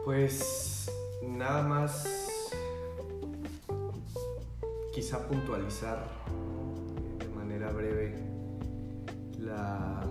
Pues 0.04 0.92
nada 1.26 1.64
más 1.64 2.23
quizá 4.94 5.28
puntualizar 5.28 6.08
de 7.18 7.28
manera 7.30 7.72
breve 7.72 8.14
la, 9.40 10.04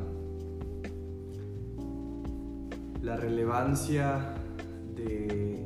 la 3.00 3.16
relevancia 3.16 4.34
de 4.96 5.64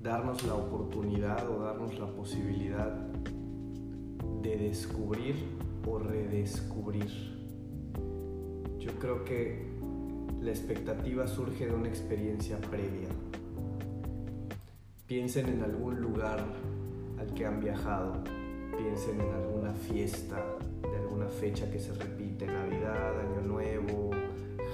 darnos 0.00 0.42
la 0.42 0.54
oportunidad 0.54 1.48
o 1.48 1.60
darnos 1.62 1.96
la 1.96 2.08
posibilidad 2.08 2.92
de 4.42 4.56
descubrir 4.56 5.36
o 5.86 6.00
redescubrir. 6.00 7.10
Yo 8.80 8.90
creo 8.98 9.24
que 9.24 9.64
la 10.40 10.50
expectativa 10.50 11.28
surge 11.28 11.66
de 11.66 11.74
una 11.74 11.88
experiencia 11.88 12.60
previa. 12.60 13.08
Piensen 15.06 15.48
en 15.50 15.62
algún 15.62 16.00
lugar 16.00 16.44
al 17.18 17.32
que 17.34 17.46
han 17.46 17.60
viajado, 17.60 18.22
piensen 18.76 19.20
en 19.20 19.32
alguna 19.34 19.72
fiesta 19.72 20.36
de 20.82 20.96
alguna 20.98 21.28
fecha 21.28 21.70
que 21.70 21.78
se 21.78 21.92
repite, 21.94 22.46
Navidad, 22.46 23.20
Año 23.20 23.40
Nuevo, 23.46 24.10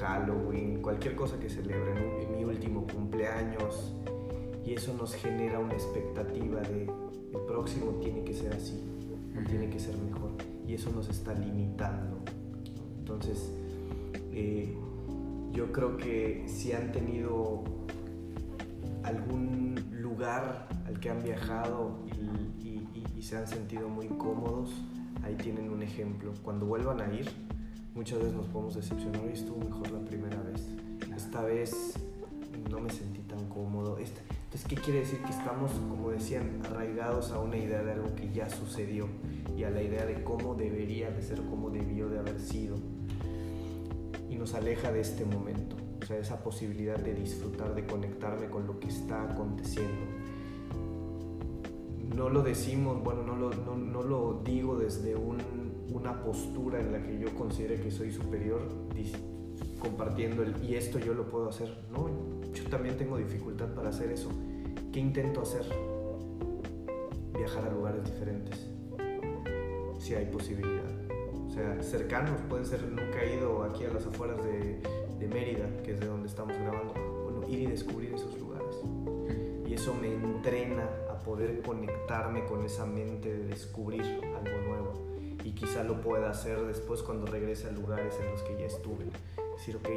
Halloween, 0.01 0.80
cualquier 0.82 1.14
cosa 1.14 1.38
que 1.38 1.49
celebren, 1.49 2.32
mi 2.32 2.45
último 2.45 2.86
cumpleaños, 2.86 3.95
y 4.64 4.74
eso 4.74 4.95
nos 4.95 5.14
genera 5.14 5.59
una 5.59 5.74
expectativa 5.74 6.61
de 6.61 6.82
el 7.32 7.40
próximo 7.47 7.93
tiene 8.01 8.24
que 8.24 8.34
ser 8.34 8.53
así, 8.53 8.80
tiene 9.49 9.70
que 9.70 9.78
ser 9.78 9.97
mejor, 9.99 10.30
y 10.66 10.74
eso 10.74 10.90
nos 10.90 11.09
está 11.09 11.32
limitando. 11.34 12.18
Entonces, 12.99 13.53
eh, 14.32 14.76
yo 15.53 15.72
creo 15.72 15.97
que 15.97 16.45
si 16.47 16.72
han 16.72 16.93
tenido 16.93 17.64
algún 19.03 19.61
lugar 20.23 20.68
al 20.87 21.01
que 21.01 21.11
han 21.11 21.20
viajado 21.20 21.99
y, 22.61 23.23
se 23.23 23.37
han 23.37 23.47
sentido 23.47 23.89
muy 23.89 24.09
cómodos, 24.09 24.70
ahí 25.23 25.37
tienen 25.37 25.70
un 25.70 25.81
ejemplo. 25.83 26.33
Cuando 26.43 26.66
vuelvan 26.66 27.01
a 27.01 27.12
ir, 27.14 27.31
muchas 27.95 28.18
veces 28.18 28.35
nos 28.35 28.47
podemos 28.47 28.75
decepcionar 28.75 29.23
y 29.31 29.33
estuvo 29.33 29.59
mejor 29.64 29.91
la 29.93 30.01
primera 30.01 30.41
vez. 30.43 30.66
Esta 31.16 31.43
vez 31.43 31.95
no 32.68 32.81
me 32.81 32.91
sentí 32.91 33.20
tan 33.20 33.49
cómodo. 33.49 33.99
Este, 33.99 34.20
entonces, 34.45 34.64
¿qué 34.68 34.75
quiere 34.75 35.01
decir? 35.01 35.20
Que 35.20 35.31
estamos, 35.31 35.70
como 35.89 36.11
decían, 36.11 36.61
arraigados 36.64 37.31
a 37.31 37.39
una 37.39 37.57
idea 37.57 37.83
de 37.85 37.93
algo 37.93 38.12
que 38.16 38.33
ya 38.33 38.51
sucedió 38.51 39.07
y 39.57 39.62
a 39.62 39.70
la 39.70 39.83
idea 39.83 40.05
de 40.05 40.25
cómo 40.25 40.57
debería 40.57 41.11
de 41.11 41.23
ser, 41.23 41.39
cómo 41.49 41.70
debió 41.70 42.09
de 42.09 42.18
haber 42.18 42.41
sido 42.41 42.77
y 44.29 44.35
nos 44.35 44.55
aleja 44.55 44.91
de 44.91 45.01
este 45.01 45.25
momento, 45.25 45.77
o 46.03 46.07
sea, 46.07 46.18
esa 46.18 46.42
posibilidad 46.42 46.96
de 46.96 47.14
disfrutar, 47.14 47.74
de 47.74 47.86
conectarme 47.86 48.48
con 48.48 48.66
lo 48.66 48.78
que 48.80 48.88
está 48.88 49.22
aconteciendo. 49.22 50.07
No 52.16 52.28
lo 52.28 52.42
decimos, 52.42 53.03
bueno, 53.03 53.22
no 53.22 53.36
lo, 53.36 53.50
no, 53.53 54.03
lo 54.03 54.42
digo 54.44 54.76
desde 54.76 55.14
una 55.16 56.22
postura 56.22 56.80
en 56.80 56.92
la 56.92 57.03
que 57.03 57.18
yo 57.18 57.32
considere 57.34 57.80
que 57.80 57.90
soy 57.90 58.12
superior, 58.12 58.61
compartiendo 59.78 60.42
el 60.42 60.62
y 60.62 60.74
esto 60.74 60.98
yo 60.98 61.14
lo 61.14 61.28
puedo 61.28 61.48
hacer. 61.48 61.84
No, 61.90 62.09
yo 62.53 62.64
también 62.68 62.96
tengo 62.96 63.16
dificultad 63.16 63.68
para 63.74 63.88
hacer 63.88 64.11
eso. 64.11 64.28
¿Qué 64.92 65.00
intento 65.00 65.42
hacer? 65.42 65.64
Viajar 67.32 67.64
a 67.64 67.72
lugares 67.72 68.05
diferentes, 68.05 68.68
si 69.98 70.14
hay 70.14 70.26
posibilidad 70.26 70.92
o 71.53 71.55
sea, 71.55 71.82
cercanos, 71.82 72.40
pueden 72.48 72.64
ser, 72.64 72.82
nunca 72.84 73.22
he 73.22 73.36
ido 73.36 73.62
aquí 73.62 73.84
a 73.84 73.90
las 73.90 74.07
afueras 74.07 74.42
de, 74.42 74.80
de 75.23 75.29
Mérida, 75.29 75.68
que 75.85 75.93
es 75.93 76.01
de 76.01 76.07
donde 76.07 76.29
estamos 76.29 76.57
grabando, 76.59 76.95
bueno, 76.95 77.49
ir 77.49 77.61
y 77.61 77.66
descubrir 77.66 78.12
esos 78.12 78.37
lugares. 78.39 78.77
Y 79.66 79.75
eso 79.75 79.95
me 79.95 80.12
entrena 80.12 80.89
a 81.11 81.18
poder 81.23 81.62
conectarme 81.62 82.45
con 82.45 82.64
esa 82.64 82.85
mente 82.85 83.33
de 83.33 83.47
descubrir 83.47 84.03
algo 84.03 84.61
nuevo. 84.66 84.93
Y 85.45 85.53
quizá 85.53 85.85
lo 85.85 86.01
pueda 86.01 86.31
hacer 86.31 86.61
después 86.66 87.03
cuando 87.03 87.27
regrese 87.27 87.68
a 87.68 87.70
lugares 87.70 88.18
en 88.20 88.31
los 88.33 88.43
que 88.43 88.57
ya 88.59 88.66
estuve. 88.66 89.07
Decir, 89.57 89.77
ok, 89.77 89.89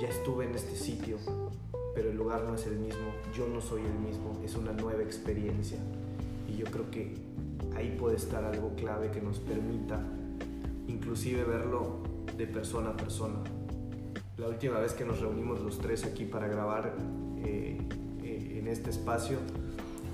ya 0.00 0.08
estuve 0.08 0.46
en 0.46 0.54
este 0.54 0.74
sitio, 0.74 1.18
pero 1.94 2.10
el 2.10 2.16
lugar 2.16 2.44
no 2.44 2.54
es 2.54 2.66
el 2.66 2.78
mismo, 2.78 3.12
yo 3.34 3.46
no 3.46 3.60
soy 3.60 3.82
el 3.82 3.94
mismo, 3.94 4.40
es 4.44 4.54
una 4.56 4.72
nueva 4.72 5.02
experiencia. 5.02 5.78
Y 6.48 6.56
yo 6.56 6.66
creo 6.66 6.90
que 6.90 7.14
ahí 7.76 7.94
puede 7.98 8.16
estar 8.16 8.44
algo 8.44 8.74
clave 8.76 9.10
que 9.10 9.20
nos 9.20 9.40
permita 9.40 10.00
inclusive 10.88 11.44
verlo 11.44 12.05
de 12.36 12.46
persona 12.46 12.90
a 12.90 12.96
persona. 12.96 13.36
La 14.36 14.48
última 14.48 14.78
vez 14.80 14.92
que 14.92 15.04
nos 15.04 15.20
reunimos 15.20 15.60
los 15.60 15.78
tres 15.78 16.04
aquí 16.04 16.24
para 16.24 16.46
grabar 16.46 16.94
eh, 17.38 17.78
eh, 18.22 18.58
en 18.58 18.68
este 18.68 18.90
espacio, 18.90 19.38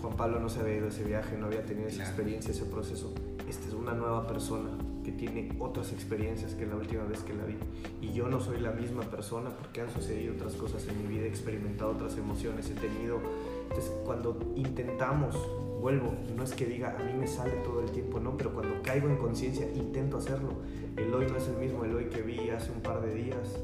Juan 0.00 0.16
Pablo 0.16 0.40
no 0.40 0.48
se 0.48 0.60
había 0.60 0.76
ido 0.76 0.86
a 0.86 0.88
ese 0.88 1.04
viaje, 1.04 1.36
no 1.36 1.46
había 1.46 1.64
tenido 1.64 1.88
esa 1.88 2.02
experiencia, 2.02 2.52
ese 2.52 2.64
proceso. 2.64 3.12
Esta 3.48 3.68
es 3.68 3.74
una 3.74 3.92
nueva 3.92 4.26
persona 4.26 4.70
que 5.04 5.12
tiene 5.12 5.56
otras 5.58 5.92
experiencias 5.92 6.54
que 6.54 6.66
la 6.66 6.76
última 6.76 7.04
vez 7.04 7.20
que 7.20 7.34
la 7.34 7.44
vi. 7.44 7.56
Y 8.00 8.12
yo 8.12 8.28
no 8.28 8.40
soy 8.40 8.60
la 8.60 8.70
misma 8.70 9.02
persona 9.02 9.50
porque 9.50 9.80
han 9.80 9.90
sucedido 9.90 10.34
otras 10.34 10.54
cosas 10.54 10.86
en 10.88 11.02
mi 11.02 11.08
vida, 11.08 11.24
he 11.24 11.28
experimentado 11.28 11.90
otras 11.90 12.16
emociones, 12.16 12.70
he 12.70 12.74
tenido... 12.74 13.20
Entonces, 13.68 13.92
cuando 14.04 14.38
intentamos 14.56 15.36
vuelvo, 15.82 16.14
no 16.36 16.44
es 16.44 16.54
que 16.54 16.64
diga 16.64 16.96
a 16.96 17.02
mí 17.02 17.12
me 17.12 17.26
sale 17.26 17.54
todo 17.64 17.80
el 17.80 17.90
tiempo, 17.90 18.20
no, 18.20 18.36
pero 18.36 18.54
cuando 18.54 18.80
caigo 18.82 19.08
en 19.08 19.16
conciencia 19.16 19.68
intento 19.74 20.16
hacerlo. 20.16 20.50
El 20.96 21.12
hoy 21.12 21.26
no 21.26 21.36
es 21.36 21.48
el 21.48 21.56
mismo 21.56 21.84
el 21.84 21.96
hoy 21.96 22.04
que 22.04 22.22
vi 22.22 22.50
hace 22.50 22.70
un 22.70 22.80
par 22.82 23.02
de 23.02 23.12
días, 23.12 23.58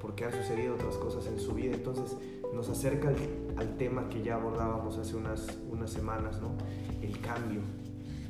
porque 0.00 0.24
han 0.24 0.32
sucedido 0.32 0.74
otras 0.76 0.94
cosas 0.96 1.26
en 1.26 1.40
su 1.40 1.54
vida. 1.54 1.74
Entonces 1.74 2.16
nos 2.54 2.68
acerca 2.68 3.12
al, 3.56 3.76
tema 3.76 4.08
que 4.08 4.22
ya 4.22 4.36
abordábamos 4.36 4.96
hace 4.96 5.16
unas, 5.16 5.58
unas 5.68 5.90
semanas, 5.90 6.40
¿no? 6.40 6.52
El 7.02 7.18
cambio. 7.20 7.60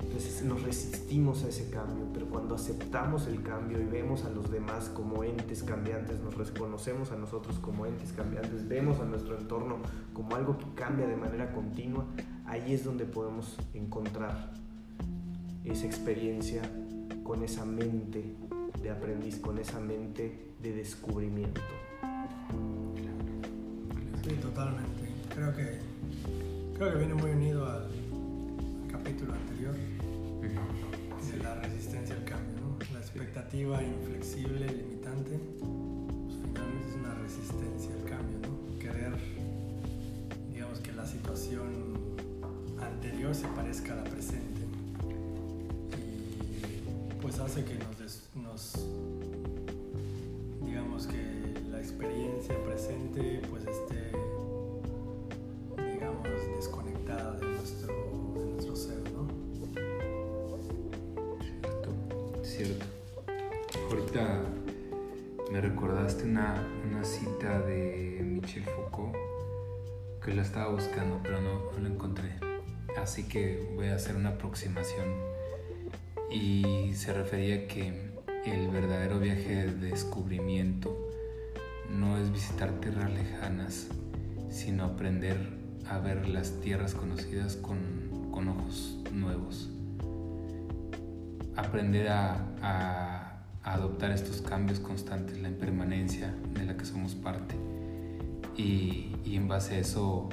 Entonces 0.03 0.43
nos 0.43 0.63
resistimos 0.63 1.45
a 1.45 1.49
ese 1.49 1.69
cambio, 1.69 2.07
pero 2.15 2.27
cuando 2.29 2.55
aceptamos 2.55 3.27
el 3.27 3.43
cambio 3.43 3.79
y 3.79 3.85
vemos 3.85 4.25
a 4.25 4.31
los 4.31 4.51
demás 4.51 4.89
como 4.89 5.25
entes 5.25 5.63
cambiantes, 5.63 6.21
nos 6.21 6.37
reconocemos 6.37 7.13
a 7.13 7.17
nosotros 7.17 7.59
como 7.59 7.85
entes 7.85 8.13
cambiantes, 8.13 8.67
vemos 8.67 8.99
a 9.01 9.05
nuestro 9.05 9.39
entorno 9.39 9.77
como 10.15 10.37
algo 10.37 10.57
que 10.57 10.67
cambia 10.75 11.07
de 11.07 11.17
manera 11.17 11.53
continua, 11.53 12.07
ahí 12.47 12.73
es 12.73 12.85
donde 12.85 13.05
podemos 13.05 13.57
encontrar 13.75 14.53
esa 15.65 15.87
experiencia 15.87 16.63
con 17.23 17.43
esa 17.43 17.65
mente 17.65 18.37
de 18.83 18.91
aprendiz, 18.91 19.39
con 19.39 19.59
esa 19.59 19.81
mente 19.81 20.53
de 20.63 20.73
descubrimiento. 20.73 21.61
Sí, 24.23 24.31
totalmente. 24.41 25.09
Creo 25.35 25.55
que, 25.55 25.79
creo 26.77 26.93
que 26.93 26.99
viene 26.99 27.15
muy 27.15 27.31
unido 27.31 27.67
al, 27.67 27.89
capítulo 28.91 29.35
anterior 29.35 29.75
de 29.75 31.43
la 31.43 31.55
resistencia 31.57 32.15
al 32.15 32.25
cambio. 32.25 32.77
La 32.93 33.01
expectativa 33.01 33.83
inflexible, 33.83 34.67
limitante, 34.67 35.39
pues 35.59 36.39
finalmente 36.43 36.89
es 36.89 36.95
una 36.95 37.15
resistencia 37.15 37.95
al 37.95 38.05
cambio. 38.05 38.39
¿no? 38.43 38.79
Querer, 38.79 39.13
digamos 40.53 40.81
que 40.81 40.93
la 40.93 41.07
situación 41.07 42.06
anterior 42.81 43.35
se 43.35 43.47
parezca 43.49 43.93
a 43.93 43.97
la 43.97 44.05
presente. 44.05 44.63
Y 45.99 47.15
pues 47.21 47.39
hace 47.39 47.65
que 47.65 47.79
nos, 48.35 48.87
digamos 50.65 51.07
que 51.07 51.55
la 51.71 51.79
experiencia 51.79 52.55
presente 52.65 53.43
pues 53.51 53.65
esté, 53.67 54.13
digamos, 55.93 56.29
desconectada 56.57 57.33
de 57.39 57.47
nuestro, 57.47 57.95
de 58.35 58.45
nuestro 58.53 58.77
ser, 58.77 59.03
¿no? 59.13 59.29
Cierto, 61.43 61.91
cierto. 62.43 62.87
Ahorita 63.91 64.43
me 65.53 65.61
recordaste 65.61 66.25
una, 66.25 66.67
una 66.89 67.05
cita 67.05 67.61
de 67.61 68.21
Michel 68.25 68.65
Foucault 68.65 69.15
que 70.25 70.35
la 70.35 70.43
estaba 70.43 70.73
buscando, 70.73 71.21
pero 71.23 71.41
no, 71.41 71.71
no 71.73 71.79
la 71.79 71.89
encontré 71.89 72.46
así 73.07 73.23
que 73.23 73.71
voy 73.77 73.87
a 73.87 73.95
hacer 73.95 74.17
una 74.17 74.31
aproximación. 74.31 75.07
Y 76.29 76.93
se 76.95 77.13
refería 77.13 77.69
que 77.69 78.11
el 78.45 78.69
verdadero 78.69 79.21
viaje 79.21 79.67
de 79.67 79.91
descubrimiento 79.91 81.09
no 81.89 82.19
es 82.19 82.33
visitar 82.33 82.73
tierras 82.81 83.13
lejanas, 83.13 83.87
sino 84.51 84.85
aprender 84.85 85.37
a 85.89 85.99
ver 85.99 86.29
las 86.29 86.61
tierras 86.61 86.95
conocidas 86.95 87.55
con, 87.55 88.17
ojos 88.49 88.99
nuevos. 89.13 89.71
Aprender 91.55 92.09
a, 92.09 93.45
adoptar 93.63 94.11
estos 94.11 94.43
cambios 94.43 94.81
constantes, 94.81 95.41
la 95.41 95.49
impermanencia 95.49 96.35
de 96.55 96.65
la 96.65 96.77
que 96.77 96.85
somos 96.85 97.15
parte. 97.15 97.55
Y, 98.57 99.15
y 99.25 99.37
en 99.37 99.47
base 99.47 99.77
a 99.77 99.79
eso, 99.79 100.29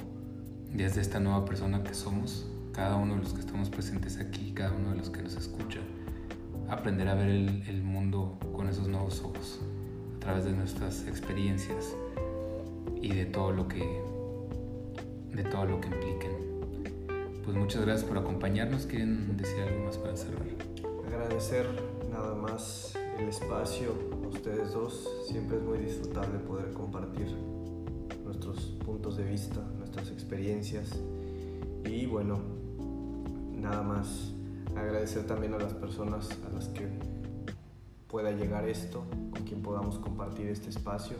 desde 0.71 1.01
esta 1.01 1.19
nueva 1.19 1.45
persona 1.45 1.83
que 1.83 1.93
somos, 1.93 2.47
cada 2.73 2.95
uno 2.97 3.15
de 3.15 3.21
los 3.21 3.33
que 3.33 3.39
estamos 3.39 3.69
presentes 3.69 4.17
aquí, 4.19 4.51
cada 4.51 4.73
uno 4.73 4.89
de 4.89 4.97
los 4.97 5.09
que 5.09 5.21
nos 5.21 5.35
escucha, 5.35 5.79
aprender 6.69 7.07
a 7.07 7.13
ver 7.13 7.29
el, 7.29 7.83
mundo 7.83 8.37
con 8.53 8.67
esos 8.67 8.87
nuevos 8.87 9.21
ojos, 9.21 9.61
a 10.17 10.19
través 10.19 10.45
de 10.45 10.51
nuestras 10.53 11.07
experiencias 11.07 11.95
y 13.01 13.09
de 13.09 13.25
todo 13.25 13.51
lo 13.51 13.67
que, 13.67 14.01
de 15.33 15.43
todo 15.43 15.65
lo 15.65 15.79
que 15.79 15.87
impliquen. 15.89 16.31
pues 17.43 17.55
muchas 17.55 17.85
gracias 17.85 18.07
por 18.07 18.17
acompañarnos. 18.17 18.85
¿Quieren 18.87 19.37
decir 19.37 19.61
algo 19.61 19.85
más 19.85 19.97
para 19.97 20.17
cerrar? 20.17 20.41
Agradecer 21.05 21.67
nada 22.11 22.33
más 22.33 22.97
el 23.19 23.29
espacio 23.29 23.93
a 24.23 24.27
ustedes 24.27 24.73
dos. 24.73 25.07
Siempre 25.27 25.57
es 25.57 25.63
muy 25.63 25.77
disfrutable 25.77 26.39
poder 26.39 26.71
compartir 26.73 27.27
nuestros 28.25 28.59
puntos 28.83 29.17
de 29.17 29.25
vista, 29.25 29.61
nuestras 29.77 30.09
experiencias. 30.09 30.89
Y 31.85 32.05
bueno, 32.05 32.62
nada 33.63 33.81
más 33.81 34.33
agradecer 34.75 35.25
también 35.25 35.53
a 35.53 35.57
las 35.57 35.73
personas 35.73 36.29
a 36.45 36.53
las 36.53 36.67
que 36.67 36.87
pueda 38.07 38.31
llegar 38.31 38.67
esto, 38.67 39.05
con 39.31 39.43
quien 39.43 39.61
podamos 39.61 39.97
compartir 39.97 40.47
este 40.47 40.69
espacio 40.69 41.17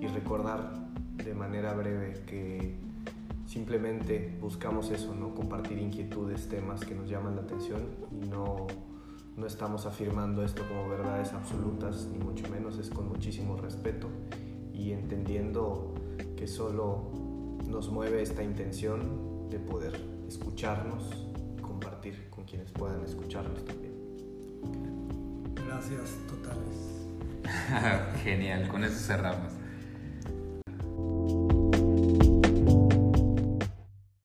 y 0.00 0.06
recordar 0.06 0.72
de 1.16 1.34
manera 1.34 1.72
breve 1.74 2.22
que 2.26 2.76
simplemente 3.46 4.36
buscamos 4.40 4.90
eso, 4.90 5.14
¿no? 5.14 5.34
compartir 5.34 5.78
inquietudes, 5.78 6.48
temas 6.48 6.84
que 6.84 6.94
nos 6.94 7.08
llaman 7.08 7.36
la 7.36 7.42
atención 7.42 7.82
y 8.12 8.28
no, 8.28 8.66
no 9.36 9.46
estamos 9.46 9.86
afirmando 9.86 10.44
esto 10.44 10.62
como 10.68 10.88
verdades 10.88 11.32
absolutas, 11.32 12.06
ni 12.12 12.18
mucho 12.18 12.48
menos, 12.50 12.78
es 12.78 12.90
con 12.90 13.08
muchísimo 13.08 13.56
respeto 13.56 14.08
y 14.74 14.92
entendiendo 14.92 15.94
que 16.36 16.46
solo 16.46 17.10
nos 17.66 17.90
mueve 17.90 18.22
esta 18.22 18.42
intención 18.42 19.48
de 19.50 19.58
poder 19.58 20.00
escucharnos 20.28 21.31
con 22.42 22.48
quienes 22.48 22.72
puedan 22.72 23.00
escucharnos 23.04 23.64
también. 23.64 23.92
Gracias 25.54 26.10
totales. 26.28 28.18
Genial, 28.24 28.66
con 28.68 28.82
eso 28.82 28.98
cerramos. 28.98 29.52